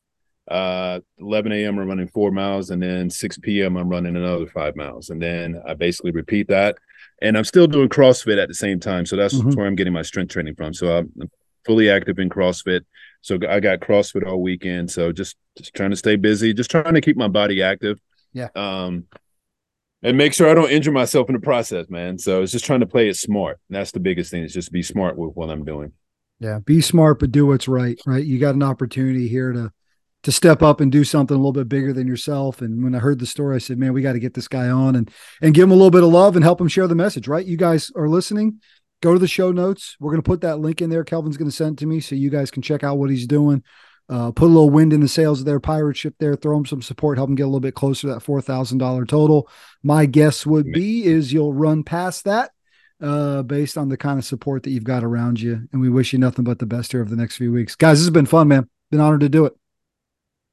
uh 0.49 1.01
11 1.19 1.53
a.m 1.53 1.79
i'm 1.79 1.89
running 1.89 2.09
four 2.09 2.31
miles 2.31 2.69
and 2.69 2.83
then 2.83 3.09
6 3.09 3.39
p.m 3.39 3.77
i'm 3.77 3.89
running 3.89 4.15
another 4.15 4.47
five 4.47 4.77
miles. 4.77 5.09
And 5.09 5.21
then 5.21 5.63
i 5.67 5.75
basically 5.75 6.11
repeat 6.11 6.49
that. 6.49 6.77
And 7.23 7.39
i'm 7.39 7.45
still 7.45 7.67
doing 7.67 7.89
crossfit 7.89 8.43
at 8.43 8.49
the 8.49 8.55
same 8.55 8.79
time 8.79 9.07
so 9.07 9.17
that's 9.17 9.35
mm-hmm. 9.35 9.51
where 9.53 9.67
i'm 9.67 9.75
getting 9.75 9.93
my 9.93 10.03
strength 10.03 10.33
training 10.33 10.55
from. 10.55 10.75
So 10.75 10.99
i'm 10.99 11.31
fully 11.65 11.89
active 11.89 12.19
in 12.19 12.29
crossfit. 12.29 12.83
So 13.23 13.39
i 13.49 13.59
got 13.59 13.81
crossfit 13.81 14.27
all 14.27 14.43
weekend 14.43 14.91
so 14.91 15.13
just 15.13 15.37
just 15.57 15.73
trying 15.73 15.91
to 15.91 15.97
stay 15.97 16.17
busy 16.17 16.53
just 16.53 16.71
trying 16.71 16.95
to 16.95 17.01
keep 17.01 17.17
my 17.17 17.29
body 17.29 17.63
active. 17.63 17.99
Yeah. 18.35 18.49
Um 18.55 19.05
and 20.03 20.19
make 20.19 20.35
sure 20.35 20.51
i 20.51 20.55
don't 20.55 20.71
injure 20.71 20.93
myself 20.93 21.31
in 21.31 21.35
the 21.35 21.41
process 21.41 21.89
man. 21.89 22.19
So 22.19 22.43
it's 22.43 22.53
just 22.53 22.67
trying 22.67 22.81
to 22.81 22.87
play 22.87 23.09
it 23.09 23.17
smart. 23.17 23.61
And 23.71 23.77
that's 23.77 23.93
the 23.93 24.01
biggest 24.01 24.31
thing 24.31 24.43
is 24.43 24.53
just 24.53 24.73
be 24.73 24.83
smart 24.83 25.17
with 25.17 25.35
what 25.35 25.49
i'm 25.49 25.65
doing. 25.65 25.93
Yeah 26.39 26.59
be 26.59 26.83
smart 26.83 27.19
but 27.19 27.33
do 27.33 27.47
what's 27.47 27.67
right 27.67 27.99
right? 28.05 28.23
You 28.23 28.39
got 28.39 28.55
an 28.55 28.63
opportunity 28.63 29.27
here 29.27 29.51
to 29.53 29.73
to 30.25 30.33
step 30.33 30.63
up 30.63 30.81
and 30.81 30.91
do 30.91 31.05
something 31.05 31.35
a 31.35 31.39
little 31.39 31.53
bit 31.53 31.69
bigger 31.69 31.93
than 31.93 32.09
yourself. 32.09 32.61
And 32.61 32.83
when 32.83 32.95
I 32.95 32.99
heard 32.99 33.19
the 33.19 33.27
story, 33.27 33.55
I 33.55 33.59
said, 33.59 33.79
man, 33.79 33.93
we 33.93 34.03
got 34.03 34.15
to 34.15 34.19
get 34.19 34.35
this 34.35 34.49
guy 34.49 34.69
on 34.69 34.97
and 34.97 35.11
and 35.41 35.55
give 35.55 35.65
him 35.65 35.71
a 35.71 35.75
little 35.75 35.91
bit 35.91 36.03
of 36.03 36.11
love 36.11 36.35
and 36.35 36.45
help 36.45 36.61
him 36.61 36.69
share 36.69 36.89
the 36.89 36.95
message, 36.95 37.29
right? 37.29 37.45
You 37.45 37.57
guys 37.57 37.91
are 37.95 38.09
listening. 38.09 38.61
Go 39.03 39.13
to 39.13 39.19
the 39.19 39.29
show 39.29 39.53
notes. 39.53 39.97
We're 40.01 40.11
going 40.11 40.23
to 40.23 40.29
put 40.29 40.41
that 40.41 40.61
link 40.61 40.81
in 40.81 40.89
there. 40.89 41.05
Kelvin's 41.05 41.37
going 41.37 41.51
to 41.51 41.57
send 41.57 41.79
to 41.79 41.87
me 41.87 42.01
so 42.01 42.15
you 42.15 42.31
guys 42.31 42.51
can 42.51 42.63
check 42.63 42.83
out 42.83 42.97
what 42.99 43.11
he's 43.11 43.27
doing. 43.27 43.63
Uh, 44.09 44.33
put 44.33 44.47
a 44.47 44.49
little 44.49 44.71
wind 44.71 44.93
in 44.93 45.01
the 45.01 45.09
sails 45.09 45.41
of 45.41 45.47
their 45.47 45.61
pirate 45.61 45.97
ship 45.97 46.15
there, 46.19 46.35
throw 46.37 46.57
him 46.57 46.67
some 46.67 46.83
support, 46.83 47.17
help 47.17 47.29
him 47.29 47.35
get 47.35 47.45
a 47.45 47.47
little 47.47 47.61
bit 47.61 47.75
closer 47.75 48.03
to 48.03 48.15
that 48.15 48.23
$4,000 48.23 49.09
total. 49.09 49.49
My 49.83 50.05
guess 50.05 50.45
would 50.45 50.73
be 50.73 51.05
is 51.05 51.33
you'll 51.33 51.55
run 51.55 51.85
past 51.85 52.25
that 52.25 52.51
uh, 53.01 53.43
based 53.43 53.79
on 53.79 53.89
the 53.89 53.97
kind 53.97 54.19
of 54.19 54.25
support 54.25 54.63
that 54.63 54.71
you've 54.71 54.85
got 54.85 55.05
around 55.05 55.41
you. 55.41 55.69
And 55.73 55.81
we 55.81 55.89
wish 55.89 56.13
you 56.13 56.19
nothing 56.19 56.45
but 56.45 56.59
the 56.59 56.67
best 56.67 56.93
here 56.93 57.01
over 57.01 57.11
the 57.11 57.17
next 57.17 57.37
few 57.37 57.53
weeks. 57.53 57.77
Guys, 57.77 57.99
this 57.99 58.07
has 58.07 58.11
been 58.11 58.27
fun, 58.27 58.49
man. 58.49 58.69
Been 58.91 59.01
honored 59.01 59.21
to 59.21 59.29
do 59.31 59.47
it. 59.47 59.55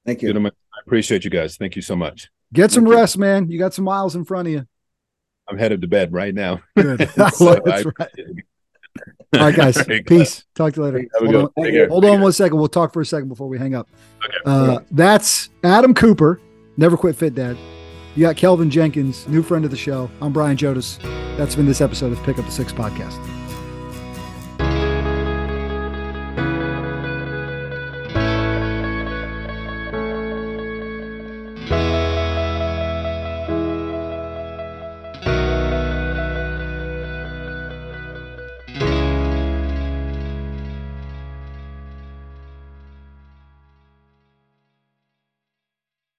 Thank 0.05 0.21
you. 0.21 0.29
Gentlemen, 0.29 0.51
I 0.73 0.77
appreciate 0.85 1.23
you 1.23 1.29
guys. 1.29 1.57
Thank 1.57 1.75
you 1.75 1.81
so 1.81 1.95
much. 1.95 2.29
Get 2.53 2.71
some 2.71 2.83
Thank 2.83 2.95
rest, 2.95 3.15
you. 3.15 3.21
man. 3.21 3.49
You 3.49 3.59
got 3.59 3.73
some 3.73 3.85
miles 3.85 4.15
in 4.15 4.25
front 4.25 4.47
of 4.47 4.53
you. 4.53 4.67
I'm 5.47 5.57
headed 5.57 5.81
to 5.81 5.87
bed 5.87 6.13
right 6.13 6.33
now. 6.33 6.61
Good. 6.75 7.09
so 7.33 7.59
That's 7.65 7.85
right. 7.85 8.09
All 9.33 9.41
right, 9.41 9.55
guys. 9.55 9.87
Right, 9.87 10.05
Peace. 10.05 10.43
Talk 10.55 10.73
to 10.73 10.81
you 10.81 10.85
later. 10.85 11.07
Hold, 11.15 11.35
on, 11.35 11.89
hold 11.89 12.05
on, 12.05 12.21
one 12.21 12.31
second. 12.33 12.57
We'll 12.57 12.67
talk 12.67 12.91
for 12.91 13.01
a 13.01 13.05
second 13.05 13.29
before 13.29 13.47
we 13.47 13.57
hang 13.57 13.73
up. 13.73 13.87
Okay. 14.25 14.37
Uh, 14.45 14.79
that's 14.91 15.49
Adam 15.63 15.93
Cooper, 15.93 16.41
Never 16.75 16.97
Quit 16.97 17.15
Fit 17.15 17.35
Dad. 17.35 17.57
You 18.15 18.23
got 18.23 18.35
Kelvin 18.35 18.69
Jenkins, 18.69 19.25
new 19.29 19.41
friend 19.41 19.63
of 19.63 19.71
the 19.71 19.77
show. 19.77 20.11
I'm 20.21 20.33
Brian 20.33 20.57
Jodice. 20.57 21.01
That's 21.37 21.55
been 21.55 21.65
this 21.65 21.79
episode 21.79 22.11
of 22.11 22.21
Pick 22.23 22.37
Up 22.39 22.45
the 22.45 22.51
Six 22.51 22.73
podcast. 22.73 23.40